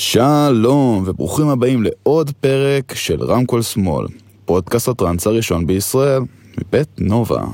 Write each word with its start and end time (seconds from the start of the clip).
שלום 0.00 1.02
וברוכים 1.06 1.48
הבאים 1.48 1.82
לעוד 1.82 2.30
פרק 2.40 2.94
של 2.94 3.22
רמקול 3.22 3.62
שמאל, 3.62 4.06
פודקאסט 4.44 4.88
הטראנס 4.88 5.26
הראשון 5.26 5.66
בישראל, 5.66 6.22
מבית 6.58 6.88
נובה. 6.98 7.44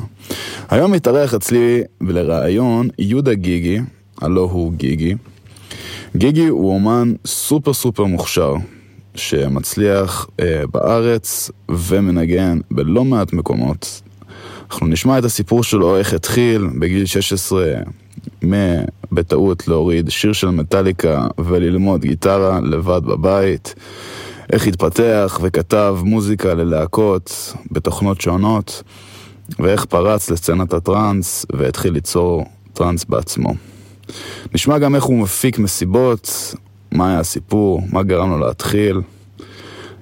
היום 0.71 0.93
מתארח 0.93 1.35
אצלי 1.35 1.83
לראיון 2.01 2.89
יהודה 2.99 3.35
גיגי, 3.35 3.79
הלו 4.21 4.43
הוא 4.43 4.73
גיגי. 4.73 5.15
גיגי 6.17 6.47
הוא 6.47 6.75
אומן 6.75 7.13
סופר 7.27 7.73
סופר 7.73 8.05
מוכשר, 8.05 8.55
שמצליח 9.15 10.27
אה, 10.41 10.63
בארץ 10.73 11.51
ומנגן 11.71 12.59
בלא 12.71 13.05
מעט 13.05 13.33
מקומות. 13.33 14.03
אנחנו 14.71 14.87
נשמע 14.87 15.19
את 15.19 15.25
הסיפור 15.25 15.65
שלו, 15.65 15.97
איך 15.97 16.15
התחיל 16.15 16.67
בגיל 16.79 17.07
16 17.07 17.75
בטעות 19.13 19.69
להוריד 19.69 20.11
שיר 20.11 20.33
של 20.33 20.51
מטאליקה 20.51 21.27
וללמוד 21.39 22.01
גיטרה 22.01 22.61
לבד 22.61 23.01
בבית, 23.05 23.75
איך 24.53 24.67
התפתח 24.67 25.41
וכתב 25.43 25.99
מוזיקה 26.03 26.55
ללהקות 26.55 27.55
בתוכנות 27.71 28.21
שונות, 28.21 28.83
ואיך 29.59 29.85
פרץ 29.85 30.31
לסצנת 30.31 30.73
הטראנס 30.73 31.47
והתחיל 31.53 31.93
ליצור 31.93 32.45
טראנס 32.73 33.05
בעצמו. 33.05 33.55
נשמע 34.55 34.79
גם 34.79 34.95
איך 34.95 35.05
הוא 35.05 35.19
מפיק 35.19 35.59
מסיבות, 35.59 36.55
מה 36.93 37.09
היה 37.09 37.21
הסיפור, 37.21 37.83
מה 37.93 38.03
גרם 38.03 38.31
לו 38.31 38.39
להתחיל. 38.39 39.01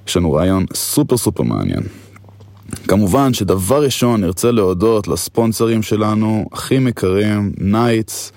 יש 0.09 0.17
לנו 0.17 0.33
ריאיון 0.33 0.67
סופר 0.75 1.17
סופר 1.17 1.43
מעניין. 1.43 1.83
כמובן 2.89 3.35
שדבר 3.35 3.85
ראשון 3.85 4.21
נרצה 4.21 4.51
להודות 4.51 5.09
לספונסרים 5.09 5.83
שלנו, 5.83 6.49
הכי 6.53 6.75
יקרים, 6.75 7.53
נייטס. 7.59 8.33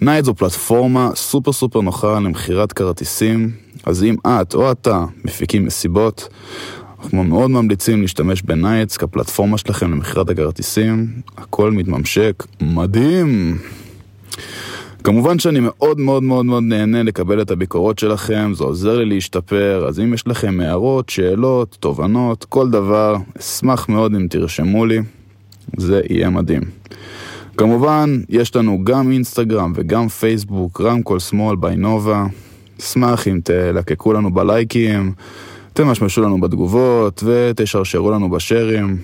Nights 0.00 0.26
זו 0.26 0.34
פלטפורמה 0.34 1.10
סופר 1.14 1.52
סופר 1.52 1.80
נוחה 1.80 2.20
למכירת 2.20 2.72
כרטיסים, 2.72 3.50
אז 3.84 4.04
אם 4.04 4.16
את 4.26 4.54
או 4.54 4.72
אתה 4.72 5.04
מפיקים 5.24 5.64
מסיבות, 5.64 6.28
אנחנו 7.02 7.24
מאוד 7.24 7.50
ממליצים 7.50 8.02
להשתמש 8.02 8.42
ב 8.42 8.50
Nights 8.50 8.96
כפלטפורמה 8.96 9.58
שלכם 9.58 9.90
למכירת 9.90 10.30
הכרטיסים, 10.30 11.06
הכל 11.36 11.70
מתממשק, 11.70 12.46
מדהים! 12.60 13.58
כמובן 15.08 15.38
שאני 15.38 15.60
מאוד 15.62 16.00
מאוד 16.00 16.22
מאוד 16.22 16.44
מאוד 16.44 16.62
נהנה 16.62 17.02
לקבל 17.02 17.42
את 17.42 17.50
הביקורות 17.50 17.98
שלכם, 17.98 18.52
זה 18.54 18.64
עוזר 18.64 18.98
לי 18.98 19.04
להשתפר, 19.04 19.84
אז 19.88 20.00
אם 20.00 20.14
יש 20.14 20.26
לכם 20.26 20.60
הערות, 20.60 21.08
שאלות, 21.08 21.76
תובנות, 21.80 22.44
כל 22.44 22.70
דבר, 22.70 23.16
אשמח 23.38 23.88
מאוד 23.88 24.14
אם 24.14 24.26
תרשמו 24.30 24.86
לי, 24.86 24.98
זה 25.76 26.00
יהיה 26.10 26.30
מדהים. 26.30 26.62
כמובן, 27.56 28.20
יש 28.28 28.56
לנו 28.56 28.84
גם 28.84 29.12
אינסטגרם 29.12 29.72
וגם 29.74 30.08
פייסבוק, 30.08 30.80
רמקול 30.80 31.18
שמאל 31.18 31.56
ביינובה. 31.56 32.26
אשמח 32.80 33.28
אם 33.28 33.40
תלקקו 33.44 34.12
לנו 34.12 34.34
בלייקים, 34.34 35.12
תמשמשו 35.72 36.22
לנו 36.22 36.40
בתגובות 36.40 37.22
ותשרשרו 37.26 38.10
לנו 38.10 38.30
בשרים. 38.30 38.96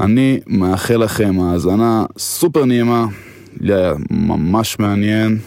אני 0.00 0.40
מאחל 0.46 0.96
לכם 0.96 1.40
האזנה 1.40 2.04
סופר 2.18 2.64
נעימה. 2.64 3.06
היה 3.60 3.92
ממש 4.10 4.78
מעניין. 4.78 5.38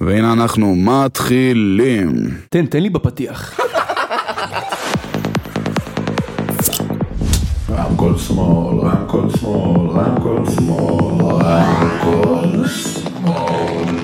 והנה 0.00 0.32
אנחנו 0.32 0.74
מתחילים. 0.76 2.12
תן, 2.48 2.66
תן 2.66 2.80
לי 2.82 2.90
בפתיח. 2.90 3.60
רמקול 7.70 8.18
שמאל, 8.18 8.78
רמקול 8.78 9.30
שמאל, 9.40 9.90
רמקול 9.90 10.44
שמאל, 10.54 11.44
רמקול 11.44 12.68
שמאל. 12.68 13.98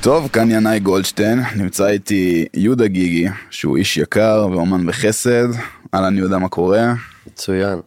טוב, 0.00 0.28
כאן 0.32 0.50
ינאי 0.50 0.80
גולדשטיין, 0.80 1.40
נמצא 1.56 1.86
איתי 1.86 2.44
יהודה 2.54 2.86
גיגי, 2.86 3.28
שהוא 3.50 3.76
איש 3.76 3.96
יקר 3.96 4.46
ואומן 4.50 4.86
בחסד. 4.86 5.48
אהלן 5.94 6.18
יהודה, 6.18 6.38
מה 6.38 6.48
קורה? 6.48 6.94
מצוין. 7.26 7.80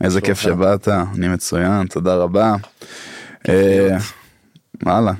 איזה 0.00 0.20
כיף 0.20 0.40
שבאת, 0.40 0.88
אני 0.88 1.28
מצוין, 1.28 1.86
תודה 1.86 2.14
רבה. 2.14 2.56
אה, 3.48 3.96
וואלה. 4.82 5.12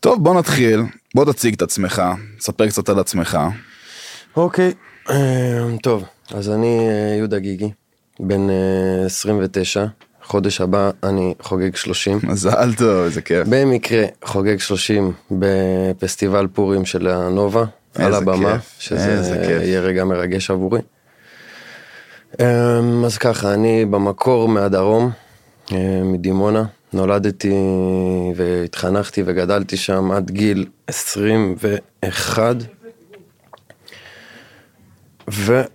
טוב, 0.00 0.24
בוא 0.24 0.38
נתחיל, 0.38 0.82
בוא 1.14 1.32
תציג 1.32 1.54
את 1.54 1.62
עצמך, 1.62 2.02
ספר 2.40 2.68
קצת 2.68 2.88
על 2.88 2.98
עצמך. 2.98 3.38
אוקיי, 4.36 4.72
אה, 5.10 5.76
טוב, 5.82 6.04
אז 6.34 6.50
אני 6.50 6.88
אה, 6.88 7.14
יהודה 7.18 7.38
גיגי, 7.38 7.70
בן 8.20 8.46
29, 9.06 9.84
חודש 10.22 10.60
הבא 10.60 10.90
אני 11.02 11.34
חוגג 11.40 11.76
30. 11.76 12.18
מזל 12.22 12.74
טוב, 12.74 13.04
איזה 13.04 13.22
כיף. 13.22 13.46
במקרה 13.50 14.04
חוגג 14.24 14.58
30 14.58 15.12
בפסטיבל 15.30 16.46
פורים 16.52 16.84
של 16.84 17.08
הנובה, 17.08 17.64
על 17.94 18.14
הבמה, 18.14 18.52
כיף, 18.52 18.76
שזה. 18.78 19.60
יהיה 19.62 19.80
רגע 19.80 20.04
מרגש 20.04 20.50
עבורי. 20.50 20.80
אמ, 22.40 23.04
אז 23.04 23.18
ככה, 23.18 23.54
אני 23.54 23.84
במקור 23.84 24.48
מהדרום, 24.48 25.10
אה, 25.72 26.00
מדימונה, 26.04 26.64
נולדתי 26.92 27.54
והתחנכתי 28.36 29.22
וגדלתי 29.26 29.76
שם 29.76 30.10
עד 30.10 30.30
גיל 30.30 30.66
21. 30.86 32.56
וזהו, 35.28 35.66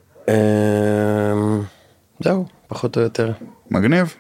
אמ, 2.25 2.43
פחות 2.67 2.97
או 2.97 3.01
יותר. 3.01 3.31
מגניב. 3.71 4.13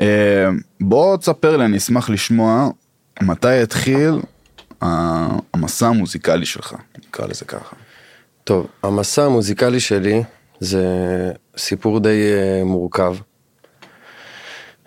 אה, 0.00 0.48
בוא 0.80 1.16
תספר 1.16 1.56
לי, 1.56 1.64
אני 1.64 1.76
אשמח 1.76 2.10
לשמוע 2.10 2.68
מתי 3.22 3.62
התחיל 3.62 4.20
המסע 4.80 5.86
המוזיקלי 5.86 6.46
שלך, 6.46 6.74
נקרא 6.98 7.26
לזה 7.26 7.44
ככה. 7.44 7.76
טוב, 8.44 8.66
המסע 8.82 9.24
המוזיקלי 9.24 9.80
שלי 9.80 10.22
זה 10.60 10.84
סיפור 11.56 12.00
די 12.00 12.32
אה, 12.32 12.64
מורכב. 12.64 13.16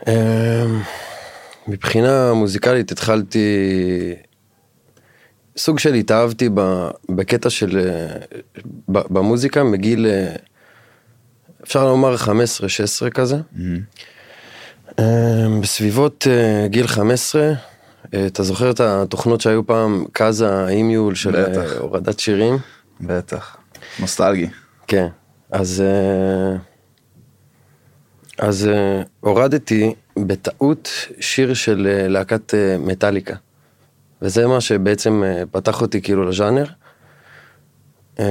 אה, 0.08 0.66
מבחינה 1.68 2.34
מוזיקלית 2.34 2.92
התחלתי, 2.92 3.46
סוג 5.58 5.80
של 5.80 5.94
התאהבתי 5.94 6.50
בקטע 7.10 7.50
של, 7.50 7.80
אה, 7.80 8.18
במוזיקה 8.88 9.64
מגיל, 9.64 10.06
אה, 10.06 10.36
אפשר 11.64 11.86
לומר 11.86 12.16
15-16 12.18 13.10
כזה. 13.10 13.38
אה, 15.00 15.60
בסביבות 15.62 16.28
אה, 16.30 16.68
גיל 16.68 16.88
15, 16.88 17.42
אה, 18.14 18.26
אתה 18.28 18.44
זוכר 18.44 18.72
את 18.72 18.80
התוכנות 18.80 19.42
שהיו 19.42 19.68
פעם, 19.68 20.06
קאזה, 20.12 20.68
אימיול 20.68 21.16
של 21.16 21.44
בטח. 21.44 21.72
הורדת 21.80 22.20
שירים? 22.20 22.58
בטח. 23.02 23.58
נוסטלגי. 24.00 24.50
כן, 24.88 25.08
אז, 25.52 25.84
אה, 25.86 26.58
אז 28.38 28.68
אה, 28.68 29.02
הורדתי 29.20 29.94
בטעות 30.18 30.90
שיר 31.20 31.54
של 31.54 31.88
אה, 31.92 32.08
להקת 32.08 32.54
מטאליקה. 32.80 33.36
וזה 34.22 34.48
מה 34.48 34.62
שבעצם 34.62 35.24
פתח 35.52 35.82
אותי 35.82 36.02
כאילו 36.02 36.26
לז'אנר. 36.26 36.66
אה, 38.20 38.26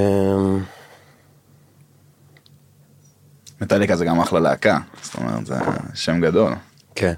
מטאליקה 3.61 3.95
זה 3.95 4.05
גם 4.05 4.19
אחלה 4.19 4.39
להקה, 4.39 4.77
זאת 5.01 5.15
אומרת 5.15 5.45
זה 5.45 5.55
שם 5.93 6.21
גדול. 6.21 6.53
כן. 6.95 7.13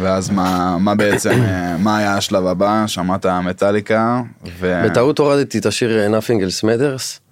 ואז 0.00 0.30
מה, 0.30 0.78
מה 0.78 0.94
בעצם, 0.94 1.44
מה 1.78 1.98
היה 1.98 2.16
השלב 2.16 2.46
הבא? 2.46 2.86
שמעת 2.86 3.26
מטאליקה, 3.26 4.20
ו... 4.58 4.82
בטעות 4.86 5.18
הורדתי 5.18 5.58
את 5.58 5.66
השיר 5.66 6.18
Nothing 6.18 6.40
else 6.40 6.64
matters, 6.64 7.23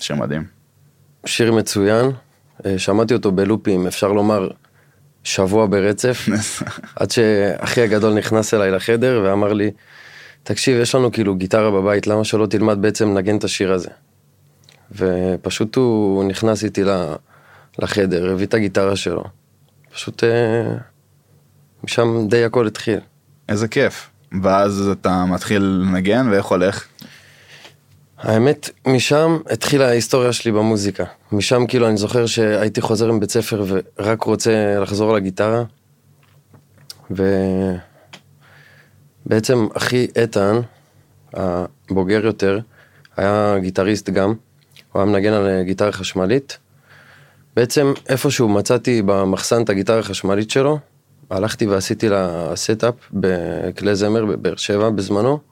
שיר 0.00 0.16
מדהים. 0.16 0.44
שיר 1.26 1.52
מצוין. 1.52 2.10
אה, 2.66 2.78
שמעתי 2.78 3.14
אותו 3.14 3.32
בלופים, 3.32 3.86
אפשר 3.86 4.12
לומר, 4.12 4.48
שבוע 5.24 5.66
ברצף. 5.66 6.28
עד 6.96 7.10
שאחי 7.10 7.80
הגדול 7.80 8.14
נכנס 8.14 8.54
אליי 8.54 8.70
לחדר 8.70 9.22
ואמר 9.24 9.52
לי, 9.52 9.70
תקשיב, 10.42 10.80
יש 10.80 10.94
לנו 10.94 11.12
כאילו 11.12 11.34
גיטרה 11.34 11.70
בבית, 11.70 12.06
למה 12.06 12.24
שלא 12.24 12.46
תלמד 12.46 12.82
בעצם 12.82 13.08
לנגן 13.08 13.36
את 13.36 13.44
השיר 13.44 13.72
הזה? 13.72 13.90
ופשוט 14.92 15.76
הוא 15.76 16.24
נכנס 16.24 16.64
איתי 16.64 16.82
לחדר, 17.78 18.32
הביא 18.32 18.46
את 18.46 18.54
הגיטרה 18.54 18.96
שלו. 18.96 19.24
פשוט 19.92 20.24
אה, 20.24 20.74
משם 21.84 22.28
די 22.28 22.44
הכל 22.44 22.66
התחיל. 22.66 22.98
איזה 23.48 23.68
כיף. 23.68 24.10
ואז 24.42 24.88
אתה 24.92 25.24
מתחיל 25.24 25.62
לנגן 25.62 26.28
ואיך 26.30 26.46
הולך? 26.46 26.86
האמת, 28.22 28.70
משם 28.86 29.38
התחילה 29.50 29.88
ההיסטוריה 29.88 30.32
שלי 30.32 30.52
במוזיקה. 30.52 31.04
משם 31.32 31.66
כאילו 31.66 31.88
אני 31.88 31.96
זוכר 31.96 32.26
שהייתי 32.26 32.80
חוזר 32.80 33.12
מבית 33.12 33.30
ספר 33.30 33.64
ורק 33.66 34.22
רוצה 34.22 34.78
לחזור 34.80 35.14
לגיטרה. 35.14 35.64
ובעצם 39.26 39.66
אחי 39.74 40.06
איתן, 40.16 40.60
הבוגר 41.34 42.26
יותר, 42.26 42.58
היה 43.16 43.56
גיטריסט 43.60 44.10
גם. 44.10 44.34
הוא 44.92 45.02
היה 45.02 45.04
מנגן 45.04 45.32
על 45.32 45.62
גיטרה 45.62 45.92
חשמלית. 45.92 46.58
בעצם 47.56 47.92
איפשהו 48.08 48.48
מצאתי 48.48 49.02
במחסן 49.06 49.62
את 49.62 49.70
הגיטרה 49.70 49.98
החשמלית 49.98 50.50
שלו, 50.50 50.78
הלכתי 51.30 51.66
ועשיתי 51.66 52.08
לה 52.08 52.52
setup 52.56 52.94
בכלי 53.12 53.94
זמר 53.94 54.24
בבאר 54.24 54.56
שבע 54.56 54.90
בזמנו. 54.90 55.51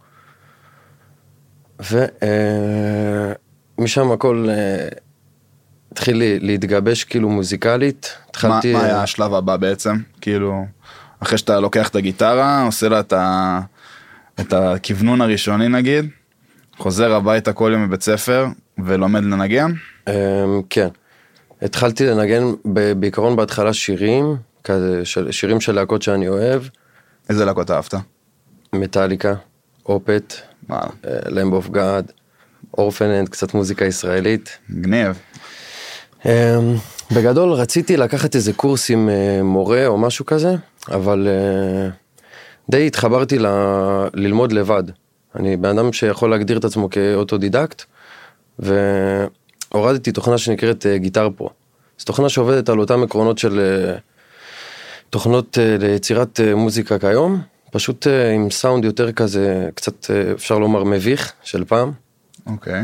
ומשם 3.78 4.12
הכל 4.12 4.46
אה, 4.50 4.88
התחיל 5.92 6.22
להתגבש 6.40 7.04
כאילו 7.04 7.28
מוזיקלית. 7.28 8.16
התחלתי... 8.30 8.72
מה 8.72 8.84
היה 8.84 9.02
השלב 9.02 9.34
הבא 9.34 9.56
בעצם? 9.56 9.96
כאילו, 10.20 10.64
אחרי 11.20 11.38
שאתה 11.38 11.60
לוקח 11.60 11.88
את 11.88 11.96
הגיטרה, 11.96 12.62
עושה 12.62 12.88
לה 12.88 13.00
את, 13.00 13.12
ה... 13.12 13.60
את 14.40 14.52
הכוונון 14.52 15.20
הראשוני 15.20 15.68
נגיד, 15.68 16.08
חוזר 16.78 17.14
הביתה 17.14 17.52
כל 17.52 17.70
יום 17.72 17.84
מבית 17.84 18.02
ספר 18.02 18.46
ולומד 18.84 19.24
לנגן? 19.24 19.72
אמ, 20.08 20.12
כן. 20.70 20.88
התחלתי 21.62 22.06
לנגן 22.06 22.42
בעיקרון 22.96 23.36
בהתחלה 23.36 23.72
שירים, 23.72 24.36
כזה 24.64 25.02
שירים 25.30 25.60
של 25.60 25.72
להקות 25.72 26.02
שאני 26.02 26.28
אוהב, 26.28 26.62
איזה 27.28 27.44
להקות 27.44 27.70
אהבת? 27.70 27.94
מטאליקה, 28.72 29.34
אופט, 29.86 30.34
למב 31.26 31.52
אוף 31.52 31.68
גאד, 31.68 32.12
אורפננד, 32.78 33.28
קצת 33.28 33.54
מוזיקה 33.54 33.84
ישראלית. 33.84 34.58
מגניב. 34.68 35.18
אמ, 36.26 36.30
בגדול 37.14 37.52
רציתי 37.52 37.96
לקחת 37.96 38.34
איזה 38.34 38.52
קורס 38.52 38.90
עם 38.90 39.08
אה, 39.08 39.42
מורה 39.42 39.86
או 39.86 39.98
משהו 39.98 40.26
כזה, 40.26 40.54
אבל 40.88 41.28
אה, 41.30 41.88
די 42.70 42.86
התחברתי 42.86 43.38
ל... 43.38 43.46
ללמוד 44.14 44.52
לבד. 44.52 44.82
אני 45.36 45.56
בן 45.56 45.78
אדם 45.78 45.92
שיכול 45.92 46.30
להגדיר 46.30 46.58
את 46.58 46.64
עצמו 46.64 46.90
כאוטודידקט, 46.90 47.82
והורדתי 48.58 50.12
תוכנה 50.12 50.38
שנקראת 50.38 50.86
אה, 50.86 50.98
Guitar 50.98 51.28
Pro. 51.36 51.50
זו 51.98 52.04
תוכנה 52.04 52.28
שעובדת 52.28 52.68
על 52.68 52.78
אותם 52.78 53.02
עקרונות 53.02 53.38
של 53.38 53.60
תוכנות 55.10 55.58
ליצירת 55.80 56.40
מוזיקה 56.56 56.98
כיום, 56.98 57.40
פשוט 57.70 58.06
אה, 58.06 58.30
עם 58.30 58.50
סאונד 58.50 58.84
יותר 58.84 59.12
כזה, 59.12 59.68
קצת 59.74 60.10
אה, 60.10 60.32
אפשר 60.32 60.58
לומר 60.58 60.84
מביך 60.84 61.32
של 61.42 61.64
פעם. 61.64 61.92
אוקיי. 62.46 62.82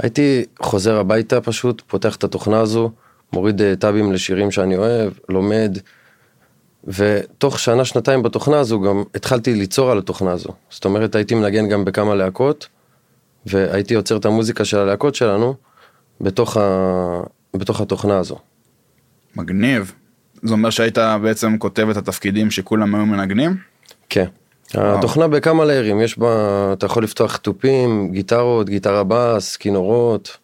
והייתי 0.00 0.44
חוזר 0.62 0.96
הביתה 0.96 1.40
פשוט, 1.40 1.82
פותח 1.86 2.16
את 2.16 2.24
התוכנה 2.24 2.60
הזו, 2.60 2.90
מוריד 3.32 3.62
אה, 3.62 3.76
טאבים 3.76 4.12
לשירים 4.12 4.50
שאני 4.50 4.76
אוהב, 4.76 5.12
לומד, 5.28 5.78
ותוך 6.84 7.58
שנה 7.58 7.84
שנתיים 7.84 8.22
בתוכנה 8.22 8.58
הזו 8.58 8.80
גם 8.80 9.02
התחלתי 9.14 9.54
ליצור 9.54 9.90
על 9.90 9.98
התוכנה 9.98 10.32
הזו. 10.32 10.48
זאת 10.70 10.84
אומרת 10.84 11.14
הייתי 11.14 11.34
מנגן 11.34 11.68
גם 11.68 11.84
בכמה 11.84 12.14
להקות, 12.14 12.68
והייתי 13.46 13.94
יוצר 13.94 14.16
את 14.16 14.24
המוזיקה 14.24 14.64
של 14.64 14.78
הלהקות 14.78 15.14
שלנו 15.14 15.54
בתוך, 16.20 16.56
ה... 16.56 17.20
בתוך 17.54 17.80
התוכנה 17.80 18.18
הזו. 18.18 18.38
מגניב. 19.36 19.92
זה 20.42 20.52
אומר 20.52 20.70
שהיית 20.70 20.98
בעצם 21.22 21.58
כותב 21.58 21.88
את 21.90 21.96
התפקידים 21.96 22.50
שכולם 22.50 22.94
היו 22.94 23.06
מנגנים? 23.06 23.56
כן. 24.08 24.26
התוכנה 24.74 25.28
בכמה 25.28 25.64
ליירים, 25.64 26.00
יש 26.00 26.18
בה, 26.18 26.70
אתה 26.72 26.86
יכול 26.86 27.04
לפתוח 27.04 27.36
תופים, 27.36 28.12
גיטרות, 28.12 28.68
גיטרה 28.68 29.02
בס, 29.08 29.56
כינורות, 29.56 30.36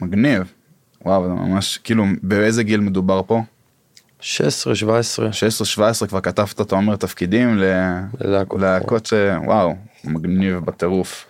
מגניב. 0.00 0.52
וואו, 1.04 1.24
זה 1.24 1.32
ממש, 1.32 1.78
כאילו, 1.84 2.04
באיזה 2.22 2.62
גיל 2.62 2.80
מדובר 2.80 3.22
פה? 3.26 3.42
16, 4.20 4.74
17. 4.74 5.28
16-17 6.04 6.06
כבר 6.06 6.20
כתבת, 6.20 6.60
אתה 6.60 6.76
אומר, 6.76 6.96
תפקידים 6.96 7.58
ל... 7.58 7.64
ללהקות. 8.20 8.60
להקות 8.60 9.06
ש... 9.06 9.12
וואו, 9.44 9.74
מגניב 10.04 10.58
בטירוף. 10.58 11.28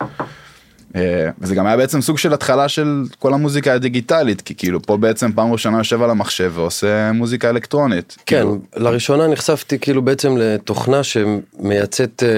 אה, 0.96 1.30
וזה 1.38 1.54
גם 1.54 1.66
היה 1.66 1.76
בעצם 1.76 2.00
סוג 2.00 2.18
של 2.18 2.32
התחלה 2.32 2.68
של 2.68 3.02
כל 3.18 3.34
המוזיקה 3.34 3.72
הדיגיטלית, 3.72 4.40
כי 4.40 4.54
כאילו 4.54 4.82
פה 4.82 4.96
בעצם 4.96 5.32
פעם 5.32 5.52
ראשונה 5.52 5.78
יושב 5.78 6.02
על 6.02 6.10
המחשב 6.10 6.52
ועושה 6.54 7.12
מוזיקה 7.12 7.50
אלקטרונית. 7.50 8.16
כן, 8.26 8.36
כאילו, 8.36 8.58
לראשונה 8.76 9.26
נחשפתי 9.26 9.78
כאילו 9.78 10.02
בעצם 10.02 10.36
לתוכנה 10.36 11.00
שמייצאת 11.02 12.22
אה, 12.22 12.28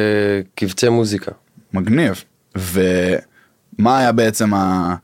קבצי 0.54 0.88
מוזיקה. 0.88 1.32
מגניב. 1.72 2.24
ומה 2.56 3.98
היה 3.98 4.12
בעצם 4.12 4.54
ה... 4.54 4.94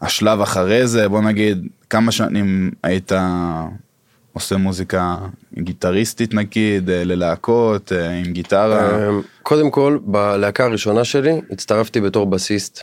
השלב 0.00 0.40
אחרי 0.40 0.86
זה, 0.86 1.08
בוא 1.08 1.22
נגיד, 1.22 1.66
כמה 1.90 2.12
שנים 2.12 2.70
היית 2.82 3.12
עושה 4.32 4.56
מוזיקה 4.56 5.16
גיטריסטית 5.58 6.34
נגיד, 6.34 6.90
אה, 6.90 7.04
ללהקות, 7.04 7.92
אה, 7.92 8.10
עם 8.10 8.24
גיטרה? 8.24 8.90
אה, 8.90 9.08
קודם 9.42 9.70
כל, 9.70 9.98
בלהקה 10.02 10.64
הראשונה 10.64 11.04
שלי 11.04 11.40
הצטרפתי 11.50 12.00
בתור 12.00 12.26
בסיסט, 12.26 12.82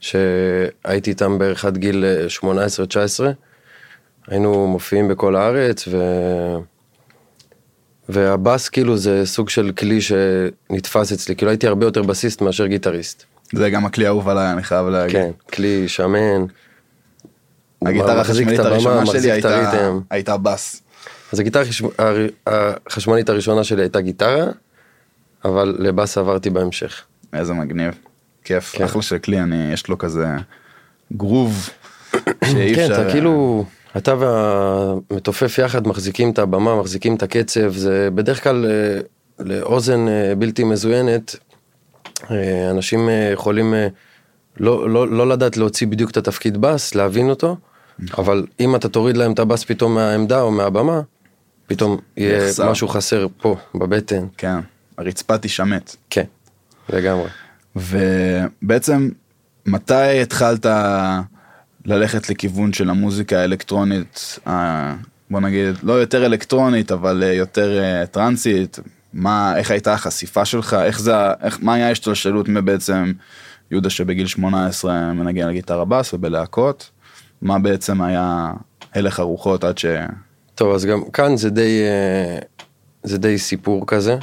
שהייתי 0.00 1.10
איתם 1.10 1.38
בערך 1.38 1.64
עד 1.64 1.78
גיל 1.78 2.04
אה, 2.04 2.26
18-19. 3.20 3.24
היינו 4.28 4.66
מופיעים 4.66 5.08
בכל 5.08 5.36
הארץ, 5.36 5.88
ו... 5.88 5.96
והבאס 8.08 8.68
כאילו 8.68 8.96
זה 8.96 9.26
סוג 9.26 9.48
של 9.48 9.72
כלי 9.78 9.98
שנתפס 10.00 11.12
אצלי, 11.12 11.36
כאילו 11.36 11.50
הייתי 11.50 11.66
הרבה 11.66 11.86
יותר 11.86 12.02
בסיסט 12.02 12.40
מאשר 12.40 12.66
גיטריסט. 12.66 13.24
זה 13.52 13.70
גם 13.70 13.86
הכלי 13.86 14.06
האהוב 14.06 14.28
עליי, 14.28 14.52
אני 14.52 14.62
חייב 14.62 14.86
להגיד. 14.86 15.16
כן, 15.16 15.30
כלי 15.52 15.88
שמן. 15.88 16.44
הגיטרה 17.82 18.20
החשמלית 18.20 18.58
הראשונה 18.60 19.06
שלי 19.06 19.30
הייתה. 19.30 19.90
הייתה 20.10 20.36
בס. 20.36 20.82
אז 21.32 21.40
הגיטרה 21.40 21.62
החשמלית 22.86 23.28
הראשונה 23.28 23.64
שלי 23.64 23.82
הייתה 23.82 24.00
גיטרה, 24.00 24.46
אבל 25.44 25.76
לבאס 25.78 26.18
עברתי 26.18 26.50
בהמשך. 26.50 27.02
איזה 27.32 27.52
מגניב. 27.52 28.09
כיף, 28.44 28.72
כן. 28.72 28.84
אחלה 28.84 29.02
של 29.02 29.18
כלי, 29.18 29.40
אני, 29.40 29.72
יש 29.72 29.88
לו 29.88 29.98
כזה 29.98 30.26
גרוב 31.16 31.70
שאי 32.44 32.74
כן, 32.74 32.82
אפשר... 32.82 33.02
אתה 33.02 33.10
כאילו, 33.10 33.64
אתה 33.96 34.14
והמתופף 34.18 35.58
יחד 35.58 35.88
מחזיקים 35.88 36.30
את 36.30 36.38
הבמה, 36.38 36.80
מחזיקים 36.80 37.14
את 37.14 37.22
הקצב, 37.22 37.72
זה 37.72 38.08
בדרך 38.14 38.44
כלל 38.44 38.66
אה, 38.66 39.00
לאוזן 39.38 40.08
אה, 40.08 40.34
בלתי 40.38 40.64
מזוינת, 40.64 41.36
אה, 42.30 42.70
אנשים 42.70 43.08
יכולים 43.32 43.74
לא, 44.60 44.90
לא, 44.90 45.08
לא 45.08 45.28
לדעת 45.28 45.56
להוציא 45.56 45.86
בדיוק 45.86 46.10
את 46.10 46.16
התפקיד 46.16 46.56
בס, 46.56 46.94
להבין 46.94 47.30
אותו, 47.30 47.56
נכון. 47.98 48.24
אבל 48.24 48.46
אם 48.60 48.76
אתה 48.76 48.88
תוריד 48.88 49.16
להם 49.16 49.32
את 49.32 49.38
הבס 49.38 49.64
פתאום 49.64 49.94
מהעמדה 49.94 50.40
או 50.40 50.50
מהבמה, 50.50 51.00
פתאום 51.66 51.96
יהיה. 52.16 52.50
משהו 52.70 52.88
חסר 52.88 53.26
פה, 53.40 53.56
בבטן. 53.74 54.26
כן, 54.36 54.56
הרצפה 54.98 55.38
תישמט. 55.38 55.96
כן, 56.10 56.24
לגמרי. 56.88 57.28
ובעצם, 57.76 59.08
מתי 59.66 60.20
התחלת 60.22 60.66
ללכת 61.86 62.30
לכיוון 62.30 62.72
של 62.72 62.90
המוזיקה 62.90 63.40
האלקטרונית, 63.40 64.38
ה- 64.48 64.94
בוא 65.30 65.40
נגיד, 65.40 65.74
לא 65.82 65.92
יותר 65.92 66.26
אלקטרונית, 66.26 66.92
אבל 66.92 67.22
אה, 67.22 67.32
יותר 67.32 67.78
אה, 67.82 68.06
טרנסית? 68.06 68.78
מה, 69.12 69.56
איך 69.56 69.70
הייתה 69.70 69.92
החשיפה 69.92 70.44
שלך? 70.44 70.76
איך 70.84 71.00
זה, 71.00 71.14
איך, 71.42 71.58
מה 71.62 71.74
היה 71.74 71.88
ההשתלשלות 71.88 72.48
מבעצם 72.48 73.12
יהודה 73.70 73.90
שבגיל 73.90 74.26
18 74.26 75.12
מנגן 75.12 75.46
על 75.46 75.52
גיטרה 75.52 75.84
בס 75.84 76.14
ובלהקות? 76.14 76.90
מה 77.42 77.58
בעצם 77.58 78.02
היה 78.02 78.52
הלך 78.94 79.20
הרוחות 79.20 79.64
עד 79.64 79.78
ש... 79.78 79.84
טוב, 80.54 80.74
אז 80.74 80.84
גם 80.84 81.02
כאן 81.12 81.36
זה 81.36 81.50
די, 81.50 81.82
אה, 81.82 82.38
זה 83.02 83.18
די 83.18 83.38
סיפור 83.38 83.86
כזה. 83.86 84.16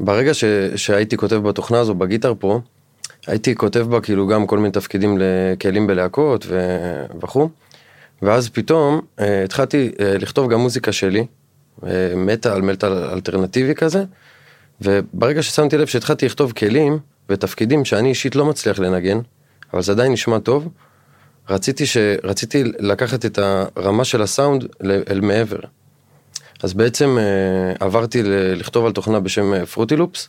ברגע 0.00 0.34
ש, 0.34 0.44
שהייתי 0.76 1.16
כותב 1.16 1.36
בתוכנה 1.36 1.78
הזו, 1.78 1.94
בגיטר 1.94 2.34
פרו, 2.34 2.60
הייתי 3.26 3.54
כותב 3.54 3.86
בה 3.90 4.00
כאילו 4.00 4.26
גם 4.26 4.46
כל 4.46 4.58
מיני 4.58 4.70
תפקידים 4.70 5.18
לכלים 5.20 5.86
בלהקות. 5.86 6.46
וכו', 7.22 7.48
ואז 8.22 8.48
פתאום 8.48 9.00
אה, 9.20 9.44
התחלתי 9.44 9.90
אה, 10.00 10.18
לכתוב 10.18 10.52
גם 10.52 10.60
מוזיקה 10.60 10.92
שלי, 10.92 11.26
אה, 11.86 12.12
מטאל, 12.16 12.60
מטאל 12.60 12.92
אלטרנטיבי 12.92 13.74
כזה, 13.74 14.04
וברגע 14.80 15.42
ששמתי 15.42 15.78
לב 15.78 15.86
שהתחלתי 15.86 16.26
לכתוב 16.26 16.52
כלים 16.52 16.98
ותפקידים 17.28 17.84
שאני 17.84 18.08
אישית 18.08 18.36
לא 18.36 18.44
מצליח 18.44 18.78
לנגן, 18.78 19.18
אבל 19.72 19.82
זה 19.82 19.92
עדיין 19.92 20.12
נשמע 20.12 20.38
טוב, 20.38 20.68
רציתי, 21.48 21.86
ש... 21.86 21.96
רציתי 22.24 22.64
לקחת 22.64 23.26
את 23.26 23.38
הרמה 23.38 24.04
של 24.04 24.22
הסאונד 24.22 24.66
אל 25.10 25.20
מעבר. 25.20 25.58
אז 26.62 26.74
בעצם 26.74 27.18
אה, 27.18 27.86
עברתי 27.86 28.22
לכתוב 28.56 28.86
על 28.86 28.92
תוכנה 28.92 29.20
בשם 29.20 29.64
פרוטי 29.64 29.96
לופס, 29.96 30.28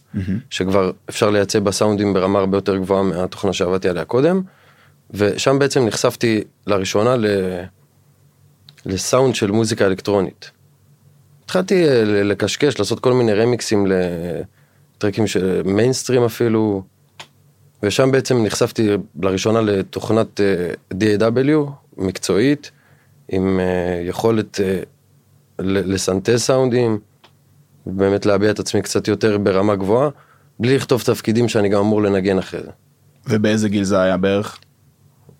שכבר 0.49 0.91
אפשר 1.09 1.29
לייצא 1.29 1.59
בה 1.59 1.71
סאונדים 1.71 2.13
ברמה 2.13 2.39
הרבה 2.39 2.57
יותר 2.57 2.77
גבוהה 2.77 3.03
מהתוכנה 3.03 3.53
שעבדתי 3.53 3.89
עליה 3.89 4.05
קודם, 4.05 4.41
ושם 5.11 5.59
בעצם 5.59 5.85
נחשפתי 5.85 6.43
לראשונה 6.67 7.15
ל... 7.15 7.25
לסאונד 8.85 9.35
של 9.35 9.51
מוזיקה 9.51 9.85
אלקטרונית. 9.85 10.51
התחלתי 11.45 11.87
אה, 11.87 12.03
ל- 12.03 12.23
לקשקש, 12.31 12.79
לעשות 12.79 12.99
כל 12.99 13.13
מיני 13.13 13.33
רמיקסים 13.33 13.87
לטרקים 13.87 15.27
של 15.27 15.61
מיינסטרים 15.65 16.23
אפילו, 16.23 16.83
ושם 17.83 18.11
בעצם 18.11 18.43
נחשפתי 18.43 18.89
לראשונה 19.21 19.61
לתוכנת 19.61 20.41
אה, 20.41 20.71
DAW 20.93 21.71
מקצועית, 21.97 22.71
עם 23.29 23.59
יכולת 24.05 24.59
לסנטז 25.59 26.41
סאונדים, 26.41 26.99
באמת 27.85 28.25
להביע 28.25 28.51
את 28.51 28.59
עצמי 28.59 28.81
קצת 28.81 29.07
יותר 29.07 29.37
ברמה 29.37 29.75
גבוהה, 29.75 30.09
בלי 30.59 30.75
לכתוב 30.75 31.01
תפקידים 31.01 31.49
שאני 31.49 31.69
גם 31.69 31.79
אמור 31.79 32.01
לנגן 32.01 32.37
אחרי 32.37 32.59
זה. 32.63 32.69
ובאיזה 33.29 33.69
גיל 33.69 33.83
זה 33.83 34.01
היה 34.01 34.17
בערך? 34.17 34.57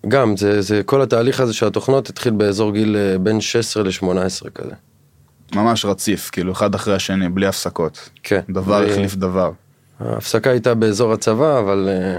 גם, 0.08 0.36
זה, 0.36 0.62
זה 0.62 0.82
כל 0.82 1.02
התהליך 1.02 1.40
הזה 1.40 1.52
של 1.54 1.66
התוכנות 1.66 2.08
התחיל 2.08 2.32
באזור 2.32 2.72
גיל 2.72 2.96
אה, 2.96 3.18
בין 3.18 3.40
16 3.40 3.82
ל-18 3.82 4.50
כזה. 4.54 4.74
ממש 5.54 5.84
רציף, 5.84 6.30
כאילו 6.30 6.52
אחד 6.52 6.74
אחרי 6.74 6.94
השני, 6.94 7.28
בלי 7.28 7.46
הפסקות. 7.46 8.08
כן. 8.22 8.40
דבר 8.50 8.80
בלי- 8.80 8.90
החליף 8.92 9.14
דבר. 9.14 9.50
ההפסקה 10.00 10.50
הייתה 10.50 10.74
באזור 10.74 11.12
הצבא, 11.12 11.58
אבל 11.58 11.88
אה, 11.88 12.18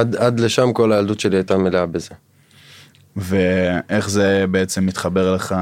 עד, 0.00 0.16
עד 0.16 0.40
לשם 0.40 0.72
כל 0.72 0.92
הילדות 0.92 1.20
שלי 1.20 1.36
הייתה 1.36 1.56
מלאה 1.56 1.86
בזה. 1.86 2.10
ואיך 3.16 4.10
זה 4.10 4.44
בעצם 4.50 4.86
מתחבר 4.86 5.34
לך, 5.34 5.54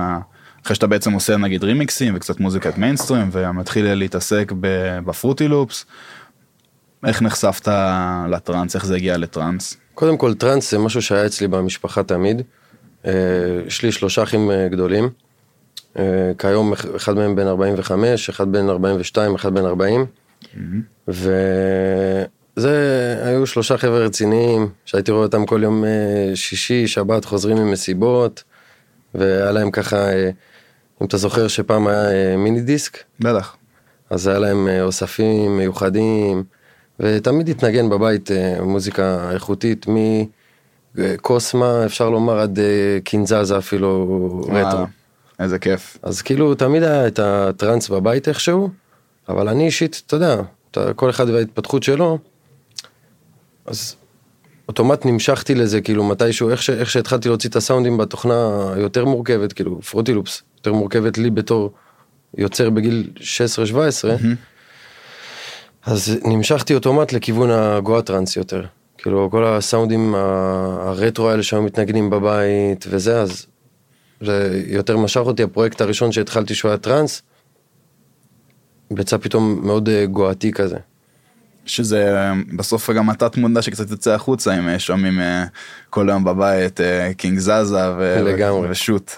אחרי 0.64 0.74
שאתה 0.74 0.86
בעצם 0.86 1.12
עושה 1.12 1.36
נגיד 1.36 1.64
רימיקסים 1.64 2.16
וקצת 2.16 2.40
מוזיקת 2.40 2.78
מיינסטרים, 2.78 3.28
ומתחיל 3.32 3.94
להתעסק 3.94 4.52
בפרוטי 5.06 5.48
לופס, 5.48 5.86
איך 7.06 7.22
נחשפת 7.22 7.68
לטראנס, 8.30 8.74
איך 8.74 8.86
זה 8.86 8.96
הגיע 8.96 9.16
לטראנס? 9.16 9.76
קודם 9.94 10.16
כל 10.18 10.34
טראנס 10.34 10.70
זה 10.70 10.78
משהו 10.78 11.02
שהיה 11.02 11.26
אצלי 11.26 11.48
במשפחה 11.48 12.02
תמיד. 12.02 12.42
אה, 13.06 13.12
יש 13.66 13.82
לי 13.82 13.92
שלושה 13.92 14.22
אחים 14.22 14.50
אה, 14.50 14.68
גדולים. 14.68 15.08
אה, 15.98 16.32
כיום 16.38 16.72
אח- 16.72 16.86
אחד 16.96 17.14
מהם 17.14 17.36
בן 17.36 17.46
45, 17.46 18.28
אחד 18.28 18.52
בן 18.52 18.68
42, 18.68 19.34
אחד 19.34 19.54
בן 19.54 19.64
40. 19.64 20.06
וזה 21.08 22.70
היו 23.24 23.46
שלושה 23.46 23.76
חבר'ה 23.78 23.98
רציניים 23.98 24.68
שהייתי 24.84 25.10
רואה 25.10 25.22
אותם 25.22 25.46
כל 25.46 25.60
יום 25.62 25.84
שישי, 26.34 26.86
שבת 26.86 27.24
חוזרים 27.24 27.56
ממסיבות. 27.56 28.42
והיה 29.14 29.52
להם 29.52 29.70
ככה, 29.70 29.96
אם 31.04 31.08
אתה 31.08 31.16
זוכר 31.16 31.48
שפעם 31.48 31.86
היה 31.86 32.10
אה, 32.12 32.36
מיני 32.36 32.60
דיסק, 32.60 32.98
בטח. 33.20 33.56
אז 34.10 34.26
היה 34.26 34.38
להם 34.38 34.68
אה, 34.68 34.82
אוספים 34.82 35.56
מיוחדים, 35.56 36.44
ותמיד 37.00 37.48
התנגן 37.48 37.90
בבית 37.90 38.30
אה, 38.30 38.56
מוזיקה 38.62 39.30
איכותית, 39.30 39.86
מקוסמה 40.94 41.86
אפשר 41.86 42.10
לומר 42.10 42.38
עד 42.38 42.58
קינזאזה 43.04 43.58
אפילו 43.58 44.40
רטרו. 44.52 44.84
איזה 45.38 45.58
כיף. 45.58 45.98
אז 46.02 46.22
כאילו 46.22 46.54
תמיד 46.54 46.82
היה 46.82 47.06
את 47.06 47.18
הטראנס 47.18 47.88
בבית 47.88 48.28
איכשהו, 48.28 48.70
אבל 49.28 49.48
אני 49.48 49.66
אישית, 49.66 50.02
אתה 50.06 50.16
יודע, 50.16 50.36
אתה, 50.70 50.94
כל 50.94 51.10
אחד 51.10 51.28
וההתפתחות 51.30 51.82
שלו, 51.82 52.18
אז 53.66 53.96
אוטומט 54.68 55.06
נמשכתי 55.06 55.54
לזה 55.54 55.80
כאילו 55.80 56.04
מתישהו, 56.04 56.50
איך, 56.50 56.62
ש, 56.62 56.70
איך 56.70 56.90
שהתחלתי 56.90 57.28
להוציא 57.28 57.50
את 57.50 57.56
הסאונדים 57.56 57.96
בתוכנה 57.96 58.72
היותר 58.76 59.04
מורכבת, 59.04 59.52
כאילו 59.52 59.82
פרוטילופס, 59.82 60.42
יותר 60.66 60.78
מורכבת 60.78 61.18
לי 61.18 61.30
בתור 61.30 61.72
יוצר 62.38 62.70
בגיל 62.70 63.10
16-17, 63.16 63.20
אז 65.86 66.18
נמשכתי 66.24 66.74
אוטומט 66.74 67.12
לכיוון 67.12 67.50
הגואה 67.50 68.02
טראנס 68.02 68.36
יותר. 68.36 68.64
כאילו 68.98 69.28
כל 69.30 69.44
הסאונדים 69.44 70.14
הרטרו 70.14 71.30
האלה 71.30 71.42
שהיו 71.42 71.62
מתנגנים 71.62 72.10
בבית 72.10 72.84
וזה, 72.88 73.20
אז 73.20 73.46
זה 74.20 74.62
יותר 74.66 74.96
משך 74.96 75.20
אותי, 75.20 75.42
הפרויקט 75.42 75.80
הראשון 75.80 76.12
שהתחלתי 76.12 76.54
שהוא 76.54 76.68
היה 76.68 76.78
טראנס, 76.78 77.22
יצא 78.98 79.16
פתאום 79.16 79.60
מאוד 79.62 79.88
אה, 79.88 80.06
גואתי 80.06 80.52
כזה. 80.52 80.76
שזה 81.66 82.16
אה, 82.16 82.32
בסוף 82.56 82.90
גם 82.90 83.10
התת 83.10 83.36
מודע 83.36 83.62
שקצת 83.62 83.90
יוצא 83.90 84.14
החוצה 84.14 84.58
אם 84.58 84.68
אה, 84.68 84.78
שומעים 84.78 85.20
כל 85.90 86.10
היום 86.10 86.24
בבית 86.24 86.80
קינג 87.16 87.38
זזה 87.38 87.92
ו- 87.98 88.22
לגמרי. 88.24 88.70
ושוט. 88.70 89.12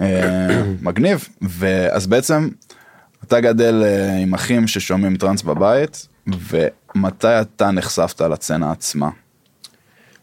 אה, 0.00 0.62
מגניב. 0.82 1.28
ואז 1.42 2.06
בעצם 2.06 2.48
אתה 3.24 3.40
גדל 3.40 3.82
אה, 3.84 4.16
עם 4.16 4.34
אחים 4.34 4.66
ששומעים 4.66 5.16
טראנס 5.16 5.42
בבית, 5.42 6.06
ומתי 6.26 7.40
אתה 7.40 7.70
נחשפת 7.70 8.20
לצנה 8.20 8.72
עצמה? 8.72 9.08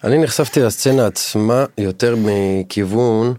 אני 0.03 0.17
נחשפתי 0.17 0.59
לסצנה 0.59 1.05
עצמה 1.05 1.65
יותר 1.77 2.15
מכיוון, 2.17 3.33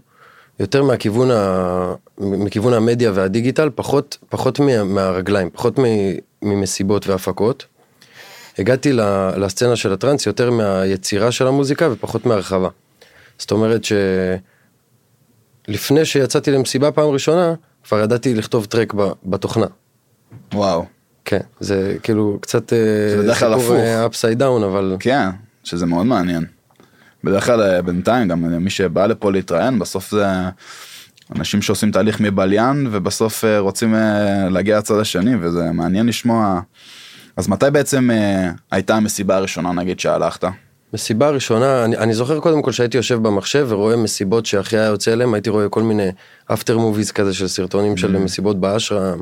יותר 0.59 0.83
מהכיוון, 0.83 1.31
ה... 1.31 1.93
מכיוון 2.17 2.73
המדיה 2.73 3.11
והדיגיטל, 3.13 3.69
פחות, 3.75 4.17
פחות 4.29 4.59
מה... 4.59 4.83
מהרגליים, 4.83 5.49
פחות 5.49 5.79
מ... 5.79 5.83
ממסיבות 6.41 7.07
והפקות. 7.07 7.65
הגעתי. 8.59 8.93
לסצנה 9.37 9.75
של 9.75 9.93
הטראנס 9.93 10.25
יותר 10.25 10.51
מהיצירה 10.51 11.31
של 11.31 11.47
המוזיקה 11.47 11.89
ופחות 11.91 12.25
מהרחבה. 12.25 12.69
זאת 13.37 13.51
אומרת 13.51 13.83
שלפני 15.65 16.05
שיצאתי 16.05 16.51
למסיבה 16.51 16.91
פעם 16.91 17.09
ראשונה, 17.09 17.53
כבר 17.83 17.99
ידעתי 17.99 18.35
לכתוב 18.35 18.65
track 18.65 18.93
ב... 18.93 19.11
בתוכנה. 19.25 19.65
וואו. 20.53 20.85
כן, 21.25 21.39
זה 21.59 21.97
כאילו 22.03 22.37
קצת 22.41 22.69
זה 22.69 23.17
בדרך 23.23 23.39
כלל 23.39 23.53
הפוך. 23.53 24.25
down, 24.25 24.63
אבל 24.63 24.97
כן, 24.99 25.29
שזה 25.63 25.85
מאוד 25.85 26.05
מעניין. 26.05 26.45
בדרך 27.23 27.45
כלל 27.45 27.61
אה, 27.61 27.81
בינתיים 27.81 28.27
גם 28.27 28.63
מי 28.63 28.69
שבא 28.69 29.05
לפה 29.05 29.31
להתראיין 29.31 29.79
בסוף 29.79 30.11
זה 30.11 30.25
אנשים 31.35 31.61
שעושים 31.61 31.91
תהליך 31.91 32.19
מבליין 32.19 32.87
ובסוף 32.91 33.45
אה, 33.45 33.59
רוצים 33.59 33.95
אה, 33.95 34.49
להגיע 34.49 34.77
לצד 34.77 34.99
השני 34.99 35.35
וזה 35.41 35.71
מעניין 35.71 36.07
לשמוע. 36.07 36.61
אז 37.37 37.47
מתי 37.47 37.65
בעצם 37.71 38.11
אה, 38.11 38.51
הייתה 38.71 38.95
המסיבה 38.95 39.35
הראשונה 39.35 39.71
נגיד 39.71 39.99
שהלכת? 39.99 40.43
מסיבה 40.95 41.29
ראשונה, 41.29 41.85
אני, 41.85 41.97
אני 41.97 42.13
זוכר 42.13 42.39
קודם 42.39 42.61
כל 42.61 42.71
שהייתי 42.71 42.97
יושב 42.97 43.23
במחשב 43.27 43.67
ורואה 43.69 43.95
מסיבות 43.95 44.45
שאחי 44.45 44.77
היה 44.77 44.85
יוצא 44.85 45.13
אליהם, 45.13 45.33
הייתי 45.33 45.49
רואה 45.49 45.69
כל 45.69 45.83
מיני 45.83 46.09
אפטר 46.53 46.77
מוביז 46.77 47.11
כזה 47.11 47.33
של 47.33 47.47
סרטונים 47.47 47.97
של 47.97 48.17
מסיבות 48.17 48.59
באשרם, 48.59 49.19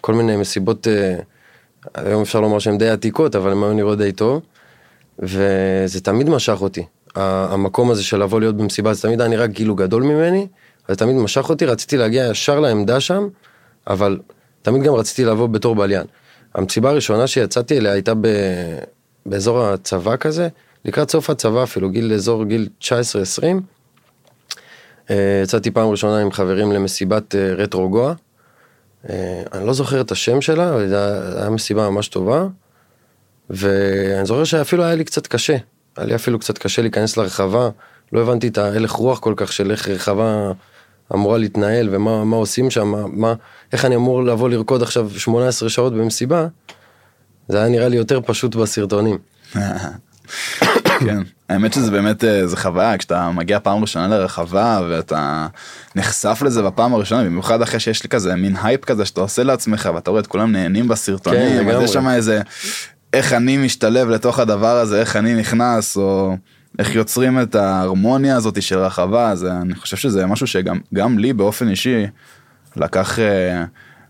כל 0.00 0.14
מיני 0.14 0.36
מסיבות, 0.36 0.88
אה, 0.88 1.16
היום 1.94 2.22
אפשר 2.22 2.40
לומר 2.40 2.58
שהן 2.58 2.78
די 2.78 2.88
עתיקות, 2.88 3.36
אבל 3.36 3.52
הן 3.52 3.62
היו 3.62 3.72
נראות 3.72 3.98
די 3.98 4.12
טוב, 4.12 4.42
וזה 5.18 6.00
תמיד 6.02 6.28
משך 6.28 6.58
אותי. 6.60 6.84
המקום 7.14 7.90
הזה 7.90 8.04
של 8.04 8.22
לבוא 8.22 8.40
להיות 8.40 8.56
במסיבה, 8.56 8.94
זה 8.94 9.02
תמיד 9.02 9.20
היה 9.20 9.30
נראה 9.30 9.48
כאילו 9.48 9.74
גדול 9.74 10.02
ממני, 10.02 10.46
זה 10.88 10.96
תמיד 10.96 11.16
משך 11.16 11.48
אותי, 11.48 11.66
רציתי 11.66 11.96
להגיע 11.96 12.28
ישר 12.30 12.60
לעמדה 12.60 13.00
שם, 13.00 13.28
אבל 13.86 14.18
תמיד 14.62 14.82
גם 14.82 14.94
רציתי 14.94 15.24
לבוא 15.24 15.46
בתור 15.46 15.74
בליין. 15.74 16.06
המסיבה 16.54 16.90
הראשונה 16.90 17.26
שיצאתי 17.26 17.78
אליה 17.78 17.92
הייתה 17.92 18.14
ב... 18.14 18.26
באזור 19.26 19.64
הצבא 19.64 20.16
כזה, 20.16 20.48
לקראת 20.84 21.10
סוף 21.10 21.30
הצבא 21.30 21.62
אפילו, 21.62 21.90
גיל 21.90 22.12
אזור 22.12 22.44
גיל 22.44 22.68
19-20. 22.80 22.84
אה, 25.10 25.40
יצאתי 25.42 25.70
פעם 25.70 25.88
ראשונה 25.88 26.18
עם 26.18 26.32
חברים 26.32 26.72
למסיבת 26.72 27.34
אה, 27.34 27.54
רטרו 27.54 27.90
גואה. 27.90 28.12
אה, 29.10 29.42
אני 29.52 29.66
לא 29.66 29.72
זוכר 29.72 30.00
את 30.00 30.10
השם 30.10 30.40
שלה, 30.40 30.70
אבל 30.70 30.88
זו 30.88 30.96
הייתה 30.96 31.50
מסיבה 31.50 31.90
ממש 31.90 32.08
טובה. 32.08 32.46
ואני 33.50 34.26
זוכר 34.26 34.44
שאפילו 34.44 34.84
היה 34.84 34.94
לי 34.94 35.04
קצת 35.04 35.26
קשה. 35.26 35.56
היה 35.96 36.06
לי 36.06 36.14
אפילו 36.14 36.38
קצת 36.38 36.58
קשה 36.58 36.82
להיכנס 36.82 37.16
לרחבה. 37.16 37.68
לא 38.12 38.20
הבנתי 38.20 38.48
את 38.48 38.58
ההלך 38.58 38.90
רוח 38.90 39.18
כל 39.18 39.34
כך 39.36 39.52
של 39.52 39.70
איך 39.70 39.88
רחבה 39.88 40.52
אמורה 41.14 41.38
להתנהל 41.38 41.88
ומה 41.92 42.24
מה 42.24 42.36
עושים 42.36 42.70
שם, 42.70 42.88
מה, 42.88 43.06
מה, 43.06 43.34
איך 43.72 43.84
אני 43.84 43.96
אמור 43.96 44.24
לבוא 44.24 44.48
לרקוד 44.48 44.82
עכשיו 44.82 45.10
18 45.10 45.68
שעות 45.68 45.92
במסיבה. 45.92 46.46
זה 47.48 47.58
היה 47.58 47.68
נראה 47.68 47.88
לי 47.88 47.96
יותר 47.96 48.20
פשוט 48.20 48.54
בסרטונים. 48.54 49.18
כן, 50.84 51.22
האמת 51.48 51.72
שזה 51.72 51.90
באמת 51.90 52.24
אה, 52.24 52.46
זה 52.46 52.56
חוויה 52.56 52.98
כשאתה 52.98 53.30
מגיע 53.30 53.58
פעם 53.62 53.82
ראשונה 53.82 54.08
לרחבה 54.08 54.80
ואתה 54.88 55.46
נחשף 55.96 56.42
לזה 56.44 56.62
בפעם 56.62 56.94
הראשונה 56.94 57.24
במיוחד 57.24 57.62
אחרי 57.62 57.80
שיש 57.80 58.02
לי 58.02 58.08
כזה 58.08 58.34
מין 58.34 58.56
הייפ 58.62 58.84
כזה 58.84 59.04
שאתה 59.04 59.20
עושה 59.20 59.42
לעצמך 59.42 59.88
ואתה 59.94 60.10
רואה 60.10 60.20
את 60.20 60.26
כולם 60.26 60.52
נהנים 60.52 60.84
כן, 60.84 60.88
בסרטונים 60.88 61.58
אז 61.58 61.66
לגמרי. 61.66 61.84
יש 61.84 61.92
שם 61.92 62.08
איזה 62.08 62.40
איך 63.12 63.32
אני 63.32 63.56
משתלב 63.56 64.08
לתוך 64.08 64.38
הדבר 64.38 64.76
הזה 64.76 65.00
איך 65.00 65.16
אני 65.16 65.34
נכנס 65.34 65.96
או 65.96 66.36
איך 66.78 66.94
יוצרים 66.94 67.40
את 67.40 67.54
ההרמוניה 67.54 68.36
הזאת 68.36 68.62
של 68.62 68.78
רחבה 68.78 69.30
אז 69.30 69.44
אני 69.44 69.74
חושב 69.74 69.96
שזה 69.96 70.26
משהו 70.26 70.46
שגם 70.46 70.78
גם 70.94 71.18
לי 71.18 71.32
באופן 71.32 71.68
אישי 71.68 72.06
לקח. 72.76 73.18
אה, 73.18 73.64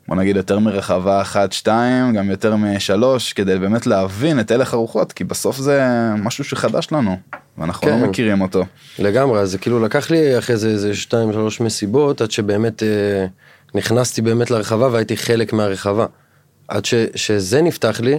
בוא 0.09 0.16
נגיד 0.16 0.37
יותר 0.37 0.59
מרחבה 0.59 1.21
אחת 1.21 1.52
שתיים 1.52 2.12
גם 2.12 2.30
יותר 2.30 2.56
משלוש 2.56 3.32
כדי 3.32 3.59
באמת 3.59 3.87
להבין 3.87 4.40
את 4.40 4.50
הלך 4.50 4.75
הרוחות 4.75 5.12
כי 5.12 5.25
בסוף 5.25 5.56
זה 5.56 5.82
משהו 6.16 6.44
שחדש 6.44 6.88
לנו 6.92 7.16
ואנחנו 7.59 7.88
כן. 7.88 8.00
לא 8.00 8.06
מכירים 8.06 8.40
אותו. 8.40 8.64
לגמרי, 8.99 9.40
אז 9.40 9.50
זה 9.50 9.59
כאילו 9.59 9.80
לקח 9.80 10.11
לי 10.11 10.38
אחרי 10.38 10.56
זה 10.56 10.68
איזה 10.68 10.94
שתיים 10.94 11.32
שלוש 11.32 11.61
מסיבות 11.61 12.21
עד 12.21 12.30
שבאמת 12.30 12.82
אה, 12.82 13.26
נכנסתי 13.75 14.23
באמת 14.23 14.50
לרחבה 14.50 14.88
והייתי 14.92 15.16
חלק 15.16 15.52
מהרחבה. 15.52 16.06
עד 16.68 16.85
ש, 16.85 16.94
שזה 17.14 17.62
נפתח 17.62 18.00
לי, 18.00 18.18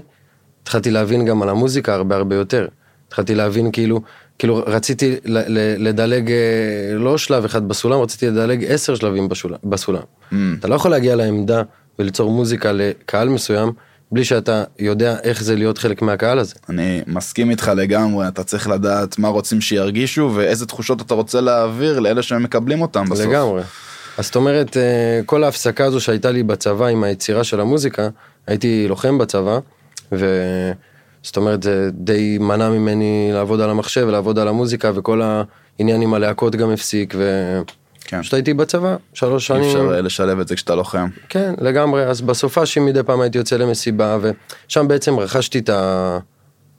התחלתי 0.64 0.92
להבין 0.92 1.26
גם 1.26 1.42
על 1.42 1.50
המוזיקה 1.50 1.94
הרבה 1.94 2.16
הרבה 2.16 2.36
יותר. 2.36 2.68
התחלתי 3.08 3.36
להבין 3.36 3.72
כאילו, 3.72 4.02
כאילו 4.40 4.64
רציתי 4.68 5.16
לדלג 5.78 6.32
אה, 6.32 6.96
לא 6.96 7.18
שלב 7.18 7.46
אחד 7.46 7.68
בסולם, 7.68 8.00
רציתי 8.00 8.28
לדלג 8.28 8.66
עשר 8.68 8.96
שלבים 8.96 9.30
בשול, 9.30 9.54
בסולם. 9.64 10.02
Mm. 10.32 10.36
אתה 10.60 10.68
לא 10.68 10.76
יכול 10.76 10.92
להגיע 10.92 11.16
לעמדה 11.16 11.62
וליצור 12.00 12.32
מוזיקה 12.32 12.72
לקהל 12.72 13.30
מסוים 13.30 13.72
בלי 14.12 14.26
שאתה 14.26 14.64
יודע 14.80 15.16
איך 15.24 15.44
זה 15.44 15.56
להיות 15.56 15.78
חלק 15.78 16.02
מהקהל 16.02 16.40
הזה. 16.40 16.56
אני 16.70 17.02
מסכים 17.08 17.50
איתך 17.50 17.72
לגמרי 17.76 18.28
אתה 18.28 18.44
צריך 18.44 18.70
לדעת 18.70 19.20
מה 19.20 19.28
רוצים 19.28 19.62
שירגישו 19.62 20.32
ואיזה 20.36 20.66
תחושות 20.66 21.02
אתה 21.02 21.14
רוצה 21.14 21.42
להעביר 21.42 22.00
לאלה 22.00 22.22
שהם 22.22 22.44
מקבלים 22.44 22.82
אותם 22.82 23.06
בסוף. 23.06 23.26
לגמרי. 23.26 23.62
אז 24.18 24.26
זאת 24.26 24.36
אומרת, 24.36 24.78
אה, 24.78 25.22
כל 25.26 25.44
ההפסקה 25.44 25.86
הזו 25.86 26.00
שהייתה 26.00 26.32
לי 26.32 26.44
בצבא 26.44 26.86
עם 26.86 27.04
היצירה 27.04 27.44
של 27.44 27.60
המוזיקה, 27.60 28.10
הייתי 28.48 28.86
לוחם 28.90 29.18
בצבא, 29.18 29.60
וזאת 31.24 31.38
אומרת, 31.38 31.64
זה 31.64 31.90
די 31.94 32.38
מנע 32.38 32.70
ממני 32.70 33.30
לעבוד 33.34 33.62
על 33.62 33.70
המחשב 33.70 34.06
ולעבוד 34.08 34.40
על 34.40 34.48
המוזיקה, 34.48 34.92
וכל 34.96 35.22
העניין 35.80 36.02
עם 36.02 36.14
הלהקות 36.14 36.56
גם 36.56 36.72
הפסיק, 36.72 37.14
ו... 37.18 37.62
כן. 38.06 38.22
פשוט 38.22 38.34
הייתי 38.34 38.54
בצבא, 38.54 38.96
שלוש 39.14 39.52
אי 39.52 39.58
שנים. 39.58 39.70
אפשר 39.70 39.96
אה, 39.96 40.02
לשלב 40.02 40.40
את 40.40 40.48
זה 40.48 40.56
כשאתה 40.56 40.76
לוחם. 40.76 41.08
כן, 41.30 41.54
לגמרי, 41.62 42.04
אז 42.04 42.22
בסופ"שים 42.22 42.86
מדי 42.86 43.04
פעם 43.04 43.22
הייתי 43.22 43.38
יוצא 43.38 43.56
למסיבה, 43.56 44.18
ושם 44.22 44.88
בעצם 44.88 45.20
רכשתי 45.20 45.60
את, 45.60 45.70
ה... 45.70 46.18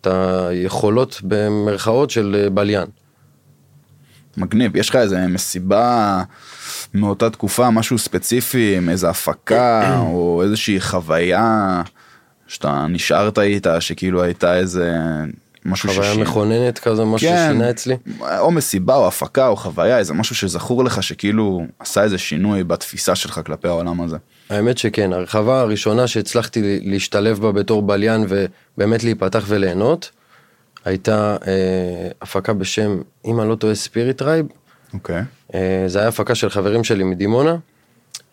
את 0.01 0.07
היכולות 0.07 1.21
במרכאות 1.23 2.11
של 2.11 2.37
אה, 2.39 2.51
בליין. 2.51 2.87
מגניב, 4.37 4.77
יש 4.77 4.89
לך 4.89 4.97
איזה 4.97 5.27
מסיבה 5.27 6.23
מאותה 6.95 7.31
תקופה, 7.31 7.71
משהו 7.71 7.99
ספציפי, 7.99 8.77
עם 8.77 8.89
איזה 8.89 9.09
הפקה 9.11 9.99
או 10.01 10.43
איזושהי 10.43 10.81
חוויה 10.81 11.83
שאתה 12.49 12.87
נשארת 12.89 13.39
איתה, 13.39 13.81
שכאילו 13.81 14.23
הייתה 14.23 14.57
איזה 14.57 14.93
משהו 15.65 15.89
חוויה 15.89 16.11
ששינה- 16.11 16.25
מכוננת 16.25 16.79
כזה, 16.79 17.05
משהו 17.05 17.29
כן. 17.29 17.47
ששינה 17.49 17.71
אצלי. 17.71 17.97
או 18.39 18.51
מסיבה 18.51 18.97
או 18.97 19.09
הפקה 19.09 19.47
או 19.49 19.57
חוויה, 19.57 19.99
איזה 19.99 20.15
משהו 20.15 20.35
שזכור 20.35 20.85
לך 20.85 21.03
שכאילו 21.03 21.63
עשה 21.79 22.03
איזה 22.03 22.19
שינוי 22.19 22.65
בתפיסה 22.65 23.15
שלך 23.15 23.41
כלפי 23.47 23.69
העולם 23.69 24.01
הזה. 24.01 24.17
האמת 24.51 24.79
שכן, 24.79 25.13
הרחבה 25.13 25.61
הראשונה 25.61 26.07
שהצלחתי 26.07 26.81
להשתלב 26.83 27.39
בה 27.41 27.53
בתור 27.53 27.83
בליין 27.83 28.27
ובאמת 28.29 29.05
להיפתח 29.05 29.45
וליהנות, 29.49 30.11
הייתה 30.85 31.37
אה, 31.47 31.53
הפקה 32.23 32.53
בשם, 32.53 32.99
אם 33.25 33.41
אני 33.41 33.49
לא 33.49 33.55
טועה, 33.55 33.75
Spirit 33.75 34.23
Rave. 34.23 34.47
אוקיי. 34.95 35.23
אה, 35.55 35.85
זה 35.87 35.99
היה 35.99 36.09
הפקה 36.09 36.35
של 36.35 36.51
חברים 36.51 36.85
שלי 36.85 37.05
מדימונה. 37.05 37.57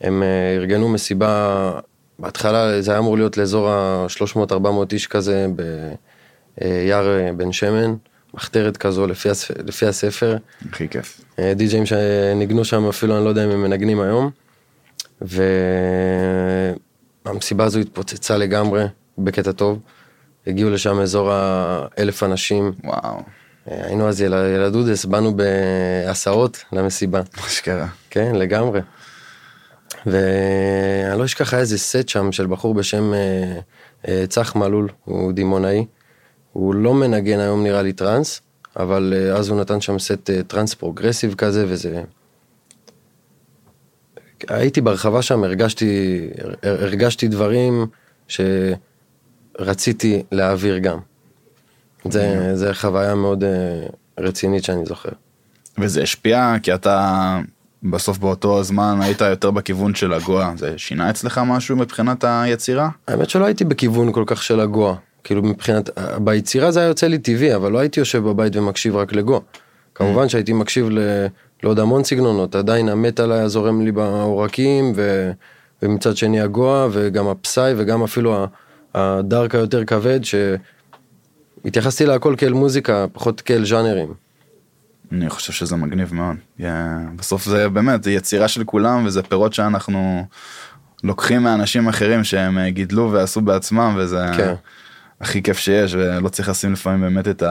הם 0.01 0.23
אה, 0.23 0.27
ארגנו 0.55 0.89
מסיבה, 0.89 1.71
בהתחלה 2.21 2.81
זה 2.81 2.91
היה 2.91 2.99
אמור 2.99 3.17
להיות 3.17 3.37
לאזור 3.37 3.69
ה-300-400 3.69 4.93
איש 4.93 5.07
כזה 5.07 5.47
ביער 6.57 7.07
אה, 7.07 7.33
בן 7.37 7.51
שמן, 7.51 7.95
מחתרת 8.33 8.77
כזו 8.77 9.07
לפי, 9.07 9.29
הספ... 9.29 9.51
לפי 9.65 9.85
הספר. 9.85 10.37
הכי 10.69 10.87
כיף. 10.89 11.21
אה, 11.39 11.53
די-ג'אים 11.53 11.85
שניגנו 11.85 12.65
שם 12.65 12.87
אפילו 12.87 13.17
אני 13.17 13.25
לא 13.25 13.29
יודע 13.29 13.45
אם 13.45 13.49
הם 13.49 13.61
מנגנים 13.61 14.01
היום. 14.01 14.29
והמסיבה 17.25 17.65
הזו 17.65 17.79
התפוצצה 17.79 18.37
לגמרי 18.37 18.85
בקטע 19.17 19.51
טוב. 19.51 19.79
הגיעו 20.47 20.69
לשם 20.69 20.99
אזור 20.99 21.31
האלף 21.31 22.23
אנשים. 22.23 22.71
וואו, 22.83 23.17
אה, 23.71 23.85
היינו 23.85 24.09
אז 24.09 24.21
יל... 24.21 24.33
ילדודס, 24.33 25.05
באנו 25.05 25.33
בהסעות 25.35 26.63
למסיבה. 26.71 27.21
מה 27.41 27.49
שקרה. 27.49 27.87
כן, 28.09 28.35
לגמרי. 28.35 28.81
ואני 30.05 31.19
לא 31.19 31.25
אשכח, 31.25 31.53
היה 31.53 31.61
איזה 31.61 31.77
סט 31.77 32.09
שם 32.09 32.31
של 32.31 32.47
בחור 32.47 32.73
בשם 32.73 33.13
אה, 33.13 33.59
אה, 34.07 34.27
צח 34.27 34.55
מלול, 34.55 34.89
הוא 35.05 35.31
דימונאי. 35.31 35.85
הוא 36.53 36.75
לא 36.75 36.93
מנגן 36.93 37.39
היום 37.39 37.63
נראה 37.63 37.81
לי 37.81 37.93
טראנס, 37.93 38.41
אבל 38.77 39.13
אה, 39.15 39.33
אז 39.35 39.49
הוא 39.49 39.59
נתן 39.61 39.81
שם 39.81 39.99
סט 39.99 40.29
אה, 40.29 40.43
טראנס 40.43 40.73
פרוגרסיב 40.73 41.33
כזה, 41.33 41.65
וזה... 41.67 42.03
הייתי 44.47 44.81
ברחבה 44.81 45.21
שם, 45.21 45.43
הרגשתי, 45.43 46.19
הר- 46.63 46.83
הרגשתי 46.83 47.27
דברים 47.27 47.85
שרציתי 49.57 50.23
להעביר 50.31 50.77
גם. 50.77 50.99
זה, 52.09 52.51
זה 52.55 52.73
חוויה 52.73 53.15
מאוד 53.15 53.43
אה, 53.43 53.49
רצינית 54.19 54.63
שאני 54.63 54.85
זוכר. 54.85 55.09
וזה 55.77 56.01
השפיע 56.01 56.55
כי 56.63 56.73
אתה 56.73 57.39
בסוף 57.83 58.17
באותו 58.17 58.63
זמן 58.63 58.99
היית 59.01 59.21
יותר 59.21 59.51
בכיוון 59.51 59.95
של 59.95 60.13
הגואה, 60.13 60.51
זה 60.57 60.73
שינה 60.77 61.09
אצלך 61.09 61.41
משהו 61.45 61.75
מבחינת 61.75 62.23
היצירה? 62.27 62.89
האמת 63.07 63.29
שלא 63.29 63.45
הייתי 63.45 63.63
בכיוון 63.63 64.11
כל 64.11 64.23
כך 64.27 64.43
של 64.43 64.59
הגואה. 64.59 64.95
כאילו 65.23 65.43
מבחינת, 65.43 65.89
ביצירה 66.23 66.71
זה 66.71 66.79
היה 66.79 66.87
יוצא 66.87 67.07
לי 67.07 67.17
טבעי, 67.17 67.55
אבל 67.55 67.71
לא 67.71 67.79
הייתי 67.79 67.99
יושב 67.99 68.23
בבית 68.23 68.55
ומקשיב 68.55 68.95
רק 68.95 69.13
לגואה. 69.13 69.39
כמובן 69.95 70.29
שהייתי 70.29 70.53
מקשיב 70.53 70.89
ל... 70.89 70.99
לעוד 71.63 71.79
המון 71.79 72.03
סגנונות, 72.03 72.55
עדיין 72.55 72.89
המטאל 72.89 73.31
היה 73.31 73.47
זורם 73.47 73.81
לי 73.81 73.91
בעורקים, 73.91 74.93
ו... 74.95 75.31
ומצד 75.81 76.17
שני 76.17 76.41
הגואה, 76.41 76.87
וגם 76.91 77.27
הפסאי, 77.27 77.73
וגם 77.77 78.03
אפילו 78.03 78.47
הדארק 78.95 79.55
היותר 79.55 79.85
כבד, 79.85 80.19
שהתייחסתי 80.23 82.05
להכל 82.05 82.35
כאל 82.37 82.53
מוזיקה, 82.53 83.05
פחות 83.13 83.41
כאל 83.41 83.65
ז'אנרים. 83.65 84.13
אני 85.11 85.29
חושב 85.29 85.53
שזה 85.53 85.75
מגניב 85.75 86.13
מאוד. 86.13 86.35
Yeah, 86.59 86.63
בסוף 87.15 87.45
זה 87.45 87.69
באמת, 87.69 88.03
זה 88.03 88.11
יצירה 88.11 88.47
של 88.47 88.63
כולם 88.63 89.05
וזה 89.05 89.23
פירות 89.23 89.53
שאנחנו 89.53 90.25
לוקחים 91.03 91.43
מאנשים 91.43 91.87
אחרים 91.87 92.23
שהם 92.23 92.57
אה, 92.57 92.69
גידלו 92.69 93.11
ועשו 93.11 93.41
בעצמם 93.41 93.95
וזה 93.97 94.25
כן. 94.37 94.53
הכי 95.21 95.43
כיף 95.43 95.57
שיש 95.57 95.93
ולא 95.93 96.29
צריך 96.29 96.49
לשים 96.49 96.73
לפעמים 96.73 97.01
באמת 97.01 97.27
את 97.27 97.43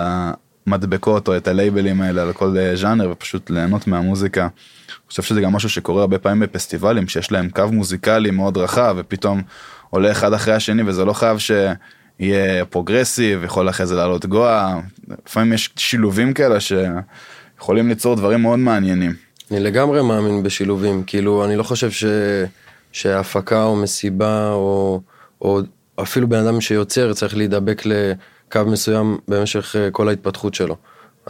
המדבקות 0.67 1.29
או 1.29 1.37
את 1.37 1.49
הלייבלים 1.49 2.01
האלה 2.01 2.23
על 2.23 2.33
כל 2.33 2.57
אה, 2.59 2.77
ז'אנר 2.77 3.11
ופשוט 3.11 3.51
ליהנות 3.51 3.87
מהמוזיקה. 3.87 4.43
אני 4.43 5.09
חושב 5.09 5.23
שזה 5.23 5.41
גם 5.41 5.53
משהו 5.53 5.69
שקורה 5.69 6.01
הרבה 6.01 6.19
פעמים 6.19 6.41
בפסטיבלים 6.41 7.09
שיש 7.09 7.33
להם 7.33 7.51
קו 7.51 7.69
מוזיקלי 7.73 8.31
מאוד 8.31 8.57
רחב 8.57 8.95
ופתאום 8.99 9.43
עולה 9.91 10.11
אחד 10.11 10.33
אחרי 10.33 10.55
השני 10.55 10.83
וזה 10.83 11.05
לא 11.05 11.13
חייב 11.13 11.39
שיהיה 11.39 12.65
פרוגרסיב 12.65 13.45
יכול 13.45 13.69
אחרי 13.69 13.87
זה 13.87 13.95
לעלות 13.95 14.27
גואה 14.27 14.81
לפעמים 15.27 15.53
יש 15.53 15.71
שילובים 15.77 16.33
כאלה 16.33 16.59
שיכולים 17.61 17.89
ליצור 17.89 18.17
דברים 18.17 18.43
מאוד 18.43 18.59
מעניינים. 18.59 19.13
אני 19.51 19.61
לגמרי 19.61 20.03
מאמין 20.03 20.43
בשילובים, 20.43 21.03
כאילו 21.07 21.45
אני 21.45 21.57
לא 21.57 21.63
חושב 21.63 21.91
ש... 21.91 22.05
שהפקה 22.93 23.65
או 23.65 23.77
מסיבה 23.77 24.53
או, 24.53 25.01
או 25.43 25.61
אפילו 26.03 26.29
בן 26.29 26.47
אדם 26.47 26.61
שיוצר 26.61 27.13
צריך 27.13 27.37
להידבק 27.37 27.83
לקו 27.87 28.61
מסוים 28.67 29.19
במשך 29.29 29.77
אה, 29.77 29.91
כל 29.91 30.09
ההתפתחות 30.09 30.55
שלו. 30.55 30.77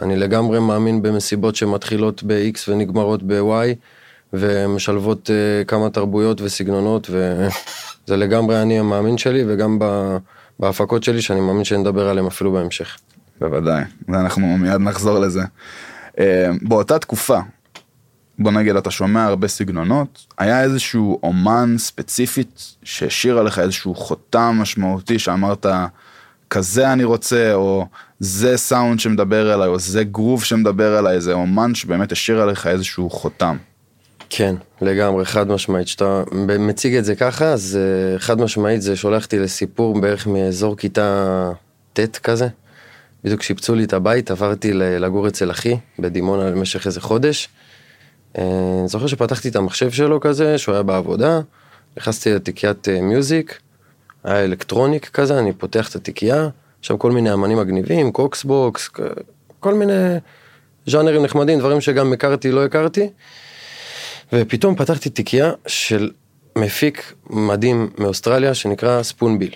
אני 0.01 0.15
לגמרי 0.15 0.59
מאמין 0.59 1.01
במסיבות 1.01 1.55
שמתחילות 1.55 2.23
ב-X 2.23 2.57
ונגמרות 2.67 3.23
ב-Y 3.23 3.75
ומשלבות 4.33 5.29
אה, 5.29 5.63
כמה 5.63 5.89
תרבויות 5.89 6.41
וסגנונות 6.41 7.09
וזה 7.09 8.17
לגמרי 8.23 8.61
אני 8.61 8.79
המאמין 8.79 9.17
שלי 9.17 9.43
וגם 9.47 9.79
ב... 9.79 10.17
בהפקות 10.59 11.03
שלי 11.03 11.21
שאני 11.21 11.39
מאמין 11.39 11.63
שנדבר 11.63 12.09
עליהם 12.09 12.27
אפילו 12.27 12.51
בהמשך. 12.51 12.97
בוודאי, 13.41 13.83
ואנחנו 14.09 14.57
מיד 14.57 14.81
נחזור 14.81 15.19
לזה. 15.19 15.41
אה, 16.21 16.49
באותה 16.61 16.99
תקופה, 16.99 17.39
בוא 18.39 18.51
נגיד 18.51 18.75
אתה 18.75 18.91
שומע 18.91 19.25
הרבה 19.25 19.47
סגנונות, 19.47 20.25
היה 20.37 20.63
איזשהו 20.63 21.19
אומן 21.23 21.75
ספציפית 21.77 22.75
שהשאיר 22.83 23.37
עליך 23.37 23.59
איזשהו 23.59 23.95
חותם 23.95 24.55
משמעותי 24.59 25.19
שאמרת 25.19 25.65
כזה 26.49 26.93
אני 26.93 27.03
רוצה, 27.03 27.53
או 27.53 27.85
זה 28.19 28.57
סאונד 28.57 28.99
שמדבר 28.99 29.53
אליי, 29.53 29.67
או 29.67 29.79
זה 29.79 30.03
גרוב 30.03 30.43
שמדבר 30.43 30.99
אליי, 30.99 31.21
זה 31.21 31.33
אומן 31.33 31.75
שבאמת 31.75 32.11
השאיר 32.11 32.41
עליך 32.41 32.67
איזשהו 32.67 33.09
חותם. 33.09 33.57
כן, 34.29 34.55
לגמרי, 34.81 35.25
חד 35.25 35.47
משמעית. 35.47 35.85
כשאתה 35.85 36.23
מציג 36.59 36.95
את 36.95 37.05
זה 37.05 37.15
ככה, 37.15 37.45
אז 37.45 37.79
אה, 37.81 38.19
חד 38.19 38.41
משמעית 38.41 38.81
זה 38.81 38.95
שולח 38.95 39.27
לסיפור 39.33 40.01
בערך 40.01 40.27
מאזור 40.27 40.77
כיתה 40.77 41.51
ט' 41.93 42.17
כזה. 42.17 42.47
בדיוק 43.23 43.43
שיפצו 43.43 43.75
לי 43.75 43.83
את 43.83 43.93
הבית, 43.93 44.31
עברתי 44.31 44.73
לגור 44.73 45.27
אצל 45.27 45.51
אחי 45.51 45.77
בדימונה 45.99 46.49
למשך 46.49 46.87
איזה 46.87 47.01
חודש. 47.01 47.49
אה, 48.37 48.43
אני 48.79 48.87
זוכר 48.87 49.07
שפתחתי 49.07 49.49
את 49.49 49.55
המחשב 49.55 49.91
שלו 49.91 50.19
כזה, 50.19 50.57
שהוא 50.57 50.73
היה 50.73 50.83
בעבודה, 50.83 51.39
נכנסתי 51.97 52.33
לתיקיית 52.33 52.89
אה, 52.89 53.01
מיוזיק, 53.01 53.59
היה 54.23 54.43
אלקטרוניק 54.43 55.09
כזה, 55.09 55.39
אני 55.39 55.53
פותח 55.53 55.89
את 55.89 55.95
התיקייה, 55.95 56.49
שם 56.81 56.97
כל 56.97 57.11
מיני 57.11 57.33
אמנים 57.33 57.57
מגניבים, 57.57 58.11
קוקסבוקס, 58.11 58.89
כל 59.59 59.73
מיני 59.73 60.17
ז'אנרים 60.87 61.23
נחמדים, 61.23 61.59
דברים 61.59 61.81
שגם 61.81 62.13
הכרתי, 62.13 62.51
לא 62.51 62.65
הכרתי. 62.65 63.09
ופתאום 64.33 64.75
פתחתי 64.75 65.09
תיקייה 65.09 65.51
של 65.67 66.11
מפיק 66.55 67.13
מדהים 67.29 67.89
מאוסטרליה 67.97 68.53
שנקרא 68.53 69.03
ספונביל. 69.03 69.55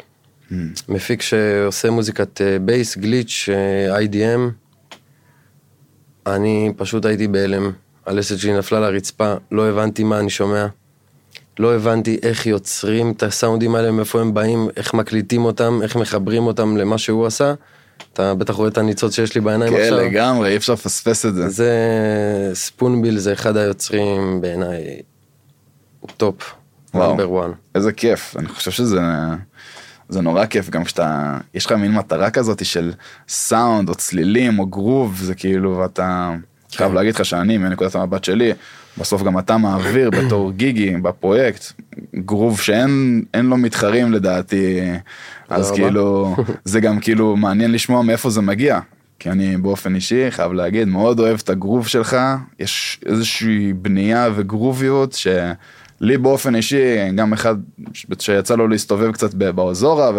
מפיק 0.89 1.21
שעושה 1.21 1.89
מוזיקת 1.89 2.41
בייס, 2.61 2.97
גליץ', 2.97 3.49
IDM. 3.99 4.39
אני 6.27 6.73
פשוט 6.77 7.05
הייתי 7.05 7.27
בהלם. 7.27 7.71
הלסת 8.05 8.37
שלי 8.37 8.57
נפלה 8.57 8.79
לרצפה, 8.79 9.33
לא 9.51 9.69
הבנתי 9.69 10.03
מה 10.03 10.19
אני 10.19 10.29
שומע. 10.29 10.67
לא 11.59 11.75
הבנתי 11.75 12.19
איך 12.23 12.45
יוצרים 12.45 13.11
את 13.11 13.23
הסאונדים 13.23 13.75
האלה, 13.75 13.91
מאיפה 13.91 14.21
הם 14.21 14.33
באים, 14.33 14.67
איך 14.77 14.93
מקליטים 14.93 15.45
אותם, 15.45 15.79
איך 15.83 15.95
מחברים 15.95 16.43
אותם 16.43 16.77
למה 16.77 16.97
שהוא 16.97 17.25
עשה. 17.25 17.53
אתה 18.13 18.33
בטח 18.33 18.53
רואה 18.53 18.69
את 18.69 18.77
הניצוץ 18.77 19.15
שיש 19.15 19.35
לי 19.35 19.41
בעיניים 19.41 19.73
כן, 19.73 19.81
עכשיו. 19.81 19.97
לגמרי, 19.97 20.49
אי 20.49 20.57
אפשר 20.57 20.73
לפספס 20.73 21.25
את 21.25 21.35
זה. 21.35 21.49
זה 21.49 21.71
Spoonbill 22.53 23.17
זה 23.17 23.33
אחד 23.33 23.57
היוצרים 23.57 24.41
בעיניי 24.41 25.01
top, 26.17 26.53
וואו. 26.93 27.09
number 27.09 27.31
one. 27.31 27.51
איזה 27.75 27.91
כיף, 27.91 28.35
אני 28.37 28.47
חושב 28.47 28.71
שזה 28.71 28.99
זה 30.09 30.21
נורא 30.21 30.45
כיף 30.45 30.69
גם 30.69 30.83
כשאתה, 30.83 31.37
יש 31.53 31.65
לך 31.65 31.71
מין 31.71 31.91
מטרה 31.91 32.29
כזאת 32.29 32.65
של 32.65 32.93
סאונד 33.27 33.89
או 33.89 33.95
צלילים 33.95 34.59
או 34.59 34.65
גרוב, 34.65 35.19
זה 35.23 35.35
כאילו, 35.35 35.77
ואתה, 35.77 36.35
חייב 36.75 36.93
להגיד 36.93 37.15
לך 37.15 37.25
שאני, 37.25 37.57
מנקודת 37.57 37.95
המבט 37.95 38.23
שלי, 38.23 38.53
בסוף 38.97 39.23
גם 39.23 39.39
אתה 39.39 39.57
מעביר 39.57 40.09
בתור 40.19 40.51
גיגי 40.51 40.97
בפרויקט, 40.97 41.65
גרוב 42.15 42.59
שאין 42.59 43.23
אין 43.33 43.45
לו 43.45 43.57
מתחרים 43.57 44.11
לדעתי, 44.11 44.79
אז. 45.49 45.71
כאילו, 45.71 46.35
זה 46.63 46.79
גם 46.79 46.99
כאילו 46.99 47.37
מעניין 47.37 47.71
לשמוע 47.71 48.01
מאיפה 48.01 48.29
זה 48.29 48.41
מגיע. 48.41 48.79
כי 49.19 49.29
אני 49.29 49.57
באופן 49.57 49.95
אישי 49.95 50.31
חייב 50.31 50.53
להגיד 50.53 50.87
מאוד 50.87 51.19
אוהב 51.19 51.39
את 51.43 51.49
הגרוב 51.49 51.87
שלך, 51.87 52.17
יש 52.59 52.99
איזושהי 53.05 53.73
בנייה 53.73 54.29
וגרוביות 54.35 55.13
שלי 55.99 56.17
באופן 56.17 56.55
אישי 56.55 57.11
גם 57.15 57.33
אחד 57.33 57.55
שיצא 58.19 58.55
לו 58.55 58.67
להסתובב 58.67 59.11
קצת 59.11 59.33
באוזורה 59.33 60.11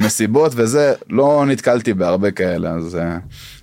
ומסיבות 0.00 0.52
וזה 0.56 0.94
לא 1.10 1.44
נתקלתי 1.46 1.94
בהרבה 1.94 2.30
כאלה 2.30 2.70
אז 2.70 2.84
זה, 2.84 3.04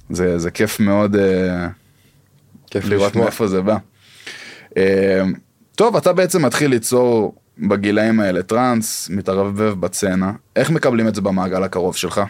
זה, 0.09 0.39
זה 0.39 0.51
כיף 0.51 0.79
מאוד 0.79 1.15
אה, 1.15 1.67
כיף 2.71 2.85
לראות. 2.85 3.15
מאיפה 3.15 3.47
זה 3.47 3.61
בא. 3.61 3.77
אה, 4.77 5.23
טוב 5.75 5.95
אתה 5.95 6.13
בעצם 6.13 6.45
מתחיל 6.45 6.71
ליצור 6.71 7.35
בגילאים 7.59 8.19
האלה 8.19 8.43
טראנס 8.43 9.09
מתערבב 9.09 9.73
בצנע 9.79 10.31
איך 10.55 10.69
מקבלים 10.69 11.07
את 11.07 11.15
זה 11.15 11.21
במעגל 11.21 11.63
הקרוב 11.63 11.95
שלך. 11.95 12.21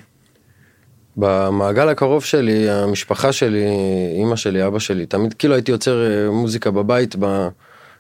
במעגל 1.18 1.90
הקרוב 1.90 2.24
שלי, 2.24 2.70
המשפחה 2.70 3.32
שלי, 3.32 3.66
אימא 4.18 4.36
שלי, 4.36 4.68
אבא 4.68 4.80
שלי, 4.80 5.06
תמיד 5.06 5.34
כאילו 5.34 5.54
הייתי 5.54 5.72
יוצר 5.72 6.06
אה, 6.06 6.32
מוזיקה 6.32 6.72
בבית 6.72 7.16
ב... 7.20 7.48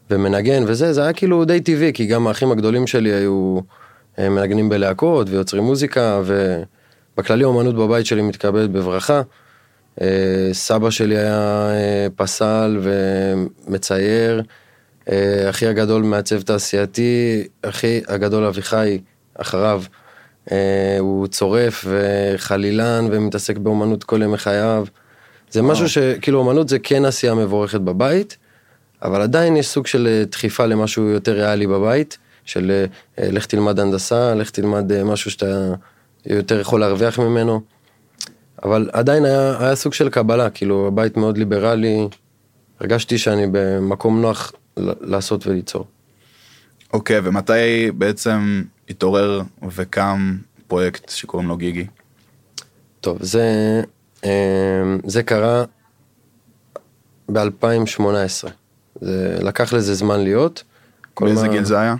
ומנגן 0.09 0.63
וזה, 0.67 0.93
זה 0.93 1.03
היה 1.03 1.13
כאילו 1.13 1.45
די 1.45 1.59
טבעי, 1.59 1.93
כי 1.93 2.05
גם 2.05 2.27
האחים 2.27 2.51
הגדולים 2.51 2.87
שלי 2.87 3.13
היו 3.13 3.59
אה, 4.19 4.29
מנגנים 4.29 4.69
בלהקות 4.69 5.29
ויוצרים 5.29 5.63
מוזיקה, 5.63 6.21
ובכללי 6.25 7.43
אומנות 7.43 7.75
בבית 7.75 8.05
שלי 8.05 8.21
מתקבלת 8.21 8.69
בברכה. 8.71 9.21
אה, 10.01 10.49
סבא 10.51 10.89
שלי 10.89 11.17
היה 11.17 11.69
אה, 11.71 12.07
פסל 12.15 12.79
ומצייר, 12.81 14.43
אחי 15.49 15.67
הגדול 15.67 16.03
מעצב 16.03 16.41
תעשייתי, 16.41 17.47
אחי 17.61 18.01
הגדול 18.07 18.43
אביחי 18.45 18.99
אחריו. 19.35 19.83
הוא 20.99 21.27
צורף 21.27 21.85
וחלילן 21.87 23.07
ומתעסק 23.11 23.57
באומנות 23.57 24.03
כל 24.03 24.21
ימי 24.21 24.37
חייו. 24.37 24.85
זה 25.51 25.61
משהו 25.61 25.89
שכאילו 25.89 26.39
אומנות 26.39 26.69
זה 26.69 26.79
כן 26.79 27.05
עשייה 27.05 27.33
מבורכת 27.33 27.81
בבית, 27.81 28.37
אבל 29.05 29.21
עדיין 29.21 29.57
יש 29.57 29.67
סוג 29.67 29.87
של 29.87 30.07
אה, 30.07 30.25
דחיפה 30.25 30.65
למשהו 30.65 31.03
יותר 31.03 31.33
ריאלי 31.33 31.67
בבית, 31.67 32.17
של 32.45 32.71
אה, 32.71 32.85
אה, 33.23 33.31
לך 33.31 33.45
תלמד 33.45 33.79
הנדסה, 33.79 34.35
לך 34.35 34.49
תלמד 34.49 35.03
משהו 35.03 35.31
שאתה 35.31 35.73
יותר 36.25 36.59
יכול 36.59 36.79
להרוויח 36.79 37.19
ממנו. 37.19 37.61
אבל 38.63 38.89
עדיין 38.93 39.25
היה, 39.25 39.55
היה 39.59 39.75
סוג 39.75 39.93
של 39.93 40.09
קבלה, 40.09 40.49
כאילו 40.49 40.87
הבית 40.87 41.17
מאוד 41.17 41.37
ליברלי, 41.37 42.07
הרגשתי 42.79 43.17
שאני 43.17 43.47
במקום 43.51 44.21
נוח 44.21 44.51
לעשות 44.77 45.47
וליצור. 45.47 45.85
אוקיי, 46.93 47.19
ומתי 47.23 47.91
בעצם 47.93 48.63
התעורר 48.89 49.41
וקם 49.75 50.37
פרויקט 50.67 51.09
שקוראים 51.09 51.49
לו 51.49 51.57
גיגי? 51.57 51.87
טוב, 53.01 53.17
זה, 53.21 53.81
זה 55.05 55.23
קרה 55.23 55.63
ב-2018. 57.31 58.49
זה 59.01 59.37
לקח 59.41 59.73
לזה 59.73 59.93
זמן 59.93 60.19
להיות. 60.23 60.63
באיזה 61.21 61.47
מה- 61.47 61.53
גיל 61.53 61.63
זה 61.63 61.79
היה? 61.79 61.95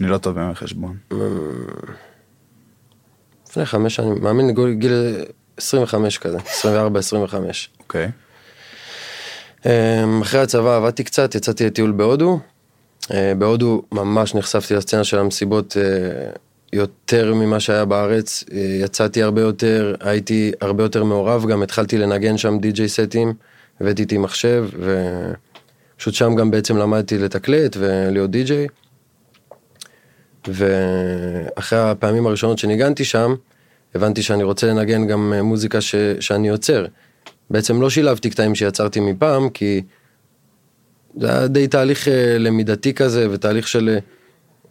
אני 0.00 0.08
לא 0.08 0.18
טוב 0.18 0.34
בימי 0.34 0.54
חשבון. 0.54 0.96
לפני 3.50 3.64
חמש 3.66 3.94
שנים, 3.96 4.22
מאמין 4.22 4.54
גיל- 4.54 4.72
גיל 4.74 4.92
25 5.56 6.18
כזה, 6.18 6.38
24-25. 6.38 7.68
אוקיי. 7.80 8.10
אמ, 9.66 10.22
אחרי 10.22 10.40
הצבא 10.40 10.76
עבדתי 10.76 11.04
קצת, 11.04 11.34
יצאתי 11.34 11.66
לטיול 11.66 11.90
בהודו. 11.92 12.40
אה, 13.10 13.32
בהודו 13.38 13.82
ממש 13.92 14.34
נחשפתי 14.34 14.74
לסצנה 14.74 15.04
של 15.04 15.18
המסיבות 15.18 15.76
אה, 15.76 16.30
יותר 16.72 17.34
ממה 17.34 17.60
שהיה 17.60 17.84
בארץ. 17.84 18.44
אה, 18.52 18.58
יצאתי 18.84 19.22
הרבה 19.22 19.40
יותר, 19.40 19.94
הייתי 20.00 20.52
הרבה 20.60 20.82
יותר 20.82 21.04
מעורב, 21.04 21.46
גם 21.46 21.62
התחלתי 21.62 21.98
לנגן 21.98 22.38
שם 22.38 22.58
די.ג'יי 22.58 22.88
סטים, 22.88 23.34
הבאתי 23.80 24.02
איתי 24.02 24.18
מחשב, 24.18 24.68
ופשוט 25.98 26.14
שם 26.14 26.34
גם 26.34 26.50
בעצם 26.50 26.76
למדתי 26.76 27.18
לתקלט 27.18 27.76
ולהיות 27.80 28.30
די.ג'יי. 28.30 28.66
ואחרי 30.48 31.78
הפעמים 31.78 32.26
הראשונות 32.26 32.58
שניגנתי 32.58 33.04
שם, 33.04 33.34
הבנתי 33.94 34.22
שאני 34.22 34.42
רוצה 34.42 34.66
לנגן 34.66 35.06
גם 35.06 35.32
אה, 35.32 35.42
מוזיקה 35.42 35.80
ש, 35.80 35.94
שאני 36.20 36.48
יוצר. 36.48 36.86
בעצם 37.50 37.82
לא 37.82 37.90
שילבתי 37.90 38.30
קטעים 38.30 38.54
שיצרתי 38.54 39.00
מפעם, 39.00 39.48
כי 39.48 39.82
זה 41.16 41.30
היה 41.30 41.46
די 41.46 41.68
תהליך 41.68 42.08
אה, 42.08 42.38
למידתי 42.38 42.94
כזה, 42.94 43.30
ותהליך 43.30 43.68
של, 43.68 43.88
אה, 43.94 43.98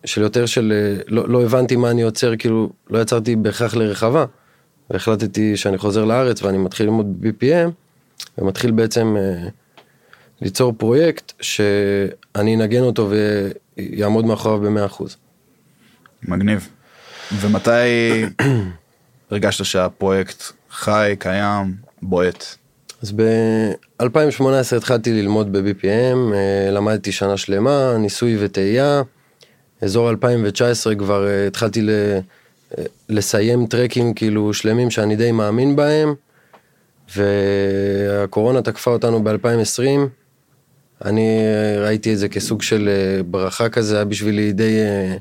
של 0.06 0.22
יותר 0.22 0.46
של, 0.46 0.74
לא, 1.08 1.30
לא 1.30 1.44
הבנתי 1.44 1.76
מה 1.76 1.92
אני 1.92 2.02
יוצר, 2.02 2.36
כאילו 2.36 2.70
לא 2.90 3.00
יצרתי 3.00 3.36
בהכרח 3.36 3.76
לרחבה. 3.76 4.26
והחלטתי 4.90 5.58
שאני 5.58 5.78
חוזר 5.78 6.06
לארץ 6.06 6.44
ואני 6.44 6.58
מתחיל 6.58 6.86
ללמוד 6.86 7.22
ב-BPM, 7.22 7.70
ומתחיל 8.38 8.72
בעצם 8.72 9.16
אה, 9.18 9.50
ליצור 10.42 10.74
פרויקט 10.78 11.34
שאני 11.42 12.56
אנגן 12.56 12.82
אותו 12.82 13.10
ויעמוד 13.78 14.26
מאחוריו 14.26 14.60
במאה 14.60 14.86
אחוז. 14.86 15.18
מגניב. 16.24 16.68
ומתי 17.40 17.72
הרגשת 19.32 19.66
שהפרויקט 19.66 20.44
חי, 20.72 21.16
קיים, 21.20 21.76
בועט? 22.02 22.46
אז 23.02 23.12
ב-2018 23.12 24.76
התחלתי 24.78 25.14
ללמוד 25.14 25.52
ב-BPM, 25.58 26.34
אה, 26.34 26.72
למדתי 26.72 27.12
שנה 27.12 27.38
שלמה, 27.38 27.96
ניסוי 28.00 28.38
וטעייה. 28.46 29.02
אזור 29.82 30.10
2019 30.10 30.96
כבר 30.96 31.28
אה, 31.28 31.48
התחלתי 31.48 31.82
ל- 31.82 31.90
אה, 32.78 32.84
לסיים 33.10 33.66
טרקים 33.68 34.14
כאילו 34.14 34.54
שלמים 34.54 34.90
שאני 34.92 35.16
די 35.16 35.32
מאמין 35.32 35.76
בהם, 35.76 36.14
והקורונה 37.16 38.62
תקפה 38.62 38.92
אותנו 38.92 39.24
ב-2020. 39.24 40.00
אני 41.06 41.40
אה, 41.40 41.84
ראיתי 41.86 42.14
את 42.14 42.18
זה 42.18 42.30
כסוג 42.30 42.62
של 42.62 42.90
אה, 42.90 43.24
ברכה 43.24 43.70
כזה, 43.70 43.96
היה 43.96 44.06
בשבילי 44.06 44.52
די 44.52 44.80
אה, 44.80 45.18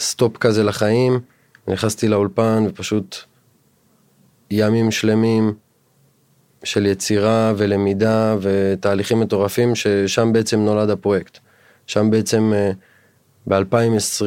stop 0.00 0.36
כזה 0.36 0.64
לחיים. 0.64 1.20
נכנסתי 1.68 2.08
לאולפן 2.08 2.64
ופשוט 2.68 3.16
ימים 4.50 4.90
שלמים 4.90 5.54
של 6.64 6.86
יצירה 6.86 7.52
ולמידה 7.56 8.36
ותהליכים 8.40 9.20
מטורפים 9.20 9.74
ששם 9.74 10.32
בעצם 10.32 10.60
נולד 10.60 10.90
הפרויקט. 10.90 11.38
שם 11.86 12.10
בעצם 12.10 12.52
ב-2020 13.48 14.24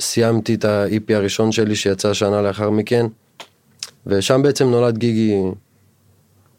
סיימתי 0.00 0.54
את 0.54 0.64
ה-EP 0.64 1.14
הראשון 1.14 1.52
שלי 1.52 1.76
שיצא 1.76 2.12
שנה 2.12 2.42
לאחר 2.42 2.70
מכן, 2.70 3.06
ושם 4.06 4.42
בעצם 4.42 4.70
נולד 4.70 4.98
גיגי 4.98 5.34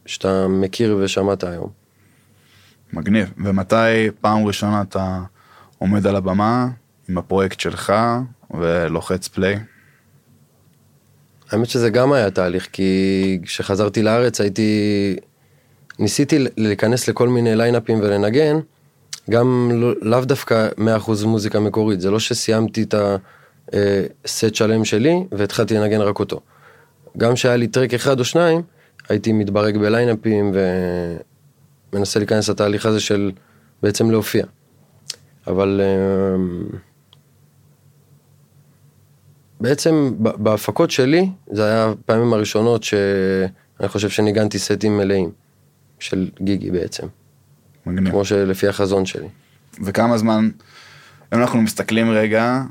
שאתה 0.06 0.48
מכיר 0.48 0.98
ושמעת 1.00 1.44
היום. 1.44 1.79
מגניב. 2.94 3.34
ומתי 3.38 4.10
פעם 4.22 4.46
ראשונה 4.46 4.82
אתה 4.82 5.20
עומד 5.78 6.08
על 6.08 6.16
הבמה 6.16 6.68
עם 7.10 7.18
הפרויקט 7.18 7.60
שלך 7.60 7.94
ולוחץ 8.52 9.28
פליי? 9.28 9.60
האמת 11.52 11.70
שזה 11.70 11.90
גם 11.90 12.12
היה 12.12 12.32
תהליך, 12.32 12.68
כי 12.72 13.40
כשחזרתי 13.44 14.04
לארץ 14.04 14.42
הייתי... 14.42 15.16
ניסיתי 16.00 16.46
להיכנס 16.58 17.08
לכל 17.08 17.30
מיני 17.30 17.56
ליינאפים 17.56 18.00
ולנגן, 18.00 18.60
גם 19.30 19.72
לא, 19.74 19.94
לאו 20.02 20.26
דווקא 20.26 20.70
100% 20.78 21.26
מוזיקה 21.26 21.60
מקורית, 21.60 22.02
זה 22.02 22.12
לא 22.12 22.20
שסיימתי 22.20 22.84
את 22.84 22.96
הסט 24.26 24.56
שלם 24.56 24.86
שלי 24.86 25.24
והתחלתי 25.32 25.74
לנגן 25.74 26.02
רק 26.02 26.20
אותו. 26.20 26.40
גם 27.18 27.36
שהיה 27.36 27.56
לי 27.56 27.68
טרק 27.68 27.94
אחד 27.94 28.20
או 28.20 28.26
שניים, 28.26 28.62
הייתי 29.10 29.32
מתברג 29.32 29.78
בליינאפים 29.78 30.52
ומנסה 31.94 32.20
להיכנס 32.20 32.50
לתהליך 32.50 32.86
הזה 32.86 33.00
של 33.00 33.32
בעצם 33.84 34.12
להופיע. 34.12 34.46
אבל 35.48 35.82
אמ, 35.84 36.68
בעצם 39.60 40.12
בהפקות 40.20 40.92
שלי, 40.92 41.30
זה 41.52 41.66
היה 41.66 41.90
הפעמים 41.90 42.34
הראשונות 42.34 42.84
שאני 42.84 43.88
חושב 43.88 44.10
שניגנתי 44.10 44.60
סטים 44.60 44.98
מלאים 44.98 45.32
של 46.00 46.30
גיגי 46.42 46.72
בעצם, 46.72 47.08
מגניב. 47.86 48.12
כמו 48.12 48.26
שלפי 48.26 48.68
החזון 48.68 49.06
שלי. 49.06 49.28
וכמה 49.84 50.18
זמן, 50.18 50.50
אם 51.34 51.40
אנחנו 51.40 51.62
מסתכלים 51.62 52.10
רגע, 52.10 52.62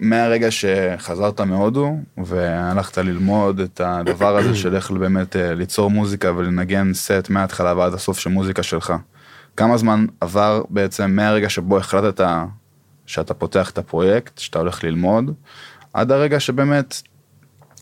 מהרגע 0.00 0.50
שחזרת 0.50 1.40
מהודו 1.40 1.96
והלכת 2.18 2.98
ללמוד 2.98 3.60
את 3.60 3.80
הדבר 3.84 4.36
הזה 4.36 4.54
של 4.54 4.74
איך 4.74 4.90
באמת 4.90 5.36
אה, 5.36 5.54
ליצור 5.54 5.90
מוזיקה 5.90 6.32
ולנגן 6.36 6.94
סט 6.94 7.30
מההתחלה 7.30 7.74
ועד 7.74 7.94
הסוף 7.94 8.18
של 8.18 8.30
מוזיקה 8.30 8.62
שלך. 8.62 8.92
כמה 9.56 9.76
זמן 9.76 10.06
עבר 10.20 10.62
בעצם 10.70 11.10
מהרגע 11.10 11.48
שבו 11.48 11.78
החלטת 11.78 12.26
שאתה 13.06 13.34
פותח 13.34 13.70
את 13.70 13.78
הפרויקט, 13.78 14.38
שאתה 14.38 14.58
הולך 14.58 14.84
ללמוד, 14.84 15.30
עד 15.92 16.12
הרגע 16.12 16.40
שבאמת 16.40 17.02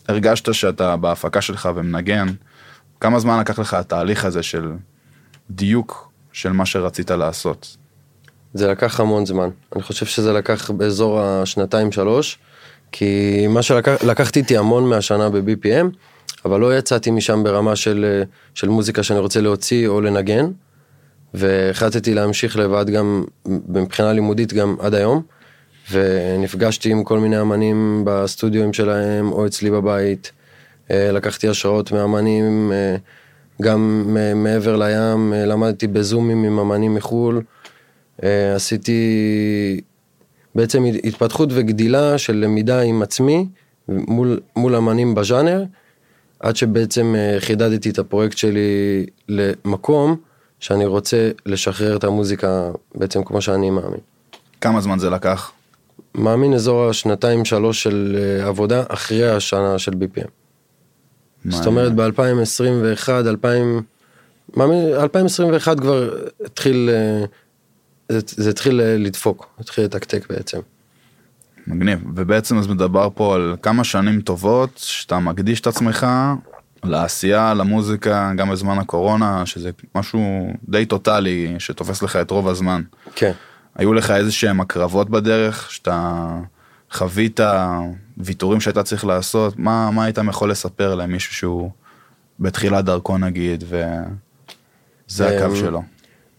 הרגשת 0.07 0.53
שאתה 0.53 0.97
בהפקה 0.97 1.41
שלך 1.41 1.69
ומנגן, 1.75 2.27
כמה 2.99 3.19
זמן 3.19 3.39
לקח 3.39 3.59
לך 3.59 3.73
התהליך 3.73 4.25
הזה 4.25 4.43
של 4.43 4.71
דיוק 5.49 6.11
של 6.31 6.51
מה 6.51 6.65
שרצית 6.65 7.11
לעשות? 7.11 7.77
זה 8.57 8.67
לקח 8.67 8.99
המון 8.99 9.25
זמן, 9.25 9.49
אני 9.75 9.83
חושב 9.83 10.05
שזה 10.05 10.33
לקח 10.33 10.71
באזור 10.71 11.21
השנתיים 11.21 11.91
שלוש, 11.91 12.37
כי 12.91 13.45
מה 13.49 13.61
שלקחתי 13.61 14.39
איתי 14.39 14.57
המון 14.57 14.89
מהשנה 14.89 15.29
ב-BPM, 15.29 15.87
אבל 16.45 16.59
לא 16.59 16.77
יצאתי 16.77 17.11
משם 17.11 17.43
ברמה 17.43 17.75
של, 17.75 18.05
אה, 18.07 18.23
של 18.53 18.69
מוזיקה 18.69 19.03
שאני 19.03 19.19
רוצה 19.19 19.41
להוציא 19.41 19.87
או 19.87 20.01
לנגן, 20.01 20.45
והחלטתי 21.33 22.13
להמשיך 22.13 22.57
לבד 22.57 22.89
גם 22.89 23.23
מבחינה 23.45 24.13
לימודית 24.13 24.53
גם 24.53 24.75
עד 24.79 24.93
היום, 24.93 25.21
ונפגשתי 25.91 26.91
עם 26.91 27.03
כל 27.03 27.19
מיני 27.19 27.41
אמנים 27.41 28.01
בסטודיואים 28.05 28.73
שלהם 28.73 29.31
או 29.31 29.45
אצלי 29.45 29.71
בבית, 29.71 30.31
אה, 30.91 31.11
לקחתי 31.11 31.47
השראות 31.47 31.91
מאמנים, 31.91 32.71
אה, 32.71 32.95
גם 33.61 34.05
מעבר 34.35 34.75
לים, 34.75 35.33
למדתי 35.35 35.87
בזומים 35.87 36.43
עם 36.43 36.59
אמנים 36.59 36.95
מחו"ל, 36.95 37.41
עשיתי 38.55 39.81
בעצם 40.55 40.83
התפתחות 41.03 41.49
וגדילה 41.51 42.17
של 42.17 42.35
למידה 42.35 42.81
עם 42.81 43.01
עצמי 43.01 43.45
מול, 43.87 44.39
מול 44.55 44.75
אמנים 44.75 45.15
בז'אנר, 45.15 45.63
עד 46.39 46.55
שבעצם 46.55 47.15
אה, 47.17 47.39
חידדתי 47.39 47.89
את 47.89 47.99
הפרויקט 47.99 48.37
שלי 48.37 49.05
למקום 49.29 50.15
שאני 50.59 50.85
רוצה 50.85 51.31
לשחרר 51.45 51.97
את 51.97 52.03
המוזיקה 52.03 52.71
בעצם 52.95 53.23
כמו 53.23 53.41
שאני 53.41 53.69
מאמין. 53.69 53.99
כמה 54.61 54.81
זמן 54.81 54.99
זה 54.99 55.09
לקח? 55.09 55.51
מאמין 56.15 56.53
אזור 56.53 56.89
השנתיים 56.89 57.45
שלוש 57.45 57.83
של 57.83 58.17
אה, 58.19 58.47
עבודה 58.47 58.83
אחרי 58.87 59.29
השנה 59.29 59.79
של 59.79 59.91
BPM. 59.91 60.29
זאת 61.49 61.65
אומרת 61.65 61.95
ב-2021, 61.95 63.09
2000, 63.09 63.81
מאמין, 64.57 64.93
2021 64.93 65.79
כבר 65.79 66.09
התחיל, 66.45 66.89
אה, 66.93 67.25
זה, 68.09 68.19
זה 68.25 68.49
התחיל 68.49 68.81
לדפוק, 68.81 69.47
התחיל 69.59 69.83
לתקתק 69.83 70.27
בעצם. 70.29 70.59
מגניב, 71.67 71.99
ובעצם 72.15 72.57
אז 72.57 72.67
מדבר 72.67 73.09
פה 73.15 73.35
על 73.35 73.55
כמה 73.61 73.83
שנים 73.83 74.21
טובות 74.21 74.69
שאתה 74.77 75.19
מקדיש 75.19 75.61
את 75.61 75.67
עצמך 75.67 76.07
לעשייה, 76.83 77.53
למוזיקה, 77.53 78.31
גם 78.35 78.49
בזמן 78.49 78.79
הקורונה, 78.79 79.45
שזה 79.45 79.69
משהו 79.95 80.53
די 80.69 80.85
טוטאלי 80.85 81.55
שתופס 81.59 82.01
לך 82.03 82.15
את 82.15 82.31
רוב 82.31 82.47
הזמן. 82.47 82.81
כן. 83.15 83.31
היו 83.75 83.93
לך 83.93 84.11
איזה 84.11 84.31
שהם 84.31 84.61
הקרבות 84.61 85.09
בדרך, 85.09 85.71
שאתה 85.71 86.27
חווית 86.91 87.39
ויתורים 88.17 88.61
שהיית 88.61 88.79
צריך 88.79 89.05
לעשות, 89.05 89.59
מה, 89.59 89.91
מה 89.91 90.03
היית 90.03 90.17
יכול 90.29 90.51
לספר 90.51 90.95
למישהו 90.95 91.33
שהוא 91.33 91.71
בתחילת 92.39 92.85
דרכו 92.85 93.17
נגיד, 93.17 93.63
וזה 93.67 95.37
הקו 95.37 95.51
אמ, 95.51 95.55
שלו. 95.55 95.83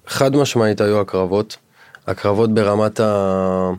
חד 0.09 0.37
משמעית 0.37 0.81
היו 0.81 1.01
הקרבות, 1.01 1.57
הקרבות 2.07 2.55
ברמת 2.55 3.01
ה... 3.01 3.71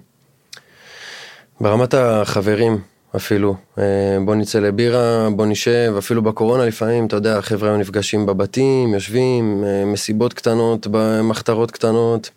ברמת 1.61 1.93
החברים 1.93 2.81
אפילו, 3.15 3.55
אה, 3.77 4.17
בוא 4.25 4.35
נצא 4.35 4.59
לבירה, 4.59 5.29
בוא 5.35 5.45
נשב, 5.45 5.93
אפילו 5.97 6.21
בקורונה 6.21 6.65
לפעמים, 6.65 7.05
אתה 7.05 7.15
יודע, 7.15 7.37
החבר'ה 7.37 7.77
נפגשים 7.77 8.25
בבתים, 8.25 8.93
יושבים, 8.93 9.63
אה, 9.63 9.85
מסיבות 9.85 10.33
קטנות, 10.33 10.87
במחתרות 10.91 11.71
קטנות. 11.71 12.29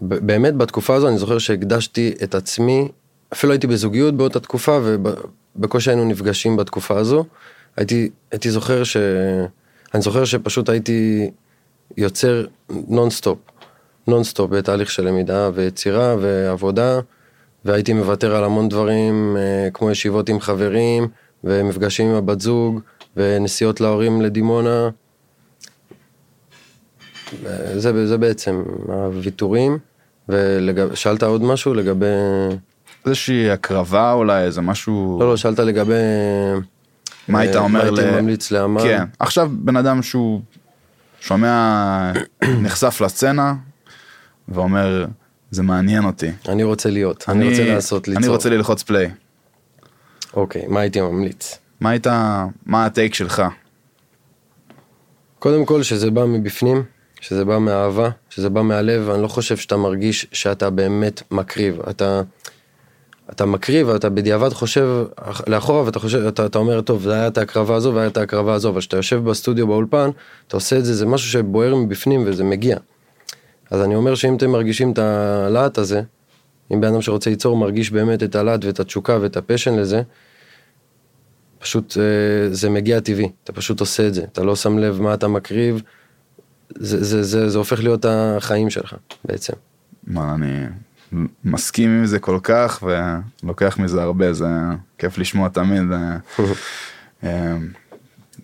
באמת 0.00 0.54
בתקופה 0.56 0.94
הזו 0.94 1.08
אני 1.08 1.18
זוכר 1.18 1.38
שהקדשתי 1.38 2.14
את 2.22 2.34
עצמי, 2.34 2.88
אפילו 3.32 3.52
הייתי 3.52 3.66
בזוגיות 3.66 4.16
באותה 4.16 4.40
תקופה 4.40 4.80
ובקושי 4.82 5.90
היינו 5.90 6.04
נפגשים 6.04 6.56
בתקופה 6.56 6.98
הזו. 6.98 7.24
הייתי, 7.76 8.10
הייתי 8.30 8.50
זוכר 8.50 8.84
ש... 8.84 8.96
אני 9.94 10.02
זוכר 10.02 10.24
שפשוט 10.24 10.68
הייתי 10.68 11.30
יוצר 11.96 12.46
nonstop, 12.88 13.38
nonstop 14.06 14.50
בתהליך 14.50 14.90
של 14.90 15.04
למידה 15.04 15.50
ויצירה 15.54 16.16
ועבודה. 16.20 17.00
והייתי 17.64 17.92
מוותר 17.92 18.36
על 18.36 18.44
המון 18.44 18.68
דברים, 18.68 19.36
אה, 19.38 19.70
כמו 19.74 19.90
ישיבות 19.90 20.28
עם 20.28 20.40
חברים, 20.40 21.08
ומפגשים 21.44 22.08
עם 22.08 22.14
הבת 22.14 22.40
זוג, 22.40 22.80
ונסיעות 23.16 23.80
להורים 23.80 24.22
לדימונה. 24.22 24.88
זה, 27.74 28.06
זה 28.06 28.18
בעצם 28.18 28.62
הוויתורים, 28.88 29.78
ושאלת 30.28 31.22
עוד 31.22 31.42
משהו 31.42 31.74
לגבי... 31.74 32.06
איזושהי 33.06 33.50
הקרבה 33.50 34.12
אולי, 34.12 34.44
איזה 34.44 34.60
משהו... 34.60 35.16
לא, 35.20 35.28
לא, 35.28 35.36
שאלת 35.36 35.58
לגבי... 35.58 35.94
מה 37.28 37.40
היית 37.40 37.56
אה, 37.56 37.60
אומר 37.60 37.84
ל... 37.84 37.86
ל... 37.86 37.90
מה 37.90 38.00
הייתי 38.00 38.20
ממליץ 38.20 38.50
לאמן? 38.50 38.82
כן, 38.82 39.04
עכשיו 39.18 39.50
בן 39.52 39.76
אדם 39.76 40.02
שהוא 40.02 40.40
שומע, 41.20 42.12
נחשף 42.62 43.00
לסצנה, 43.00 43.54
ואומר, 44.48 45.06
זה 45.50 45.62
מעניין 45.62 46.04
אותי. 46.04 46.30
אני 46.48 46.62
רוצה 46.62 46.90
להיות, 46.90 47.24
אני, 47.28 47.38
אני 47.38 47.50
רוצה 47.50 47.64
לעשות, 47.64 48.08
ליצור. 48.08 48.22
אני 48.22 48.28
רוצה 48.28 48.50
ללחוץ 48.50 48.82
פליי. 48.82 49.10
אוקיי, 50.34 50.66
מה 50.68 50.80
הייתי 50.80 51.00
ממליץ? 51.00 51.58
מה 51.80 51.90
היית, 51.90 52.06
מה 52.66 52.86
הטייק 52.86 53.14
שלך? 53.14 53.42
קודם 55.38 55.64
כל 55.64 55.82
שזה 55.82 56.10
בא 56.10 56.24
מבפנים, 56.24 56.82
שזה 57.20 57.44
בא 57.44 57.58
מאהבה, 57.58 58.10
שזה 58.30 58.50
בא 58.50 58.62
מהלב, 58.62 59.10
אני 59.10 59.22
לא 59.22 59.28
חושב 59.28 59.56
שאתה 59.56 59.76
מרגיש 59.76 60.26
שאתה 60.32 60.70
באמת 60.70 61.22
מקריב. 61.30 61.80
אתה, 61.90 62.22
אתה 63.30 63.46
מקריב, 63.46 63.88
אתה 63.88 64.08
בדיעבד 64.08 64.52
חושב 64.52 65.04
לאחורה 65.46 65.82
ואתה 65.82 65.98
חושב, 65.98 66.26
אתה, 66.26 66.46
אתה 66.46 66.58
אומר, 66.58 66.80
טוב, 66.80 67.02
זה 67.02 67.12
היה 67.12 67.26
את 67.26 67.38
ההקרבה 67.38 67.76
הזו 67.76 67.94
והיה 67.94 68.06
את 68.06 68.16
ההקרבה 68.16 68.54
הזו, 68.54 68.68
אבל 68.68 68.80
כשאתה 68.80 68.96
יושב 68.96 69.24
בסטודיו 69.24 69.66
באולפן, 69.66 70.10
אתה 70.46 70.56
עושה 70.56 70.78
את 70.78 70.84
זה, 70.84 70.94
זה 70.94 71.06
משהו 71.06 71.30
שבוער 71.30 71.74
מבפנים 71.74 72.24
וזה 72.26 72.44
מגיע. 72.44 72.76
אז 73.70 73.82
אני 73.82 73.94
אומר 73.94 74.14
שאם 74.14 74.36
אתם 74.36 74.50
מרגישים 74.50 74.92
את 74.92 74.98
הלהט 74.98 75.78
הזה, 75.78 76.02
אם 76.72 76.80
בן 76.80 76.88
אדם 76.88 77.02
שרוצה 77.02 77.30
ליצור 77.30 77.56
מרגיש 77.56 77.90
באמת 77.90 78.22
את 78.22 78.36
הלהט 78.36 78.64
ואת 78.64 78.80
התשוקה 78.80 79.18
ואת 79.20 79.36
הפשן 79.36 79.74
לזה, 79.74 80.02
פשוט 81.58 81.96
אה, 81.98 82.54
זה 82.54 82.70
מגיע 82.70 83.00
טבעי, 83.00 83.30
אתה 83.44 83.52
פשוט 83.52 83.80
עושה 83.80 84.06
את 84.08 84.14
זה, 84.14 84.24
אתה 84.32 84.42
לא 84.42 84.56
שם 84.56 84.78
לב 84.78 85.00
מה 85.00 85.14
אתה 85.14 85.28
מקריב, 85.28 85.82
זה, 86.76 87.04
זה, 87.04 87.22
זה, 87.22 87.48
זה 87.48 87.58
הופך 87.58 87.82
להיות 87.82 88.04
החיים 88.08 88.70
שלך 88.70 88.94
בעצם. 89.24 89.52
מה, 90.06 90.34
אני 90.34 90.66
מסכים 91.44 91.90
עם 91.90 92.06
זה 92.06 92.18
כל 92.18 92.38
כך 92.42 92.82
ולוקח 93.42 93.78
מזה 93.78 94.02
הרבה, 94.02 94.32
זה 94.32 94.46
כיף 94.98 95.18
לשמוע 95.18 95.48
תמיד. 95.48 95.92
אה, 95.92 96.16
אה, 97.24 97.56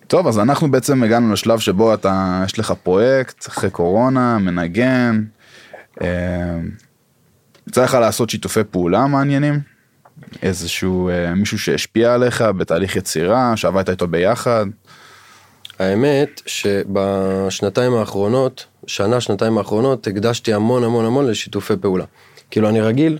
טוב, 0.07 0.27
אז 0.27 0.39
אנחנו 0.39 0.71
בעצם 0.71 1.03
הגענו 1.03 1.33
לשלב 1.33 1.59
שבו 1.59 1.93
אתה, 1.93 2.41
יש 2.45 2.59
לך 2.59 2.73
פרויקט, 2.83 3.47
אחרי 3.47 3.69
קורונה, 3.69 4.37
מנגן. 4.37 5.23
אה, 6.01 6.59
לך 7.77 7.93
לעשות 7.93 8.29
שיתופי 8.29 8.63
פעולה 8.63 9.07
מעניינים? 9.07 9.59
איזשהו 10.43 11.09
אה, 11.09 11.35
מישהו 11.35 11.59
שהשפיע 11.59 12.13
עליך 12.13 12.41
בתהליך 12.41 12.95
יצירה, 12.95 13.57
שעבדת 13.57 13.89
איתו 13.89 14.07
ביחד? 14.07 14.65
האמת 15.79 16.41
שבשנתיים 16.45 17.93
האחרונות, 17.93 18.65
שנה, 18.87 19.21
שנתיים 19.21 19.57
האחרונות, 19.57 20.07
הקדשתי 20.07 20.53
המון 20.53 20.83
המון 20.83 21.05
המון 21.05 21.27
לשיתופי 21.27 21.73
פעולה. 21.81 22.05
כאילו 22.55 22.69
אני 22.69 22.81
רגיל, 22.81 23.17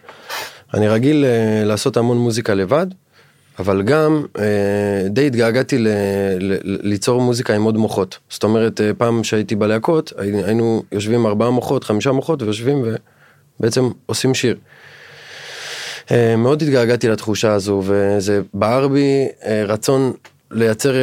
אני 0.74 0.88
רגיל 0.88 1.26
אה, 1.26 1.66
לעשות 1.66 1.98
המון 1.98 2.18
מוזיקה 2.18 2.54
לבד, 2.54 2.88
אבל 3.60 3.82
גם 3.82 4.26
אה, 4.40 5.08
די 5.10 5.28
התגעגעתי 5.28 5.78
ל, 5.78 5.88
ל, 6.40 6.58
ליצור 6.64 7.22
מוזיקה 7.22 7.56
עם 7.56 7.64
עוד 7.64 7.78
מוחות. 7.78 8.18
זאת 8.30 8.44
אומרת, 8.44 8.82
אה, 8.82 8.94
פעם 8.94 9.24
שהייתי 9.24 9.56
בלהקות, 9.56 10.14
היינו 10.18 10.84
יושבים 10.92 11.26
ארבעה 11.26 11.50
מוחות, 11.50 11.84
חמישה 11.84 12.12
מוחות, 12.12 12.42
ויושבים 12.42 12.86
ובעצם 13.60 13.90
עושים 14.06 14.34
שיר. 14.34 14.58
אה, 16.12 16.36
מאוד 16.36 16.62
התגעגעתי 16.62 17.08
לתחושה 17.08 17.54
הזו, 17.54 17.82
וזה 17.86 18.42
בער 18.54 18.88
בי 18.88 19.28
אה, 19.46 19.64
רצון 19.68 20.14
לייצר 20.52 20.94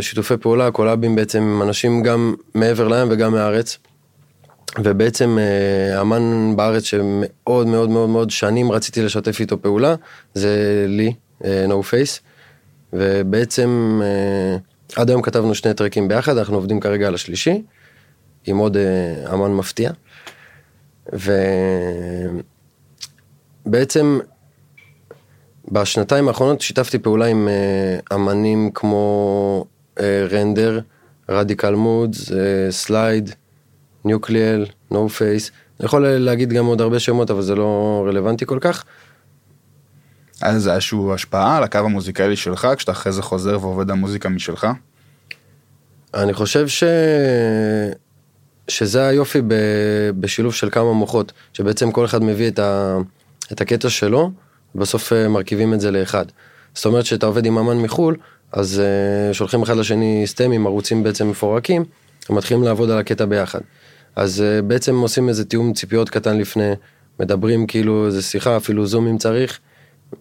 שיתופי 0.00 0.36
פעולה, 0.36 0.70
קולאבים 0.70 1.16
בעצם 1.16 1.42
עם 1.42 1.62
אנשים 1.62 2.02
גם 2.02 2.34
מעבר 2.54 2.88
לים 2.88 3.08
וגם 3.10 3.32
מהארץ. 3.32 3.78
ובעצם 4.76 5.38
אה, 5.40 6.00
אמן 6.00 6.56
בארץ 6.56 6.82
שמאוד 6.82 7.66
מאוד 7.66 7.90
מאוד 7.90 8.08
מאוד 8.08 8.30
שנים 8.30 8.72
רציתי 8.72 9.02
לשתף 9.02 9.40
איתו 9.40 9.62
פעולה, 9.62 9.94
זה 10.34 10.84
לי, 10.88 11.14
אה, 11.44 11.66
no 11.68 11.72
face, 11.90 12.20
ובעצם 12.92 14.00
אה, 14.02 14.56
עד 14.96 15.10
היום 15.10 15.22
כתבנו 15.22 15.54
שני 15.54 15.74
טרקים 15.74 16.08
ביחד, 16.08 16.38
אנחנו 16.38 16.54
עובדים 16.54 16.80
כרגע 16.80 17.06
על 17.06 17.14
השלישי, 17.14 17.62
עם 18.46 18.58
עוד 18.58 18.76
אמן 19.34 19.54
מפתיע, 19.54 19.90
ובעצם 23.66 24.18
בשנתיים 25.72 26.28
האחרונות 26.28 26.60
שיתפתי 26.60 26.98
פעולה 26.98 27.26
עם 27.26 27.48
אמנים 28.14 28.70
כמו 28.74 29.64
Render, 30.00 30.80
Radical 31.28 31.74
Modes, 31.74 32.30
Slade, 32.70 33.34
Nuclear, 34.04 34.66
No 34.90 35.08
Face, 35.08 35.50
אני 35.80 35.86
יכול 35.86 36.08
להגיד 36.08 36.52
גם 36.52 36.66
עוד 36.66 36.80
הרבה 36.80 36.98
שמות 36.98 37.30
אבל 37.30 37.42
זה 37.42 37.54
לא 37.54 38.04
רלוונטי 38.08 38.46
כל 38.46 38.58
כך. 38.60 38.84
היה 40.40 40.52
לזה 40.52 40.74
איזושהי 40.74 40.98
השפעה 41.14 41.56
על 41.56 41.62
הקו 41.62 41.78
המוזיקלי 41.78 42.36
שלך, 42.36 42.68
כשאתה 42.76 42.92
אחרי 42.92 43.12
זה 43.12 43.22
חוזר 43.22 43.58
ועובד 43.60 43.90
על 43.90 43.96
מוזיקה 43.96 44.28
משלך? 44.28 44.66
אני 46.14 46.34
חושב 46.34 46.68
ש... 46.68 46.84
שזה 48.68 49.06
היופי 49.06 49.40
ב... 49.40 49.54
בשילוב 50.20 50.54
של 50.54 50.70
כמה 50.70 50.92
מוחות, 50.92 51.32
שבעצם 51.52 51.92
כל 51.92 52.04
אחד 52.04 52.22
מביא 52.22 52.48
את, 52.48 52.58
ה... 52.58 52.98
את 53.52 53.60
הקטע 53.60 53.90
שלו, 53.90 54.30
ובסוף 54.74 55.12
אה, 55.12 55.28
מרכיבים 55.28 55.74
את 55.74 55.80
זה 55.80 55.90
לאחד. 55.90 56.24
זאת 56.74 56.86
אומרת 56.86 57.06
שאתה 57.06 57.26
עובד 57.26 57.46
עם 57.46 57.58
אמן 57.58 57.76
מחו"ל, 57.76 58.16
אז 58.52 58.82
uh, 59.30 59.34
שולחים 59.34 59.62
אחד 59.62 59.76
לשני 59.76 60.22
סטמים, 60.26 60.66
ערוצים 60.66 61.02
בעצם 61.02 61.30
מפורקים, 61.30 61.84
ומתחילים 62.30 62.62
לעבוד 62.62 62.90
על 62.90 62.98
הקטע 62.98 63.24
ביחד. 63.24 63.60
אז 64.18 64.42
uh, 64.42 64.62
בעצם 64.62 64.96
עושים 64.96 65.28
איזה 65.28 65.44
תיאום 65.44 65.72
ציפיות 65.72 66.10
קטן 66.10 66.38
לפני, 66.38 66.72
מדברים 67.20 67.66
כאילו 67.66 68.06
איזה 68.06 68.22
שיחה, 68.22 68.56
אפילו 68.56 68.86
זום 68.86 69.06
אם 69.06 69.18
צריך. 69.18 69.58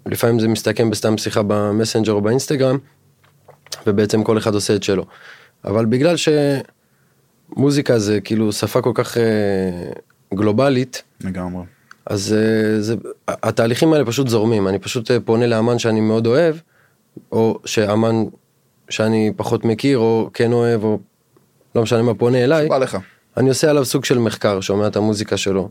לפעמים 0.05 0.39
זה 0.39 0.47
מסתכם 0.47 0.89
בסתם 0.89 1.17
שיחה 1.17 1.41
במסנג'ר 1.47 2.11
או 2.11 2.21
באינסטגרם, 2.21 2.77
ובעצם 3.87 4.23
כל 4.23 4.37
אחד 4.37 4.53
עושה 4.53 4.75
את 4.75 4.83
שלו. 4.83 5.05
אבל 5.65 5.85
בגלל 5.85 6.15
שמוזיקה 7.55 7.99
זה 7.99 8.21
כאילו 8.21 8.51
שפה 8.51 8.81
כל 8.81 8.91
כך 8.93 9.17
uh, 9.17 9.19
גלובלית, 10.35 11.03
לגמרי. 11.23 11.63
אז 12.05 12.35
uh, 12.35 12.81
זה, 12.81 12.95
התהליכים 13.27 13.93
האלה 13.93 14.05
פשוט 14.05 14.27
זורמים, 14.27 14.67
אני 14.67 14.79
פשוט 14.79 15.11
פונה 15.25 15.47
לאמן 15.47 15.79
שאני 15.79 16.01
מאוד 16.01 16.27
אוהב, 16.27 16.55
או 17.31 17.59
שאמן 17.65 18.23
שאני 18.89 19.31
פחות 19.35 19.65
מכיר, 19.65 19.97
או 19.97 20.29
כן 20.33 20.51
אוהב, 20.51 20.83
או 20.83 20.99
לא 21.75 21.81
משנה 21.81 22.01
מה 22.01 22.13
פונה 22.13 22.43
אליי, 22.43 22.69
בא 22.69 22.77
לך. 22.77 22.97
אני 23.37 23.49
עושה 23.49 23.69
עליו 23.69 23.85
סוג 23.85 24.05
של 24.05 24.19
מחקר, 24.19 24.61
שומע 24.61 24.87
את 24.87 24.95
המוזיקה 24.95 25.37
שלו, 25.37 25.69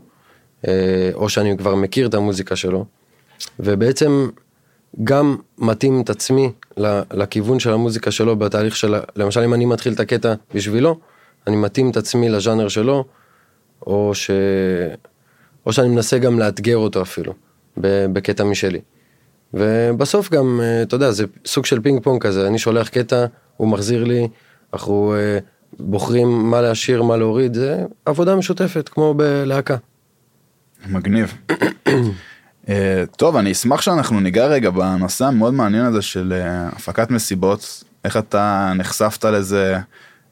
אה, 0.67 1.09
או 1.13 1.29
שאני 1.29 1.57
כבר 1.57 1.75
מכיר 1.75 2.07
את 2.07 2.13
המוזיקה 2.13 2.55
שלו, 2.55 2.85
ובעצם 3.59 4.29
גם 5.03 5.35
מתאים 5.57 6.01
את 6.01 6.09
עצמי 6.09 6.51
לכיוון 7.13 7.59
של 7.59 7.73
המוזיקה 7.73 8.11
שלו 8.11 8.35
בתהליך 8.35 8.75
של, 8.75 8.95
למשל 9.15 9.41
אם 9.41 9.53
אני 9.53 9.65
מתחיל 9.65 9.93
את 9.93 9.99
הקטע 9.99 10.33
בשבילו, 10.53 10.99
אני 11.47 11.55
מתאים 11.55 11.89
את 11.89 11.97
עצמי 11.97 12.29
לז'אנר 12.29 12.67
שלו, 12.67 13.05
או, 13.87 14.11
ש... 14.15 14.31
או 15.65 15.73
שאני 15.73 15.87
מנסה 15.87 16.17
גם 16.17 16.39
לאתגר 16.39 16.77
אותו 16.77 17.01
אפילו, 17.01 17.33
בקטע 18.13 18.43
משלי. 18.43 18.79
ובסוף 19.53 20.31
גם, 20.31 20.59
אה, 20.63 20.81
אתה 20.81 20.95
יודע, 20.95 21.11
זה 21.11 21.25
סוג 21.45 21.65
של 21.65 21.81
פינג 21.81 22.03
פונג 22.03 22.21
כזה, 22.21 22.47
אני 22.47 22.59
שולח 22.59 22.89
קטע, 22.89 23.25
הוא 23.57 23.67
מחזיר 23.67 24.03
לי, 24.03 24.27
אנחנו 24.73 25.15
בוחרים 25.79 26.49
מה 26.51 26.61
להשאיר, 26.61 27.03
מה 27.03 27.17
להוריד, 27.17 27.53
זה 27.53 27.77
עבודה 28.05 28.35
משותפת, 28.35 28.89
כמו 28.89 29.13
בלהקה. 29.13 29.75
מגניב. 30.89 31.33
אה, 32.69 33.03
טוב, 33.17 33.35
אני 33.35 33.51
אשמח 33.51 33.81
שאנחנו 33.81 34.19
ניגע 34.19 34.45
רגע 34.47 34.69
בנושא 34.69 35.25
המאוד 35.25 35.53
מעניין 35.53 35.85
הזה 35.85 36.01
של 36.01 36.33
אה, 36.41 36.67
הפקת 36.67 37.11
מסיבות, 37.11 37.83
איך 38.05 38.17
אתה 38.17 38.71
נחשפת 38.75 39.25
לזה, 39.25 39.77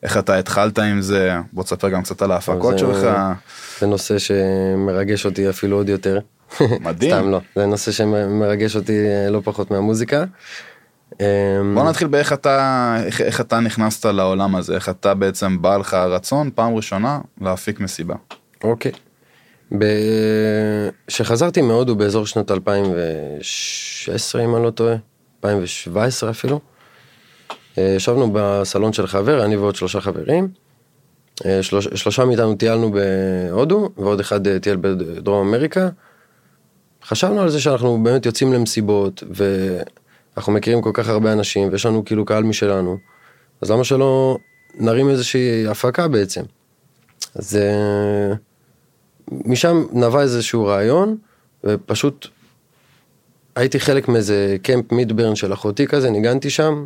איך 0.03 0.17
אתה 0.17 0.37
התחלת 0.37 0.79
עם 0.79 1.01
זה, 1.01 1.31
בוא 1.53 1.63
תספר 1.63 1.89
גם 1.89 2.03
קצת 2.03 2.21
על 2.21 2.31
ההפקות 2.31 2.71
זה- 2.73 2.77
שלך. 2.79 3.07
זה 3.79 3.87
נושא 3.87 4.15
שמרגש 4.19 5.25
אותי 5.25 5.49
אפילו 5.49 5.77
עוד 5.77 5.89
יותר. 5.89 6.19
מדהים. 6.81 7.11
סתם 7.11 7.29
לא, 7.31 7.41
זה 7.55 7.65
נושא 7.65 7.91
שמרגש 7.91 8.75
אותי 8.75 9.05
אה, 9.07 9.29
לא 9.29 9.41
פחות 9.43 9.71
מהמוזיקה. 9.71 10.23
אה, 11.21 11.25
בוא 11.73 11.89
נתחיל 11.89 12.07
באיך 12.07 12.33
אתה, 12.33 12.97
איך, 13.05 13.21
איך 13.21 13.41
אתה 13.41 13.59
נכנסת 13.59 14.05
לעולם 14.05 14.55
הזה, 14.55 14.75
איך 14.75 14.89
אתה 14.89 15.13
בעצם 15.13 15.61
בא 15.61 15.77
לך 15.77 15.93
הרצון 15.93 16.49
פעם 16.55 16.75
ראשונה 16.75 17.19
להפיק 17.41 17.79
מסיבה. 17.79 18.15
אוקיי. 18.63 18.91
כשחזרתי 21.07 21.61
מהודו 21.61 21.95
באזור 21.95 22.25
שנת 22.25 22.51
2016 22.51 24.43
אם 24.43 24.55
אני 24.55 24.63
לא 24.63 24.69
טועה, 24.69 24.95
2017 25.37 26.29
אפילו, 26.29 26.59
אה, 27.77 27.93
ישבנו 27.95 28.33
בסלון 28.33 28.93
של 28.93 29.07
חבר, 29.07 29.45
אני 29.45 29.57
ועוד 29.57 29.75
שלושה 29.75 30.01
חברים. 30.01 30.47
אה, 31.45 31.63
שלוש, 31.63 31.87
שלושה 31.87 32.25
מאיתנו 32.25 32.55
טיילנו 32.55 32.91
בהודו 32.91 33.89
ועוד 33.97 34.19
אחד 34.19 34.47
אה, 34.47 34.59
טייל 34.59 34.77
בדרום 34.81 35.47
אמריקה. 35.47 35.89
חשבנו 37.03 37.41
על 37.41 37.49
זה 37.49 37.61
שאנחנו 37.61 38.03
באמת 38.03 38.25
יוצאים 38.25 38.53
למסיבות 38.53 39.23
ואנחנו 40.35 40.53
מכירים 40.53 40.81
כל 40.81 40.91
כך 40.93 41.09
הרבה 41.09 41.33
אנשים 41.33 41.69
ויש 41.71 41.85
לנו 41.85 42.05
כאילו 42.05 42.25
קהל 42.25 42.43
משלנו. 42.43 42.97
אז 43.61 43.71
למה 43.71 43.83
שלא 43.83 44.37
נרים 44.75 45.09
איזושהי 45.09 45.67
הפקה 45.67 46.07
בעצם? 46.07 46.41
אז 47.35 47.55
אה, 47.55 48.35
משם 49.45 49.85
נבע 49.91 50.21
איזשהו 50.21 50.65
רעיון, 50.65 51.17
ופשוט 51.63 52.27
הייתי 53.55 53.79
חלק 53.79 54.07
מאיזה 54.07 54.57
קמפ 54.61 54.91
מידברן 54.91 55.35
של 55.35 55.53
אחותי 55.53 55.87
כזה, 55.87 56.09
ניגנתי 56.09 56.49
שם, 56.49 56.85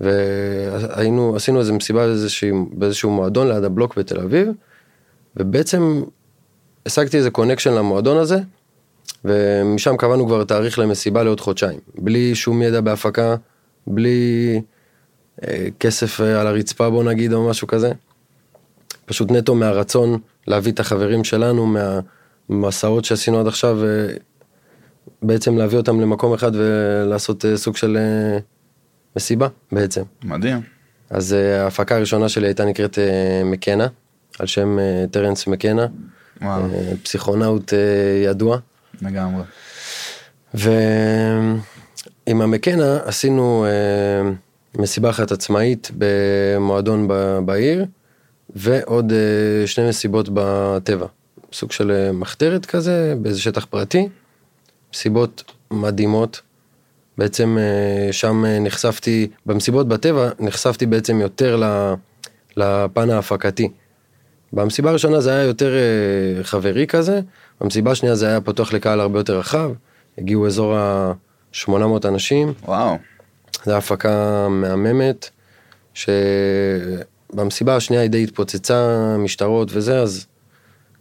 והיינו, 0.00 1.36
עשינו 1.36 1.60
איזה 1.60 1.72
מסיבה 1.72 2.06
באיזשהו, 2.06 2.68
באיזשהו 2.72 3.10
מועדון 3.10 3.48
ליד 3.48 3.64
הבלוק 3.64 3.98
בתל 3.98 4.20
אביב, 4.20 4.48
ובעצם 5.36 6.02
השגתי 6.86 7.16
איזה 7.16 7.30
קונקשן 7.30 7.72
למועדון 7.72 8.16
הזה, 8.16 8.38
ומשם 9.24 9.96
קבענו 9.96 10.26
כבר 10.26 10.44
תאריך 10.44 10.78
למסיבה 10.78 11.22
לעוד 11.22 11.40
חודשיים, 11.40 11.80
בלי 11.98 12.34
שום 12.34 12.62
ידע 12.62 12.80
בהפקה, 12.80 13.36
בלי 13.86 14.60
אה, 15.42 15.68
כסף 15.80 16.20
אה, 16.20 16.40
על 16.40 16.46
הרצפה 16.46 16.90
בוא 16.90 17.04
נגיד 17.04 17.32
או 17.32 17.48
משהו 17.50 17.66
כזה. 17.66 17.92
פשוט 19.04 19.30
נטו 19.30 19.54
מהרצון 19.54 20.18
להביא 20.46 20.72
את 20.72 20.80
החברים 20.80 21.24
שלנו 21.24 21.74
מהמסעות 22.48 23.04
שעשינו 23.04 23.40
עד 23.40 23.46
עכשיו 23.46 23.78
ובעצם 25.22 25.58
להביא 25.58 25.78
אותם 25.78 26.00
למקום 26.00 26.34
אחד 26.34 26.52
ולעשות 26.54 27.44
אה, 27.44 27.56
סוג 27.56 27.76
של 27.76 27.96
אה, 27.96 28.38
מסיבה 29.16 29.48
בעצם. 29.72 30.02
מדהים. 30.24 30.60
אז 31.10 31.32
אה, 31.32 31.64
ההפקה 31.64 31.96
הראשונה 31.96 32.28
שלי 32.28 32.46
הייתה 32.46 32.64
נקראת 32.64 32.98
אה, 32.98 33.42
מקנה, 33.44 33.86
על 34.38 34.46
שם 34.46 34.78
אה, 34.78 35.04
טרנס 35.10 35.46
מקנה, 35.46 35.86
וואו, 36.42 36.62
אה, 36.62 36.92
פסיכונאוט 37.02 37.72
אה, 37.74 37.78
ידוע. 38.30 38.58
לגמרי. 39.02 39.42
ועם 40.54 41.60
המקנה 42.42 42.98
עשינו 43.04 43.66
אה, 43.66 44.30
מסיבה 44.80 45.10
אחת 45.10 45.32
עצמאית 45.32 45.90
במועדון 45.98 47.08
ב- 47.08 47.38
בעיר, 47.44 47.84
ועוד 48.56 49.12
אה, 49.12 49.66
שני 49.66 49.88
מסיבות 49.88 50.28
בטבע. 50.34 51.06
סוג 51.52 51.72
של 51.72 51.90
אה, 51.90 52.12
מחתרת 52.12 52.66
כזה, 52.66 53.14
באיזה 53.22 53.40
שטח 53.40 53.64
פרטי. 53.64 54.08
מסיבות 54.94 55.44
מדהימות. 55.70 56.40
בעצם 57.18 57.58
אה, 57.60 58.12
שם 58.12 58.44
אה, 58.44 58.58
נחשפתי, 58.58 59.28
במסיבות 59.46 59.88
בטבע 59.88 60.28
נחשפתי 60.40 60.86
בעצם 60.86 61.20
יותר 61.20 61.56
ל- 61.56 61.94
לפן 62.56 63.10
ההפקתי. 63.10 63.68
במסיבה 64.52 64.90
הראשונה 64.90 65.20
זה 65.20 65.30
היה 65.30 65.42
יותר 65.42 65.74
אה, 65.74 66.44
חברי 66.44 66.86
כזה, 66.86 67.20
במסיבה 67.60 67.90
השנייה 67.90 68.14
זה 68.14 68.28
היה 68.28 68.40
פתוח 68.40 68.72
לקהל 68.72 69.00
הרבה 69.00 69.18
יותר 69.18 69.38
רחב, 69.38 69.70
הגיעו 70.18 70.46
אזור 70.46 70.76
ה-800 70.76 72.08
אנשים, 72.08 72.52
וואו, 72.64 72.90
זו 72.90 73.60
הייתה 73.60 73.76
הפקה 73.76 74.48
מהממת, 74.48 75.30
שבמסיבה 75.94 77.76
השנייה 77.76 78.02
היא 78.02 78.10
די 78.10 78.24
התפוצצה, 78.24 79.16
משטרות 79.18 79.68
וזה, 79.72 80.00
אז 80.00 80.26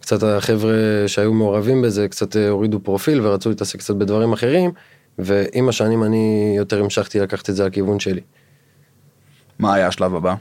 קצת 0.02 0.24
החבר'ה 0.24 0.74
שהיו 1.08 1.34
מעורבים 1.34 1.82
בזה 1.82 2.08
קצת 2.08 2.36
אה, 2.36 2.50
הורידו 2.50 2.80
פרופיל 2.80 3.22
ורצו 3.22 3.50
להתעסק 3.50 3.80
קצת 3.80 3.96
בדברים 3.96 4.34
אחרים, 4.34 4.72
ועם 5.20 5.70
השנים 5.70 6.04
אני 6.04 6.54
יותר 6.58 6.84
המשכתי 6.84 7.20
לקחת 7.20 7.50
את 7.50 7.56
זה 7.56 7.66
לכיוון 7.66 8.00
שלי. 8.00 8.22
מה 9.60 9.74
היה 9.74 9.88
השלב 9.88 10.16
הבא? 10.16 10.36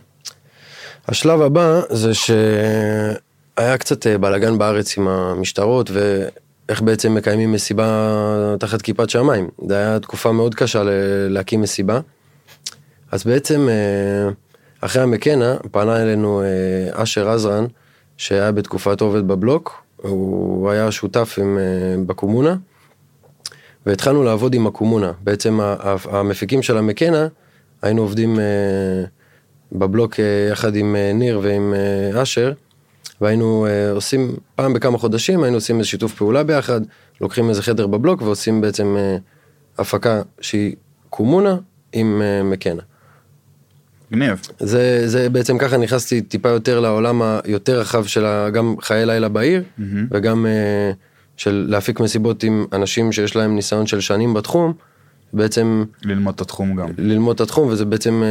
השלב 1.10 1.42
הבא 1.42 1.80
זה 1.88 2.14
שהיה 2.14 3.78
קצת 3.78 4.06
אה, 4.06 4.18
בלאגן 4.18 4.58
בארץ 4.58 4.98
עם 4.98 5.08
המשטרות 5.08 5.90
ואיך 5.90 6.82
בעצם 6.82 7.14
מקיימים 7.14 7.52
מסיבה 7.52 8.54
תחת 8.60 8.82
כיפת 8.82 9.10
שמיים. 9.10 9.48
זו 9.68 9.74
הייתה 9.74 10.00
תקופה 10.00 10.32
מאוד 10.32 10.54
קשה 10.54 10.82
להקים 11.28 11.60
מסיבה. 11.60 12.00
אז 13.10 13.24
בעצם 13.24 13.68
אה, 13.68 14.32
אחרי 14.80 15.02
המקנה 15.02 15.56
פנה 15.70 16.02
אלינו 16.02 16.42
אה, 16.42 17.02
אשר 17.02 17.28
עזרן 17.28 17.66
שהיה 18.16 18.52
בתקופתו 18.52 19.04
עובד 19.04 19.28
בבלוק, 19.28 19.82
הוא 19.96 20.70
היה 20.70 20.92
שותף 20.92 21.38
עם, 21.40 21.58
בקומונה. 22.06 22.56
והתחלנו 23.86 24.24
לעבוד 24.24 24.54
עם 24.54 24.66
הקומונה. 24.66 25.12
בעצם 25.20 25.60
המפיקים 26.10 26.62
של 26.62 26.78
המקנה, 26.78 27.26
היינו 27.82 28.02
עובדים 28.02 28.38
בבלוק 29.72 30.20
אה, 30.20 30.48
יחד 30.52 30.76
עם 30.76 30.96
אה, 30.96 31.12
ניר 31.12 31.40
ועם 31.42 31.74
אה, 31.74 32.22
אשר, 32.22 32.52
והיינו 33.20 33.66
עושים, 33.94 34.36
פעם 34.56 34.72
בכמה 34.72 34.98
חודשים 34.98 35.42
היינו 35.42 35.56
עושים 35.56 35.78
איזה 35.78 35.88
שיתוף 35.88 36.14
פעולה 36.14 36.42
ביחד, 36.42 36.80
לוקחים 37.20 37.48
איזה 37.48 37.62
חדר 37.62 37.86
בבלוק 37.86 38.22
ועושים 38.22 38.60
בעצם 38.60 38.96
הפקה 39.78 40.22
שהיא 40.40 40.76
קומונה 41.10 41.56
עם 41.92 42.22
מקנה. 42.44 42.82
מגניב. 44.10 44.40
זה, 44.58 45.08
זה 45.08 45.28
בעצם 45.28 45.58
ככה 45.58 45.76
נכנסתי 45.76 46.20
טיפה 46.20 46.48
יותר 46.48 46.80
לעולם 46.80 47.22
היותר 47.44 47.80
רחב 47.80 48.04
של 48.04 48.48
גם 48.52 48.74
חיי 48.80 49.06
לילה 49.06 49.28
בעיר, 49.28 49.62
וגם 50.10 50.46
אה, 50.46 50.92
של 51.36 51.66
להפיק 51.68 52.00
מסיבות 52.00 52.42
עם 52.42 52.64
אנשים 52.72 53.12
שיש 53.12 53.36
להם 53.36 53.54
ניסיון 53.54 53.86
של 53.86 54.00
שנים 54.00 54.34
בתחום, 54.34 54.72
בעצם 55.32 55.84
ללמוד 56.02 56.34
את 56.34 56.40
התחום 56.40 56.76
גם. 56.76 56.88
ללמוד 56.98 57.34
את 57.34 57.40
התחום, 57.40 57.68
וזה 57.68 57.84
בעצם 57.84 58.22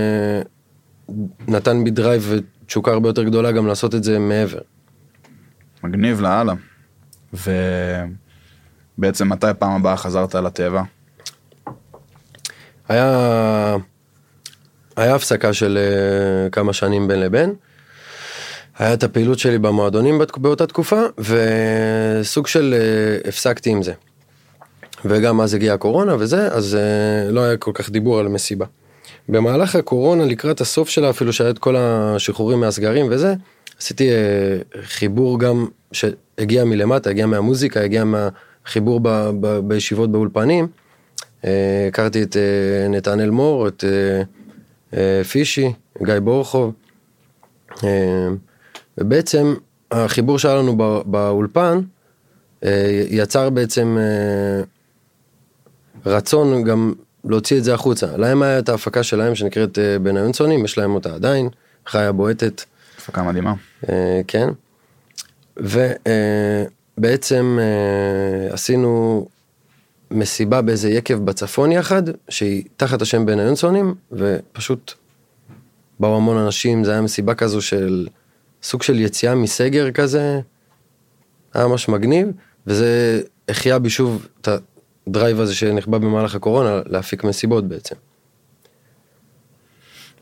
נתן 1.47 1.83
בי 1.83 1.91
drive 1.91 2.33
ותשוקה 2.63 2.91
הרבה 2.91 3.09
יותר 3.09 3.23
גדולה 3.23 3.51
גם 3.51 3.67
לעשות 3.67 3.95
את 3.95 4.03
זה 4.03 4.19
מעבר. 4.19 4.59
מגניב 5.83 6.21
לאללה. 6.21 6.53
ובעצם 8.97 9.29
מתי 9.29 9.47
פעם 9.59 9.71
הבאה 9.71 9.97
חזרת 9.97 10.35
לטבע? 10.35 10.83
היה 12.89 13.77
היה 14.95 15.15
הפסקה 15.15 15.53
של 15.53 15.77
אה, 15.81 16.49
כמה 16.49 16.73
שנים 16.73 17.07
בין 17.07 17.19
לבין. 17.19 17.53
היה 18.79 18.93
את 18.93 19.03
הפעילות 19.03 19.39
שלי 19.39 19.57
במועדונים 19.57 20.19
בת- 20.19 20.37
באותה 20.37 20.67
תקופה, 20.67 21.01
וסוג 21.17 22.47
של 22.47 22.75
אה, 22.77 23.29
הפסקתי 23.29 23.69
עם 23.69 23.83
זה. 23.83 23.93
וגם 25.05 25.41
אז 25.41 25.53
הגיעה 25.53 25.75
הקורונה 25.75 26.15
וזה, 26.19 26.47
אז 26.47 26.75
אה, 26.75 27.31
לא 27.31 27.41
היה 27.41 27.57
כל 27.57 27.71
כך 27.73 27.89
דיבור 27.89 28.19
על 28.19 28.27
מסיבה. 28.27 28.65
במהלך 29.29 29.75
הקורונה, 29.75 30.25
לקראת 30.25 30.61
הסוף 30.61 30.89
שלה, 30.89 31.09
אפילו 31.09 31.33
שהיה 31.33 31.49
את 31.49 31.59
כל 31.59 31.75
השחרורים 31.77 32.59
מהסגרים 32.59 33.05
וזה, 33.11 33.33
עשיתי 33.79 34.09
אה, 34.11 34.15
חיבור 34.81 35.39
גם 35.39 35.65
שהגיע 35.91 36.63
מלמטה, 36.65 37.09
הגיע 37.09 37.25
מהמוזיקה, 37.25 37.81
הגיע 37.81 38.03
מהחיבור 38.03 38.99
ב, 39.03 39.09
ב, 39.41 39.59
בישיבות 39.59 40.11
באולפנים. 40.11 40.67
אה, 41.45 41.85
הכרתי 41.87 42.23
את 42.23 42.37
אה, 42.37 42.87
נתנאל 42.87 43.29
מור, 43.29 43.67
את 43.67 43.83
אה, 43.83 44.21
אה, 44.99 45.23
פישי, 45.23 45.73
גיא 46.03 46.19
בורחוב. 46.19 46.73
אה, 47.83 48.27
ובעצם 48.97 49.55
החיבור 49.91 50.39
שהיה 50.39 50.55
לנו 50.55 50.77
בא- 50.77 51.01
באולפן 51.05 51.79
אה, 52.63 53.03
יצר 53.09 53.49
בעצם 53.49 53.97
אה, 53.99 54.63
רצון 56.05 56.63
גם 56.63 56.93
להוציא 57.23 57.57
את 57.57 57.63
זה 57.63 57.73
החוצה. 57.73 58.17
להם 58.17 58.41
היה 58.41 58.59
את 58.59 58.69
ההפקה 58.69 59.03
שלהם 59.03 59.35
שנקראת 59.35 59.79
אה, 59.79 59.99
בין 59.99 60.17
היונסונים, 60.17 60.65
יש 60.65 60.77
להם 60.77 60.95
אותה 60.95 61.15
עדיין, 61.15 61.49
חיה 61.87 62.11
בועטת, 62.11 62.63
הפקה 62.97 63.23
מדהימה. 63.23 63.53
אה, 63.89 64.21
כן. 64.27 64.49
ובעצם 66.97 67.59
אה, 67.61 68.53
עשינו 68.53 69.25
מסיבה 70.11 70.61
באיזה 70.61 70.89
יקב 70.89 71.25
בצפון 71.25 71.71
יחד, 71.71 72.03
שהיא 72.29 72.63
תחת 72.77 73.01
השם 73.01 73.25
בין 73.25 73.39
היונסונים, 73.39 73.95
ופשוט 74.11 74.93
באו 75.99 76.15
המון 76.15 76.37
אנשים, 76.37 76.83
זה 76.83 76.91
היה 76.91 77.01
מסיבה 77.01 77.33
כזו 77.33 77.61
של 77.61 78.07
סוג 78.63 78.83
של 78.83 78.99
יציאה 78.99 79.35
מסגר 79.35 79.91
כזה, 79.91 80.39
היה 81.53 81.67
ממש 81.67 81.89
מגניב, 81.89 82.27
וזה 82.67 83.21
החיה 83.49 83.79
בי 83.79 83.89
שוב 83.89 84.27
את 84.41 84.47
הדרייב 85.09 85.39
הזה 85.39 85.55
שנחבא 85.55 85.97
במהלך 85.97 86.35
הקורונה, 86.35 86.81
להפיק 86.85 87.23
מסיבות 87.23 87.67
בעצם. 87.67 87.95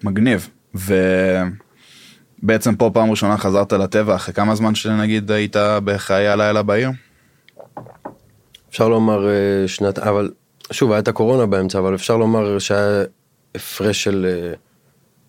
מגניב. 0.03 0.49
ובעצם 2.43 2.75
פה 2.75 2.91
פעם 2.93 3.11
ראשונה 3.11 3.37
חזרת 3.37 3.73
לטבע 3.73 4.15
אחרי 4.15 4.33
כמה 4.33 4.55
זמן 4.55 4.75
שנגיד 4.75 5.31
היית 5.31 5.55
בחיי 5.83 6.27
הלילה 6.27 6.63
בעיר? 6.63 6.89
אפשר 8.69 8.89
לומר 8.89 9.27
אה, 9.27 9.67
שנת, 9.67 9.99
אבל 9.99 10.31
שוב, 10.71 10.91
היה 10.91 10.99
את 10.99 11.07
הקורונה 11.07 11.45
באמצע, 11.45 11.79
אבל 11.79 11.95
אפשר 11.95 12.17
לומר 12.17 12.59
שהיה 12.59 13.03
הפרש 13.55 14.03
של 14.03 14.25
אה, 14.29 14.53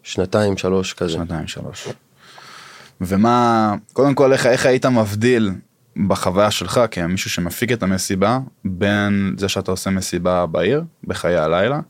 שנתיים, 0.03 0.57
שלוש 0.57 0.93
כזה. 0.93 1.13
שנתיים 1.13 1.47
שלוש. 1.47 1.89
ומה, 3.01 3.75
קודם 3.93 4.15
כל 4.15 4.33
איך, 4.33 4.47
איך 4.47 4.67
היית 4.67 4.87
מבדיל 4.87 5.51
בחוויה 6.07 6.51
שלך 6.51 6.81
כמישהו 6.91 7.31
שמפיק 7.31 7.73
את 7.73 7.83
המסיבה 7.83 8.39
בין 8.65 9.35
זה 9.39 9.49
שאתה 9.49 9.71
עושה 9.71 9.91
מסיבה 9.91 10.47
בעיר 10.47 10.83
בחיי 11.05 11.37
הלילה 11.37 11.81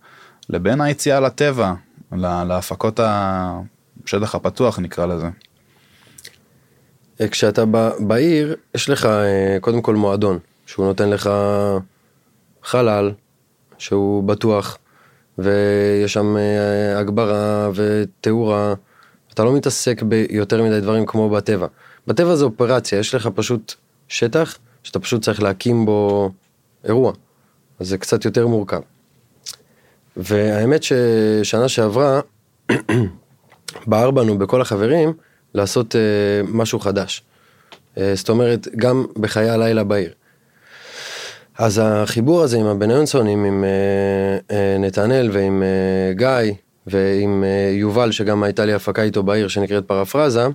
לבין 0.48 0.80
היציאה 0.80 1.20
לטבע, 1.20 1.72
לה- 2.12 2.44
להפקות 2.44 3.00
השטח 3.02 4.34
הפתוח 4.34 4.78
נקרא 4.78 5.06
לזה. 5.06 5.26
אה, 7.20 7.28
כשאתה 7.28 7.64
ב- 7.70 7.90
בעיר, 8.00 8.56
יש 8.74 8.90
לך 8.90 9.06
אה, 9.06 9.58
קודם 9.60 9.82
כל 9.82 9.94
מועדון, 9.94 10.38
שהוא 10.66 10.86
נותן 10.86 11.10
לך 11.10 11.30
חלל, 12.64 13.12
שהוא 13.78 14.24
בטוח, 14.24 14.78
ויש 15.38 16.12
שם 16.12 16.36
אה, 16.36 16.98
הגברה 16.98 17.70
ותאורה. 17.74 18.74
אתה 19.34 19.44
לא 19.44 19.56
מתעסק 19.56 20.02
ביותר 20.02 20.62
מדי 20.62 20.80
דברים 20.80 21.06
כמו 21.06 21.30
בטבע. 21.30 21.66
בטבע 22.06 22.36
זה 22.36 22.44
אופרציה, 22.44 22.98
יש 22.98 23.14
לך 23.14 23.28
פשוט 23.34 23.74
שטח 24.08 24.58
שאתה 24.82 24.98
פשוט 24.98 25.22
צריך 25.22 25.42
להקים 25.42 25.86
בו 25.86 26.30
אירוע. 26.84 27.12
אז 27.80 27.88
זה 27.88 27.98
קצת 27.98 28.24
יותר 28.24 28.46
מורכב. 28.46 28.80
והאמת 30.16 30.82
ששנה 30.82 31.68
שעברה 31.68 32.20
בער 33.86 34.10
בנו 34.10 34.38
בכל 34.38 34.60
החברים 34.60 35.12
לעשות 35.54 35.96
אה, 35.96 36.00
משהו 36.48 36.80
חדש. 36.80 37.22
אה, 37.98 38.12
זאת 38.14 38.28
אומרת, 38.28 38.68
גם 38.76 39.06
בחיי 39.16 39.50
הלילה 39.50 39.84
בעיר. 39.84 40.12
אז 41.58 41.80
החיבור 41.84 42.42
הזה 42.42 42.56
עם 42.56 42.66
הבניונסונים, 42.66 43.44
עם 43.44 43.64
אה, 43.64 44.56
אה, 44.56 44.78
נתנאל 44.78 45.30
ועם 45.32 45.62
אה, 45.62 46.12
גיא 46.12 46.52
ועם 46.86 47.44
אה, 47.44 47.70
יובל, 47.72 48.12
שגם 48.12 48.42
הייתה 48.42 48.64
לי 48.64 48.72
הפקה 48.72 49.02
איתו 49.02 49.22
בעיר 49.22 49.48
שנקראת 49.48 49.84
פרפרזה, 49.84 50.46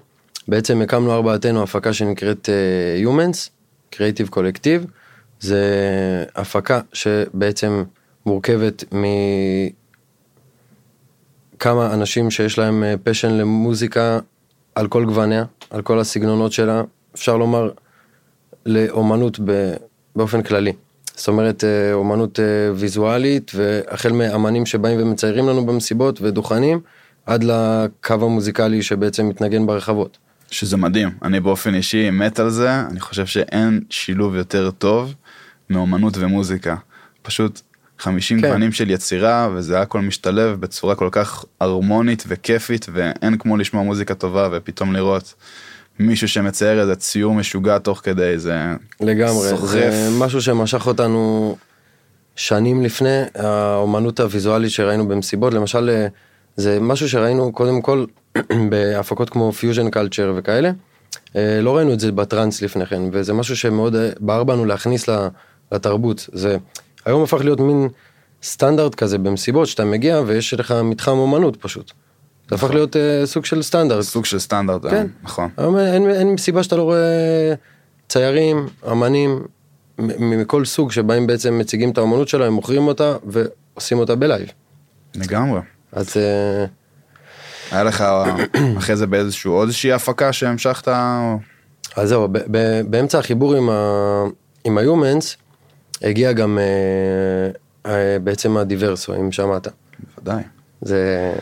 בעצם 0.47 0.81
הקמנו 0.81 1.13
ארבעתנו 1.13 1.63
הפקה 1.63 1.93
שנקראת 1.93 2.49
אה, 2.49 3.03
Humans, 3.03 3.49
Creative 3.95 4.29
Collective. 4.35 4.87
זה 5.39 5.63
הפקה 6.35 6.81
שבעצם 6.93 7.83
מורכבת 8.25 8.83
מכמה 11.57 11.93
אנשים 11.93 12.31
שיש 12.31 12.57
להם 12.57 12.83
פשן 13.03 13.31
למוזיקה 13.31 14.19
על 14.75 14.87
כל 14.87 15.05
גווניה, 15.05 15.45
על 15.69 15.81
כל 15.81 15.99
הסגנונות 15.99 16.51
שלה, 16.51 16.83
אפשר 17.15 17.37
לומר 17.37 17.71
לאומנות 18.65 19.39
באופן 20.15 20.43
כללי. 20.43 20.73
זאת 21.15 21.27
אומרת 21.27 21.63
אה, 21.63 21.93
אומנות 21.93 22.39
אה, 22.39 22.45
ויזואלית 22.75 23.51
והחל 23.55 24.11
מאמנים 24.11 24.65
שבאים 24.65 24.99
ומציירים 25.01 25.49
לנו 25.49 25.65
במסיבות 25.65 26.21
ודוכנים 26.21 26.79
עד 27.25 27.43
לקו 27.43 28.13
המוזיקלי 28.13 28.81
שבעצם 28.81 29.29
מתנגן 29.29 29.65
ברחבות. 29.65 30.17
שזה 30.53 30.77
מדהים, 30.77 31.09
אני 31.21 31.39
באופן 31.39 31.75
אישי 31.75 32.09
מת 32.09 32.39
על 32.39 32.49
זה, 32.49 32.79
אני 32.91 32.99
חושב 32.99 33.25
שאין 33.25 33.79
שילוב 33.89 34.35
יותר 34.35 34.71
טוב 34.71 35.13
מאומנות 35.69 36.17
ומוזיקה. 36.17 36.75
פשוט 37.21 37.61
50 37.99 38.41
כן. 38.41 38.47
גוונים 38.47 38.71
של 38.71 38.89
יצירה 38.89 39.49
וזה 39.55 39.81
הכל 39.81 40.01
משתלב 40.01 40.59
בצורה 40.59 40.95
כל 40.95 41.09
כך 41.11 41.45
הרמונית 41.59 42.23
וכיפית 42.27 42.85
ואין 42.93 43.37
כמו 43.37 43.57
לשמוע 43.57 43.83
מוזיקה 43.83 44.13
טובה 44.13 44.49
ופתאום 44.51 44.93
לראות 44.93 45.33
מישהו 45.99 46.27
שמצייר 46.27 46.81
איזה 46.81 46.95
ציור 46.95 47.33
משוגע 47.33 47.77
תוך 47.77 48.01
כדי 48.03 48.37
זה 48.37 48.57
לגמרי, 49.01 49.49
סוחף. 49.49 49.69
זה 49.69 50.09
משהו 50.19 50.41
שמשך 50.41 50.87
אותנו 50.87 51.55
שנים 52.35 52.83
לפני 52.83 53.21
האומנות 53.35 54.19
הוויזואלית 54.19 54.71
שראינו 54.71 55.07
במסיבות, 55.07 55.53
למשל 55.53 55.89
אה, 55.89 56.07
זה 56.55 56.79
משהו 56.81 57.09
שראינו 57.09 57.51
קודם 57.51 57.81
כל 57.81 58.05
בהפקות 58.69 59.29
כמו 59.29 59.51
Fusion 59.51 59.89
Culture 59.89 60.33
וכאלה, 60.35 60.71
אה, 61.35 61.59
לא 61.61 61.77
ראינו 61.77 61.93
את 61.93 61.99
זה 61.99 62.11
בטראנס 62.11 62.61
לפני 62.61 62.85
כן, 62.85 63.01
וזה 63.11 63.33
משהו 63.33 63.57
שמאוד 63.57 63.95
אה, 63.95 64.09
בער 64.19 64.43
בנו 64.43 64.65
להכניס 64.65 65.09
לתרבות, 65.71 66.29
זה 66.33 66.57
היום 67.05 67.23
הפך 67.23 67.41
להיות 67.41 67.59
מין 67.59 67.89
סטנדרט 68.43 68.95
כזה 68.95 69.17
במסיבות, 69.17 69.67
שאתה 69.67 69.85
מגיע 69.85 70.21
ויש 70.25 70.53
לך 70.53 70.71
מתחם 70.71 71.11
אומנות 71.11 71.55
פשוט. 71.55 71.91
זה 72.49 72.55
הפך 72.55 72.71
להיות 72.71 72.95
אה, 72.95 73.25
סוג 73.25 73.45
של 73.45 73.61
סטנדרט. 73.61 74.01
סוג 74.01 74.25
של 74.25 74.39
סטנדרט, 74.39 74.85
כן. 74.85 75.07
נכון. 75.23 75.49
היום 75.57 75.77
אין, 75.77 76.09
אין 76.09 76.37
סיבה 76.37 76.63
שאתה 76.63 76.75
לא 76.75 76.83
רואה 76.83 77.53
ציירים, 78.09 78.67
אמנים 78.91 79.39
מכל 79.99 80.65
סוג 80.65 80.91
שבאים 80.91 81.27
בעצם 81.27 81.57
מציגים 81.57 81.89
את 81.91 81.97
האמנות 81.97 82.27
שלהם, 82.27 82.53
מוכרים 82.53 82.87
אותה 82.87 83.15
ועושים 83.25 83.99
אותה 83.99 84.15
ב 84.15 84.20
live. 84.20 84.47
לגמרי. 85.15 85.61
אז 85.91 86.17
היה 87.73 87.83
לך 87.83 88.03
אחרי 88.77 88.95
זה 88.95 89.07
באיזשהו 89.07 89.53
עוד 89.53 89.67
איזושהי 89.67 89.91
הפקה 89.91 90.33
שהמשכת? 90.33 90.87
אז 91.95 92.09
זהו, 92.09 92.27
באמצע 92.89 93.19
החיבור 93.19 93.55
עם, 93.55 93.69
ה- 93.69 94.23
עם 94.63 94.77
ה-Humans 94.77 95.25
הגיע 96.01 96.31
גם 96.31 96.59
אה, 96.59 96.63
אה, 97.91 98.19
בעצם 98.19 98.57
הדיברסו, 98.57 99.15
אם 99.15 99.31
שמעת. 99.31 99.67
בוודאי. 100.15 100.43
זה, 100.81 101.33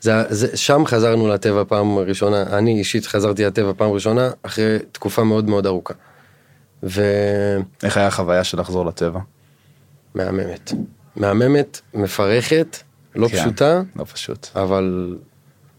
זה, 0.00 0.12
זה, 0.28 0.56
שם 0.56 0.82
חזרנו 0.86 1.28
לטבע 1.28 1.62
פעם 1.68 1.98
ראשונה, 1.98 2.42
אני 2.42 2.78
אישית 2.78 3.06
חזרתי 3.06 3.44
לטבע 3.44 3.72
פעם 3.76 3.90
ראשונה 3.90 4.30
אחרי 4.42 4.78
תקופה 4.92 5.24
מאוד 5.24 5.48
מאוד 5.48 5.66
ארוכה. 5.66 5.94
ומהממת, 6.82 7.66
איך 7.82 7.96
היה 7.96 8.06
החוויה 8.06 8.44
של 8.44 8.60
לחזור 8.60 8.86
לטבע? 8.86 9.20
מהממת, 11.16 11.80
מפרכת, 11.94 12.76
לא 13.14 13.28
כן. 13.28 13.36
פשוטה, 13.36 13.82
לא 13.96 14.04
פשוט. 14.04 14.48
אבל 14.54 15.16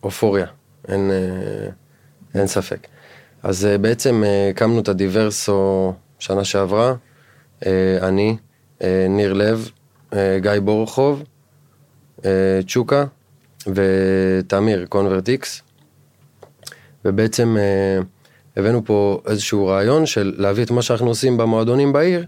אופוריה, 0.04 0.45
אין, 0.88 1.12
אה, 1.12 1.70
אין 2.39 2.48
ספק. 2.48 2.88
אז 3.43 3.66
אה, 3.66 3.78
בעצם 3.78 4.24
אה, 4.24 4.50
הקמנו 4.50 4.80
את 4.80 4.88
הדיברסו 4.88 5.93
שנה 6.20 6.43
שעברה, 6.43 6.93
אני, 8.02 8.38
ניר 9.10 9.34
לב, 9.34 9.70
גיא 10.41 10.52
בורחוב, 10.64 11.24
צ'וקה 12.68 13.06
ותמיר 13.68 14.86
קונברטיקס, 14.86 15.62
ובעצם 17.06 17.58
אה, 17.60 18.00
הבאנו 18.58 18.86
פה 18.86 19.22
איזשהו 19.28 19.68
רעיון 19.68 20.06
של 20.06 20.36
להביא 20.38 20.64
את 20.64 20.72
מה 20.72 20.82
שאנחנו 20.82 21.08
עושים 21.08 21.38
במועדונים 21.38 21.93
בעיר, 21.93 22.26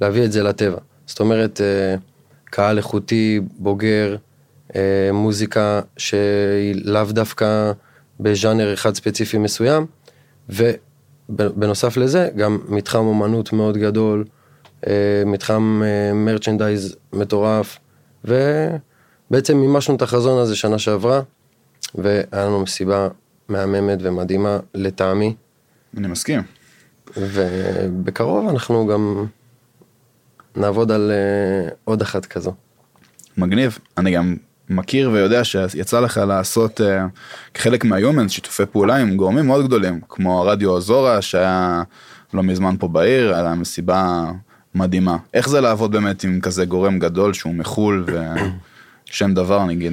להביא 0.00 0.24
את 0.24 0.32
זה 0.32 0.42
לטבע. 0.42 0.78
זאת 1.06 1.20
אומרת, 1.20 1.60
קהל 2.44 2.76
איכותי, 2.76 3.40
בוגר, 3.58 4.16
מוזיקה 5.12 5.80
שהיא 5.96 6.74
לאו 6.84 7.04
דווקא 7.04 7.72
בז'אנר 8.20 8.74
אחד 8.74 8.94
ספציפי 8.94 9.38
מסוים, 9.38 9.86
ובנוסף 10.48 11.96
לזה 11.96 12.28
גם 12.36 12.58
מתחם 12.68 12.98
אומנות 12.98 13.52
מאוד 13.52 13.76
גדול, 13.76 14.24
אה, 14.86 15.22
מתחם 15.26 15.82
מרצ'נדייז 16.14 16.96
מטורף, 17.12 17.78
ובעצם 18.24 19.56
מימשנו 19.56 19.96
את 19.96 20.02
החזון 20.02 20.38
הזה 20.42 20.56
שנה 20.56 20.78
שעברה, 20.78 21.20
והיה 21.94 22.24
לנו 22.32 22.62
מסיבה 22.62 23.08
מהממת 23.48 23.98
ומדהימה 24.02 24.58
לטעמי, 24.74 25.34
אני 25.96 26.08
מסכים. 26.08 26.42
ובקרוב 27.16 28.48
אנחנו 28.48 28.86
גם 28.86 29.26
נעבוד 30.56 30.92
על 30.92 31.10
אה, 31.10 31.68
עוד 31.84 32.02
אחת 32.02 32.26
כזו. 32.26 32.52
מגניב. 33.36 33.78
אני 33.98 34.10
גם 34.10 34.36
מכיר 34.72 35.10
ויודע 35.10 35.44
שיצא 35.44 36.00
לך 36.00 36.20
לעשות 36.28 36.80
uh, 36.80 36.84
כחלק 37.54 37.84
מהיומנס 37.84 38.30
שיתופי 38.30 38.66
פעולה 38.66 38.96
עם 38.96 39.16
גורמים 39.16 39.46
מאוד 39.46 39.66
גדולים, 39.66 40.00
כמו 40.08 40.40
הרדיו 40.40 40.76
אזורה 40.76 41.22
שהיה 41.22 41.82
לא 42.34 42.42
מזמן 42.42 42.74
פה 42.78 42.88
בעיר, 42.88 43.34
היה 43.34 43.42
להם 43.42 43.60
מסיבה 43.60 44.24
מדהימה. 44.74 45.16
איך 45.34 45.48
זה 45.48 45.60
לעבוד 45.60 45.92
באמת 45.92 46.24
עם 46.24 46.40
כזה 46.40 46.64
גורם 46.64 46.98
גדול 46.98 47.32
שהוא 47.32 47.54
מחול 47.54 48.06
ושם 49.06 49.34
דבר 49.40 49.64
נגיד? 49.64 49.92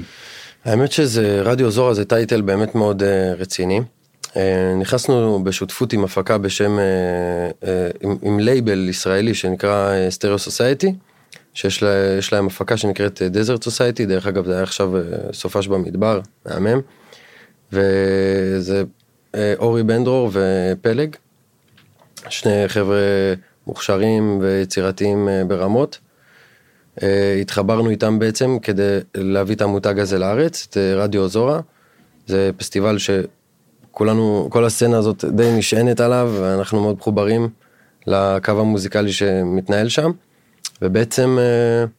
האמת 0.66 0.92
שזה, 0.92 1.42
רדיו 1.42 1.72
זורה 1.72 1.94
זה 1.94 2.06
טייטל 2.06 2.42
באמת 2.42 2.76
מאוד 2.76 3.02
uh, 3.02 3.06
רציני. 3.42 3.82
Uh, 4.24 4.38
נכנסנו 4.82 5.44
בשותפות 5.44 5.94
עם 5.94 6.04
הפקה 6.04 6.38
בשם, 6.38 6.78
uh, 6.78 7.64
uh, 7.64 7.68
עם, 8.02 8.16
עם 8.22 8.40
לייבל 8.40 8.90
ישראלי 8.90 9.34
שנקרא 9.34 9.94
Stereo 10.10 10.36
uh, 10.36 10.40
Society, 10.40 10.94
שיש 11.60 11.84
לה, 11.84 11.90
להם 12.32 12.48
הפקה 12.48 12.78
שנקראת 12.78 13.22
Desert 13.22 13.64
Society, 13.64 14.06
דרך 14.06 14.28
אגב 14.28 14.46
זה 14.46 14.54
היה 14.54 14.64
עכשיו 14.64 14.92
uh, 14.96 15.34
סופש 15.34 15.68
במדבר, 15.68 16.22
מהמם. 16.46 16.82
וזה 17.72 18.84
uh, 19.34 19.38
אורי 19.60 19.84
בנדרור 19.84 20.32
ופלג, 20.34 21.16
שני 22.30 22.68
חבר'ה 22.68 23.00
מוכשרים 23.68 24.40
ויצירתיים 24.42 25.28
ברמות. 25.48 26.00
Uh, 27.00 27.04
התחברנו 27.42 27.90
איתם 27.90 28.20
בעצם 28.20 28.58
כדי 28.62 29.00
להביא 29.16 29.56
את 29.56 29.62
המותג 29.62 30.00
הזה 30.00 30.20
לארץ, 30.20 30.68
את 30.70 30.78
Radio 30.78 31.28
Zora. 31.28 31.60
זה 32.28 32.52
פסטיבל 32.58 32.98
שכולנו, 32.98 34.48
כל 34.52 34.66
הסצנה 34.66 34.98
הזאת 34.98 35.26
די 35.26 35.52
נשענת 35.58 36.00
עליו, 36.00 36.34
ואנחנו 36.42 36.82
מאוד 36.82 36.96
מחוברים 36.96 37.50
לקו 38.08 38.52
המוזיקלי 38.52 39.12
שמתנהל 39.12 39.90
שם. 39.90 40.12
ובעצם 40.82 41.38
uh, 41.38 41.90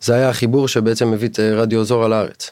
זה 0.00 0.14
היה 0.14 0.28
החיבור 0.28 0.68
שבעצם 0.68 1.12
הביא 1.12 1.28
את 1.28 1.36
uh, 1.36 1.42
רדיו 1.42 1.84
זורה 1.84 2.08
לארץ. 2.08 2.50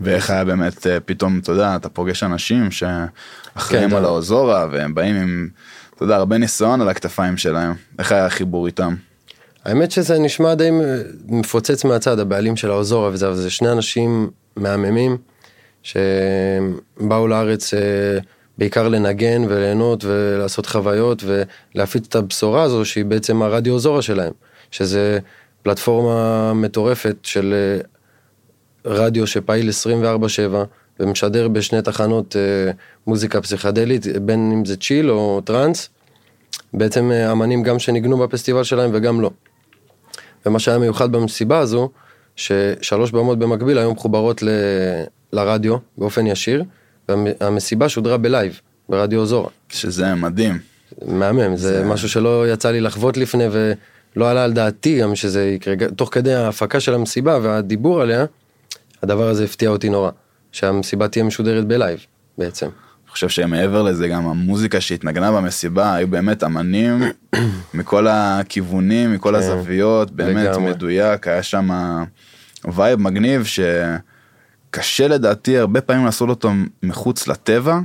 ואיך 0.00 0.30
היה 0.30 0.44
באמת 0.44 0.86
פתאום, 1.04 1.38
אתה 1.38 1.52
יודע, 1.52 1.76
אתה 1.76 1.88
פוגש 1.88 2.22
אנשים 2.22 2.70
שאחראים 2.70 3.90
כן, 3.90 3.96
על 3.96 4.04
האוזורה 4.04 4.66
והם 4.72 4.94
באים 4.94 5.16
עם, 5.16 5.48
אתה 5.94 6.04
יודע, 6.04 6.16
הרבה 6.16 6.38
ניסיון 6.38 6.80
על 6.80 6.88
הכתפיים 6.88 7.36
שלהם. 7.36 7.74
איך 7.98 8.12
היה 8.12 8.26
החיבור 8.26 8.66
איתם? 8.66 8.94
האמת 9.64 9.90
שזה 9.90 10.18
נשמע 10.18 10.54
די 10.54 10.70
מפוצץ 11.28 11.84
מהצד, 11.84 12.18
הבעלים 12.18 12.56
של 12.56 12.70
האוזורה 12.70 13.10
וזה, 13.12 13.26
אבל 13.26 13.34
זה 13.34 13.50
שני 13.50 13.72
אנשים 13.72 14.30
מהממים 14.56 15.16
שבאו 15.82 17.28
לארץ 17.28 17.74
אה, 17.74 17.80
בעיקר 18.58 18.88
לנגן 18.88 19.44
וליהנות 19.48 20.04
ולעשות 20.04 20.66
חוויות 20.66 21.24
ולהפיץ 21.74 22.06
את 22.06 22.14
הבשורה 22.14 22.62
הזו 22.62 22.84
שהיא 22.84 23.04
בעצם 23.04 23.42
הרדיו 23.42 23.72
אוזורה 23.74 24.02
שלהם, 24.02 24.32
שזה 24.70 25.18
פלטפורמה 25.62 26.52
מטורפת 26.54 27.16
של 27.22 27.54
אה, 27.54 27.80
רדיו 28.84 29.26
שפעיל 29.26 29.68
24/7 29.68 30.54
ומשדר 31.00 31.48
בשני 31.48 31.82
תחנות 31.82 32.36
אה, 32.36 32.72
מוזיקה 33.06 33.40
פסיכדלית, 33.40 34.06
בין 34.06 34.52
אם 34.52 34.64
זה 34.64 34.76
צ'יל 34.76 35.10
או 35.10 35.40
טראנס, 35.44 35.88
בעצם 36.74 37.10
אה, 37.10 37.32
אמנים 37.32 37.62
גם 37.62 37.78
שניגנו 37.78 38.18
בפסטיבל 38.18 38.64
שלהם 38.64 38.90
וגם 38.92 39.20
לא. 39.20 39.30
ומה 40.46 40.58
שהיה 40.58 40.78
מיוחד 40.78 41.12
במסיבה 41.12 41.58
הזו, 41.58 41.90
ששלוש 42.36 43.10
במות 43.10 43.38
במקביל 43.38 43.78
היו 43.78 43.92
מחוברות 43.92 44.42
ל... 44.42 44.48
לרדיו 45.32 45.76
באופן 45.98 46.26
ישיר, 46.26 46.64
והמסיבה 47.08 47.88
שודרה 47.88 48.16
ב 48.16 48.23
live, 48.23 48.60
ב 48.88 48.94
Radio 48.94 49.26
Zora. 49.26 49.48
שזה 49.68 50.14
מדהים. 50.14 50.58
מהמם, 51.06 51.56
זה, 51.56 51.78
זה- 51.78 51.84
משהו 51.84 52.08
שלא 52.08 52.52
יצא 52.52 52.70
לי 52.70 52.80
לחוות 52.80 53.16
לפני 53.16 53.44
ולא 53.50 54.30
עלה 54.30 54.44
על 54.44 54.52
דעתי 54.52 54.98
גם 55.00 55.14
שזה 55.14 55.44
יקרה, 55.44 55.74
תוך 55.96 56.08
כדי 56.12 56.34
ההפקה 56.34 56.80
של 56.80 56.94
המסיבה 56.94 57.38
והדיבור 57.42 58.00
עליה, 58.00 58.24
הדבר 59.02 59.28
הזה 59.28 59.44
הפתיע 59.44 59.68
אותי 59.68 59.88
נורא, 59.88 60.10
שהמסיבה 60.52 61.08
תהיה 61.08 61.24
משודרת 61.24 61.64
ב 61.66 61.72
live 61.72 61.98
בעצם. 62.38 62.66
אני 62.66 63.10
חושב 63.16 63.28
שמעבר 63.28 63.82
לזה 63.82 64.08
גם 64.08 64.26
המוזיקה 64.28 64.80
שהתנגנה 64.80 65.32
במסיבה 65.32 65.94
היו 65.94 66.08
באמת 66.08 66.44
אמנים 66.44 67.02
מכל 67.74 68.06
הכיוונים, 68.10 69.12
מכל 69.12 69.28
כן, 69.28 69.34
הזוויות, 69.34 70.10
באמת. 70.10 70.56
מדויק, 70.56 71.28
היה 71.28 71.42
שם 71.42 71.68
וייב 72.74 73.00
מגניב 73.00 73.44
שקשה 74.74 75.08
לדעתי 75.08 75.58
הרבה 75.58 75.80
פעמים 75.80 76.04
לעשות 76.04 76.28
אותו 76.28 76.50
מחוץ 76.82 77.28
לטבע, 77.28 77.78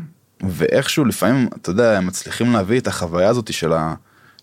ואיכשהו 0.44 1.06
לפעמים, 1.06 1.50
אתה 1.62 1.70
יודע, 1.70 1.98
הם 1.98 2.08
מצליחים 2.08 2.54
להביא 2.54 2.80
את 2.80 2.88
החוויה 2.88 3.30
הזאת 3.30 3.54
של, 3.54 3.74
ה, 3.74 3.94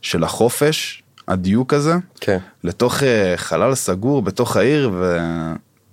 של 0.03 0.25
החופש, 0.25 1.03
הדיוק 1.29 1.75
הזה, 1.75 1.95
כן. 2.21 2.39
לתוך 2.65 3.03
אה, 3.03 3.33
חלל 3.37 3.75
סגור 3.75 4.23
בתוך 4.23 4.57
העיר, 4.57 4.91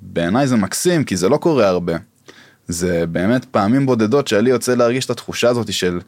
ובעיניי 0.01 0.47
זה 0.47 0.55
מקסים, 0.55 1.03
כי 1.03 1.17
זה 1.17 1.29
לא 1.29 1.37
קורה 1.37 1.67
הרבה. 1.67 1.93
זה 2.67 3.05
באמת 3.05 3.45
פעמים 3.45 3.85
בודדות 3.85 4.31
לי 4.31 4.49
יוצא 4.49 4.75
להרגיש 4.75 5.05
את 5.05 5.09
התחושה 5.09 5.49
הזאת 5.49 5.73
של, 5.73 5.99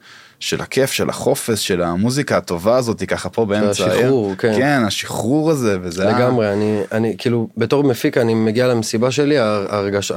של 0.45 0.61
הכיף, 0.61 0.91
של 0.91 1.09
החופש, 1.09 1.67
של 1.67 1.81
המוזיקה 1.81 2.37
הטובה 2.37 2.77
הזאת, 2.77 3.03
ככה 3.03 3.29
פה 3.29 3.45
באמצע 3.45 3.83
העיר. 3.85 3.99
השחרור, 3.99 4.35
כן. 4.35 4.53
כן, 4.57 4.81
השחרור 4.87 5.51
הזה, 5.51 5.77
וזה 5.81 6.07
היה... 6.07 6.19
לגמרי, 6.19 6.53
אני, 6.53 6.81
אני 6.91 7.15
כאילו, 7.17 7.47
בתור 7.57 7.83
מפיק 7.83 8.17
אני 8.17 8.33
מגיע 8.33 8.67
למסיבה 8.67 9.11
שלי, 9.11 9.37
הרגש, 9.39 10.11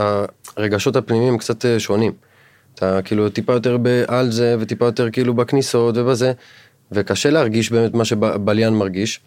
הרגשות 0.57 0.97
הפנימיים 0.97 1.39
קצת 1.39 1.65
אה, 1.67 1.81
שונים. 1.81 2.13
אתה 2.75 3.03
כאילו 3.05 3.29
טיפה 3.29 3.53
יותר 3.53 3.77
על 4.09 4.31
זה, 4.31 4.57
וטיפה 4.61 4.85
יותר 4.85 5.11
כאילו 5.11 5.35
בכניסות 5.35 5.97
ובזה, 5.97 6.33
וקשה 6.93 7.31
להרגיש 7.31 7.73
באמת 7.73 7.95
מה 7.95 8.05
שבליין 8.05 8.75
מרגיש, 8.75 9.21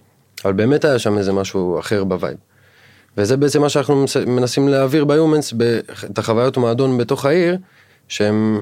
אבל 0.45 0.53
באמת 0.53 0.85
היה 0.85 0.99
שם 0.99 1.17
איזה 1.17 1.33
משהו 1.33 1.79
אחר 1.79 2.03
ב 2.03 2.09
vibe. 2.09 2.37
וזה 3.17 3.37
בעצם 3.37 3.61
מה 3.61 3.69
שאנחנו 3.69 3.95
מנס- 4.01 4.17
מנסים 4.27 4.67
להעביר 4.67 5.05
ב 5.05 5.11
Humans, 5.11 5.53
את 6.11 6.17
החוויות 6.17 6.57
מועדון 6.57 6.97
בתוך 6.97 7.25
העיר, 7.25 7.57
שהן 8.07 8.59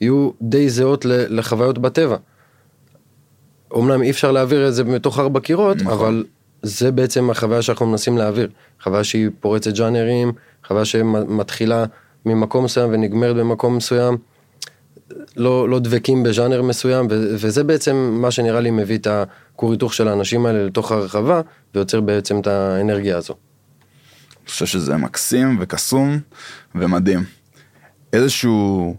יהיו 0.00 0.30
די 0.42 0.70
זהות 0.70 1.04
לחוויות 1.08 1.78
בטבע. 1.78 2.16
אמנם 3.76 4.02
אי 4.02 4.10
אפשר 4.10 4.32
להעביר 4.32 4.68
את 4.68 4.74
זה 4.74 4.84
מתוך 4.84 5.18
ארבע 5.18 5.40
קירות, 5.40 5.76
נכון. 5.76 5.92
אבל 5.92 6.24
זה 6.62 6.92
בעצם 6.92 7.30
החוויה 7.30 7.62
שאנחנו 7.62 7.86
מנסים 7.86 8.18
להעביר. 8.18 8.48
חוויה 8.82 9.04
שהיא 9.04 9.28
פורצת 9.40 9.72
ג'אנרים, 9.72 10.32
חוויה 10.66 10.84
שמתחילה 10.84 11.84
ממקום 12.26 12.64
מסוים 12.64 12.90
ונגמרת 12.92 13.36
במקום 13.36 13.76
מסוים. 13.76 14.16
לא, 15.36 15.68
לא 15.68 15.78
דבקים 15.78 16.22
בז'אנר 16.22 16.62
מסוים, 16.62 17.06
ו- 17.10 17.34
וזה 17.38 17.64
בעצם 17.64 17.96
מה 17.96 18.30
שנראה 18.30 18.60
לי 18.60 18.70
מביא 18.70 18.98
את 18.98 19.06
הכור 19.10 19.72
היתוך 19.72 19.94
של 19.94 20.08
האנשים 20.08 20.46
האלה 20.46 20.66
לתוך 20.66 20.92
הרחבה, 20.92 21.40
ויוצר 21.74 22.00
בעצם 22.00 22.40
את 22.40 22.46
האנרגיה 22.46 23.16
הזו. 23.16 23.34
אני 23.34 24.50
חושב 24.50 24.66
שזה 24.66 24.96
מקסים 24.96 25.56
וקסום 25.60 26.18
ומדהים. 26.74 27.24
איזשהו 28.12 28.96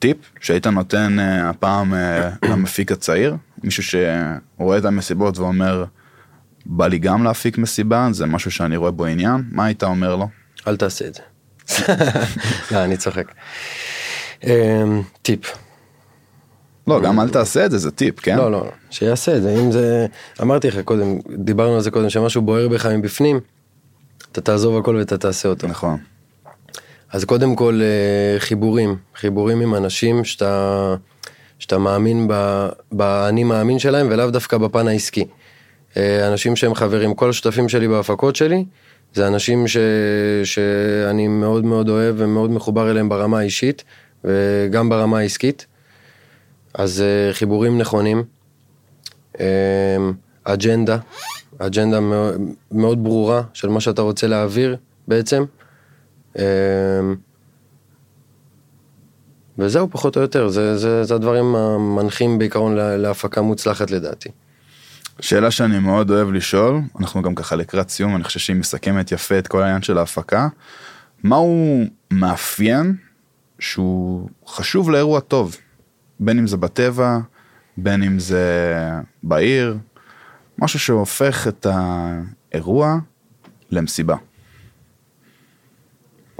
טיפ 0.00 0.16
שהיית 0.40 0.66
נותן 0.66 1.18
אה, 1.18 1.50
הפעם 1.50 1.94
אה, 1.94 2.30
למפיק 2.42 2.92
הצעיר? 2.92 3.36
מישהו 3.64 3.82
שרואה 3.82 4.78
את 4.78 4.84
המסיבות 4.84 5.38
ואומר, 5.38 5.84
בא 6.66 6.86
לי 6.86 6.98
גם 6.98 7.24
להפיק 7.24 7.58
מסיבה, 7.58 8.08
זה 8.12 8.26
משהו 8.26 8.50
שאני 8.50 8.76
רואה 8.76 8.90
בו 8.90 9.06
עניין, 9.06 9.42
מה 9.52 9.64
היית 9.64 9.82
אומר 9.82 10.16
לו? 10.16 10.28
אל 10.66 10.76
תעשה 10.76 11.04
את 11.06 11.14
זה. 11.14 11.22
לא, 12.72 12.84
אני 12.84 12.96
צוחק. 12.96 13.32
אמ, 14.44 15.02
טיפ. 15.22 15.40
לא, 16.86 17.00
גם 17.00 17.20
אל 17.20 17.28
תעשה 17.28 17.66
את 17.66 17.70
זה, 17.70 17.78
זה 17.78 17.90
טיפ, 17.90 18.20
כן? 18.20 18.36
לא, 18.36 18.52
לא, 18.52 18.70
שיעשה 18.90 19.36
את 19.36 19.42
זה, 19.42 19.54
אם 19.54 19.72
זה, 19.72 20.06
אמרתי 20.42 20.68
לך 20.68 20.78
קודם, 20.84 21.18
דיברנו 21.36 21.74
על 21.74 21.80
זה 21.80 21.90
קודם, 21.90 22.10
שמשהו 22.10 22.42
בוער 22.42 22.68
בך 22.68 22.86
מבפנים, 22.86 23.40
אתה 24.32 24.40
תעזוב 24.40 24.76
הכל 24.76 24.96
ואתה 24.96 25.18
תעשה 25.18 25.48
אותו. 25.48 25.66
נכון. 25.66 25.98
אז 27.12 27.24
קודם 27.24 27.56
כל 27.56 27.80
אה, 27.82 28.40
חיבורים, 28.40 28.96
חיבורים 29.16 29.60
עם 29.60 29.74
אנשים 29.74 30.24
שאתה, 30.24 30.94
שאתה 31.58 31.78
מאמין 31.78 32.28
באני 32.92 33.44
מאמין 33.44 33.78
שלהם 33.78 34.08
ולאו 34.10 34.30
דווקא 34.30 34.58
בפן 34.58 34.88
העסקי. 34.88 35.24
אה, 35.96 36.28
אנשים 36.28 36.56
שהם 36.56 36.74
חברים, 36.74 37.14
כל 37.14 37.30
השותפים 37.30 37.68
שלי 37.68 37.88
בהפקות 37.88 38.36
שלי, 38.36 38.64
זה 39.14 39.26
אנשים 39.26 39.68
ש, 39.68 39.76
שאני 40.44 41.28
מאוד 41.28 41.64
מאוד 41.64 41.88
אוהב 41.88 42.14
ומאוד 42.18 42.50
מחובר 42.50 42.90
אליהם 42.90 43.08
ברמה 43.08 43.38
האישית 43.38 43.84
וגם 44.24 44.88
ברמה 44.88 45.18
העסקית. 45.18 45.66
אז 46.74 47.02
אה, 47.02 47.32
חיבורים 47.32 47.78
נכונים, 47.78 48.22
אג'נדה, 50.44 50.98
אג'נדה 51.58 52.00
מאוד, 52.70 53.04
ברורה 53.04 53.42
של 53.52 53.68
מה 53.68 53.80
שאתה 53.80 54.02
רוצה 54.02 54.26
להעביר 54.26 54.76
בעצם, 55.08 55.44
וזהו 59.58 59.90
פחות 59.90 60.16
או 60.16 60.22
יותר, 60.22 60.48
זה, 60.48 60.78
זה, 60.78 61.04
זה 61.04 61.14
הדברים 61.14 61.54
המנחים 61.54 62.38
בעיקרון 62.38 62.74
לה- 62.74 62.96
להפקה 62.96 63.42
מוצלחת 63.42 63.90
לדעתי. 63.90 64.28
שאלה 65.20 65.50
שאני 65.50 65.78
מאוד 65.78 66.10
אוהב 66.10 66.32
לשאול, 66.32 66.80
אנחנו 67.00 67.22
גם 67.22 67.34
ככה 67.34 67.56
לקראת 67.56 67.90
סיום, 67.90 68.16
אני 68.16 68.24
חושב 68.24 68.40
שהיא 68.40 68.56
מסכמת 68.56 69.12
יפה 69.12 69.38
את 69.38 69.48
כל 69.48 69.62
העניין 69.62 69.82
של 69.82 69.98
ההפקה. 69.98 70.48
מהו 71.24 71.80
מאפיין 72.10 72.96
שהוא 73.58 74.28
חשוב 74.46 74.90
לאירוע 74.90 75.20
טוב? 75.20 75.56
בין 76.20 76.38
אם 76.38 76.46
זה 76.46 76.56
בטבע, 76.56 77.18
בין 77.76 78.02
אם 78.02 78.18
זה 78.18 78.74
בעיר, 79.22 79.78
משהו 80.58 80.78
שהופך 80.78 81.48
את 81.48 81.66
האירוע 81.70 82.98
למסיבה. 83.70 84.16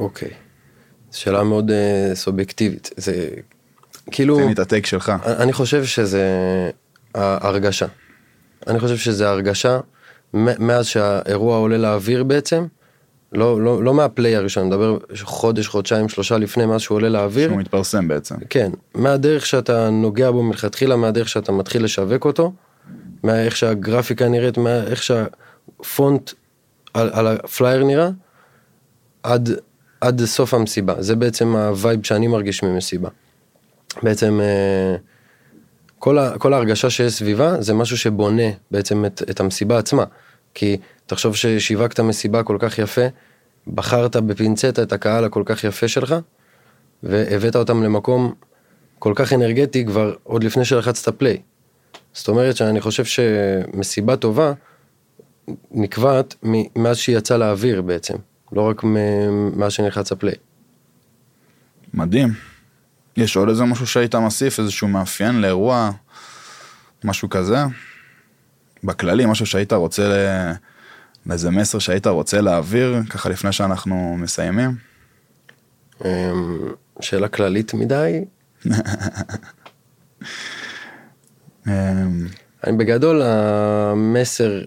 אוקיי. 0.01 0.30
שאלה 1.12 1.42
מאוד 1.42 1.70
uh, 1.70 2.14
סובייקטיבית. 2.14 2.90
זה 2.96 3.28
כאילו, 4.11 4.36
תן 4.36 4.46
לי 4.46 4.53
את 4.53 4.59
הטייק 4.59 4.86
שלך. 4.86 5.12
אני 5.26 5.53
חושב 5.53 5.84
שזה 5.84 6.24
ההרגשה. 7.14 7.86
אני 8.66 8.80
חושב 8.80 8.96
שזה 8.96 9.28
הרגשה 9.28 9.80
מאז 10.34 10.86
שהאירוע 10.86 11.57
עולה 11.57 11.78
לאוויר 11.78 12.24
בעצם, 12.24 12.66
לא, 13.32 13.61
לא, 13.61 13.84
לא 13.84 13.94
מה 13.94 14.08
play 14.08 14.36
הראשון, 14.36 14.62
אני 14.62 14.70
מדבר 14.70 14.98
חודש, 15.22 15.68
חודשיים, 15.68 16.09
שלושה 16.09 16.38
לפני 16.38 16.66
מאז 16.66 16.80
שהוא 16.80 16.96
עולה 16.96 17.09
לאוויר. 17.09 17.48
שהוא 17.48 17.59
מתפרסם 17.59 18.09
בעצם. 18.09 18.34
כן, 18.51 18.70
מהדרך 18.94 19.46
שאתה 19.46 19.90
נוגע 19.90 20.30
בו 20.30 20.42
מלכתחילה, 20.42 20.96
מהדרך 20.96 21.28
שאתה 21.28 21.53
מתחיל 21.53 21.84
לשווק 21.84 22.24
אותו, 22.24 22.53
מאיך 23.24 23.57
שהגרפיקה 23.57 24.28
נראית, 24.28 24.59
מאיך 24.59 25.03
שהפונט 25.03 26.30
על, 26.94 27.11
על 27.12 27.26
הפלייר 27.26 27.84
נראה, 27.84 28.11
עד, 29.22 29.51
עד 30.01 30.24
סוף 30.24 30.55
המסיבה. 30.55 30.94
זה 31.03 31.16
בעצם 31.16 31.57
ה 31.56 31.66
vibe 31.66 32.06
שאני 32.07 32.26
מרגיש 32.26 32.62
ממסיבה. 32.62 33.09
בעצם 34.03 34.40
אה, 34.40 34.96
כל, 35.98 36.18
ה, 36.18 36.38
כל 36.38 36.53
ההרגשה 36.53 36.90
שיש 36.90 37.12
סביבה 37.12 37.62
זה 37.62 37.74
משהו 37.74 37.98
שבונה 37.98 38.51
בעצם 38.70 39.05
את, 39.05 39.22
את 39.30 39.40
המסיבה 39.40 39.78
עצמה. 39.78 40.05
כי 40.55 40.76
תחשוב 41.07 41.36
ששיווקת 41.36 42.01
מסיבה 42.01 42.42
כל 42.42 42.57
כך 42.61 42.78
יפה, 42.78 43.07
בחרת 43.74 44.16
בפינצטה 44.16 44.82
את 44.82 44.92
הקהל 44.92 45.24
הכל 45.24 45.42
כך 45.46 45.64
יפה 45.64 45.88
שלך, 45.88 46.14
והבאת 47.03 47.57
אותם 47.57 47.82
למקום 47.82 48.34
כל 48.98 49.12
כך 49.16 49.32
אנרגטי 49.32 49.84
כבר 49.84 50.14
עוד 50.22 50.44
לפני 50.44 50.64
שלחצת 50.64 51.18
פליי. 51.18 51.42
זאת 52.12 52.28
אומרת 52.28 52.57
שאני 52.57 52.80
חושב 52.80 53.05
שמסיבה 53.05 54.16
טובה 54.16 54.53
נקבעת 55.70 56.34
מאז 56.76 56.96
שהיא 56.96 57.16
יצאה 57.16 57.38
לאוויר 57.38 57.82
בעצם, 57.82 58.14
לא 58.53 58.62
רק 58.68 58.84
מאז 59.57 59.72
שנלחץ 59.72 60.12
הפליי. 60.12 60.34
מדהים. 61.94 62.28
יש 63.16 63.36
עוד 63.36 63.48
איזה 63.48 63.64
משהו 63.64 63.86
שהיית 63.86 64.14
מוסיף, 64.14 64.59
איזשהו 64.59 64.88
מאפיין 64.88 65.40
לאירוע, 65.40 65.90
משהו 67.05 67.30
כזה? 67.30 67.57
בכללי, 68.84 69.26
משהו 69.26 69.46
שהיית 69.46 69.72
רוצה, 69.72 70.09
ל... 70.09 70.12
איזה 71.32 71.51
מסר 71.51 71.78
שהיית 71.78 72.07
רוצה 72.07 72.40
להעביר, 72.40 73.03
ככה 73.11 73.28
לפני 73.28 73.53
שאנחנו 73.53 74.16
מסיימים? 74.18 74.76
אמ, 76.05 76.59
שאלה 77.01 77.28
כללית 77.28 77.74
מדי, 77.74 78.24
אמ, 81.66 82.26
אני 82.64 82.76
בגדול 82.76 83.22
המסר 83.22 84.62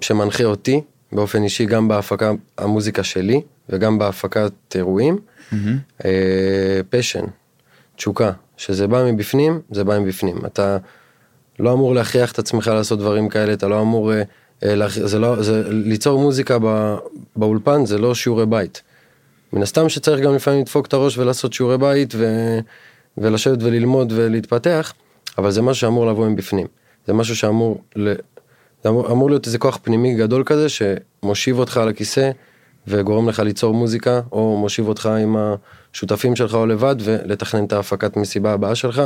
שמנחה 0.00 0.44
אותי 0.44 0.80
באופן 1.12 1.42
אישי 1.42 1.66
גם 1.66 1.88
בהפקה 1.88 2.32
המוזיקה 2.58 3.02
שלי 3.02 3.40
וגם 3.68 3.98
בהפקת 3.98 4.52
אירועים, 4.74 5.18
פשן, 6.90 7.24
תשוקה, 7.96 8.32
שזה 8.56 8.86
בא 8.86 9.12
מבפנים, 9.12 9.60
זה 9.70 9.84
בא 9.84 9.98
מבפנים. 9.98 10.46
אתה 10.46 10.78
לא 11.58 11.72
אמור 11.72 11.94
להכריח 11.94 12.32
את 12.32 12.38
עצמך 12.38 12.66
לעשות 12.74 12.98
דברים 12.98 13.28
כאלה, 13.28 13.52
אתה 13.52 13.68
לא 13.68 13.80
אמור, 13.80 14.12
אה, 14.12 14.22
אה, 14.62 14.88
זה 14.88 15.18
לא, 15.18 15.42
זה, 15.42 15.62
ליצור 15.68 16.20
מוזיקה 16.20 16.58
באולפן 17.36 17.86
זה 17.86 17.98
לא 17.98 18.14
שיעורי 18.14 18.46
בית. 18.46 18.82
מן 19.52 19.62
הסתם 19.62 19.88
שצריך 19.88 20.20
גם 20.20 20.34
לפעמים 20.34 20.60
לדפוק 20.60 20.86
את 20.86 20.92
הראש 20.92 21.18
ולעשות 21.18 21.52
שיעורי 21.52 21.78
בית 21.78 22.14
ו... 22.16 22.58
ולשבת 23.18 23.62
וללמוד 23.62 24.12
ולהתפתח, 24.16 24.92
אבל 25.38 25.50
זה 25.50 25.62
משהו 25.62 25.80
שאמור 25.80 26.06
לבוא 26.06 26.28
מבפנים. 26.28 26.66
זה 27.06 27.12
משהו 27.12 27.36
שאמור. 27.36 27.80
זה 28.82 28.88
אמור, 28.88 29.12
אמור 29.12 29.30
להיות 29.30 29.46
איזה 29.46 29.58
כוח 29.58 29.78
פנימי 29.82 30.14
גדול 30.14 30.42
כזה 30.46 30.66
שמושיב 30.68 31.58
אותך 31.58 31.76
על 31.76 31.88
הכיסא 31.88 32.30
וגורם 32.86 33.28
לך 33.28 33.38
ליצור 33.38 33.74
מוזיקה, 33.74 34.20
או 34.32 34.56
מושיב 34.60 34.88
אותך 34.88 35.06
עם 35.22 35.36
השותפים 35.92 36.36
שלך 36.36 36.54
או 36.54 36.66
לבד 36.66 36.96
ולתכנן 37.04 37.64
את 37.64 37.72
ההפקת 37.72 38.16
מסיבה 38.16 38.52
הבאה 38.52 38.74
שלך. 38.74 39.02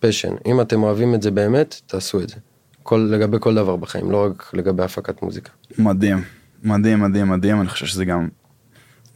פשן, 0.00 0.34
אם 0.46 0.60
אתם 0.60 0.82
אוהבים 0.82 1.14
את 1.14 1.22
זה 1.22 1.30
באמת, 1.30 1.80
תעשו 1.86 2.20
את 2.20 2.28
זה. 2.28 2.36
כל, 2.82 3.08
לגבי 3.10 3.36
כל 3.40 3.54
דבר 3.54 3.76
בחיים, 3.76 4.10
לא 4.10 4.24
רק 4.24 4.50
לגבי 4.52 4.82
הפקת 4.82 5.22
מוזיקה. 5.22 5.50
מדהים, 5.78 6.22
מדהים, 6.62 7.00
מדהים, 7.00 7.28
מדהים, 7.28 7.60
אני 7.60 7.68
חושב 7.68 7.86
שזה 7.86 8.04
גם 8.04 8.28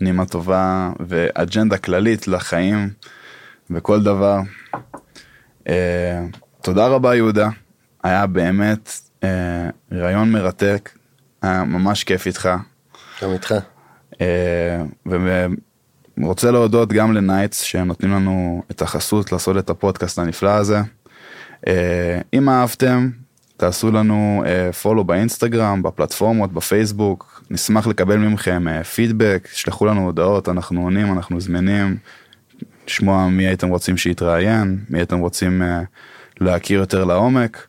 נימה 0.01 0.27
טובה 0.27 0.91
ואג'נדה 1.09 1.79
כללית 1.79 2.29
לחיים 2.29 2.91
וכל 3.71 4.03
דבר. 4.03 4.39
אה, 5.69 6.25
תודה 6.63 6.87
רבה 6.87 7.15
יהודה, 7.15 7.49
היה 8.03 8.27
באמת 8.27 8.91
רעיון 9.93 10.33
מרתק, 10.33 10.91
היה 11.43 11.65
ממש 11.65 12.05
כיף 12.05 12.27
איתך. 12.27 12.49
גם 13.23 13.33
איתך. 13.33 13.55
אה, 14.21 14.83
ורוצה 16.19 16.51
להודות 16.51 16.93
גם 16.93 17.13
לנייטס 17.13 17.61
שנותנים 17.61 18.13
לנו 18.13 18.63
את 18.71 18.83
החסות 18.83 19.33
לעשות 19.33 19.59
את 19.59 19.71
הפודקאסט 19.71 20.19
הנפלא 20.19 20.51
הזה. 20.51 20.79
אה, 21.67 22.21
אם 22.35 22.49
אהבתם, 22.49 23.11
תעשו 23.57 23.91
לנו 23.91 24.45
פולו 24.83 25.05
באינסטגרם, 25.05 25.83
בפלטפורמות, 25.83 26.53
בפייסבוק, 26.53 27.35
נשמח 27.51 27.87
לקבל 27.87 28.17
מכם 28.17 28.69
אה, 28.69 28.85
פידבק, 28.85 29.49
שלחו 29.53 29.87
לנו 29.87 30.05
הודעות, 30.05 30.49
אנחנו 30.49 30.83
עונים, 30.83 31.13
אנחנו 31.13 31.41
זמינים, 31.41 31.97
לשמוע 32.87 33.29
מי 33.29 33.47
הייתם 33.47 33.69
רוצים 33.69 33.97
שיתראיין, 33.97 34.79
מי 34.91 34.99
הייתם 34.99 35.19
רוצים 35.19 35.63
אה, 35.63 35.83
להכיר 36.41 36.81
יותר 36.81 37.05
לעומק. 37.05 37.67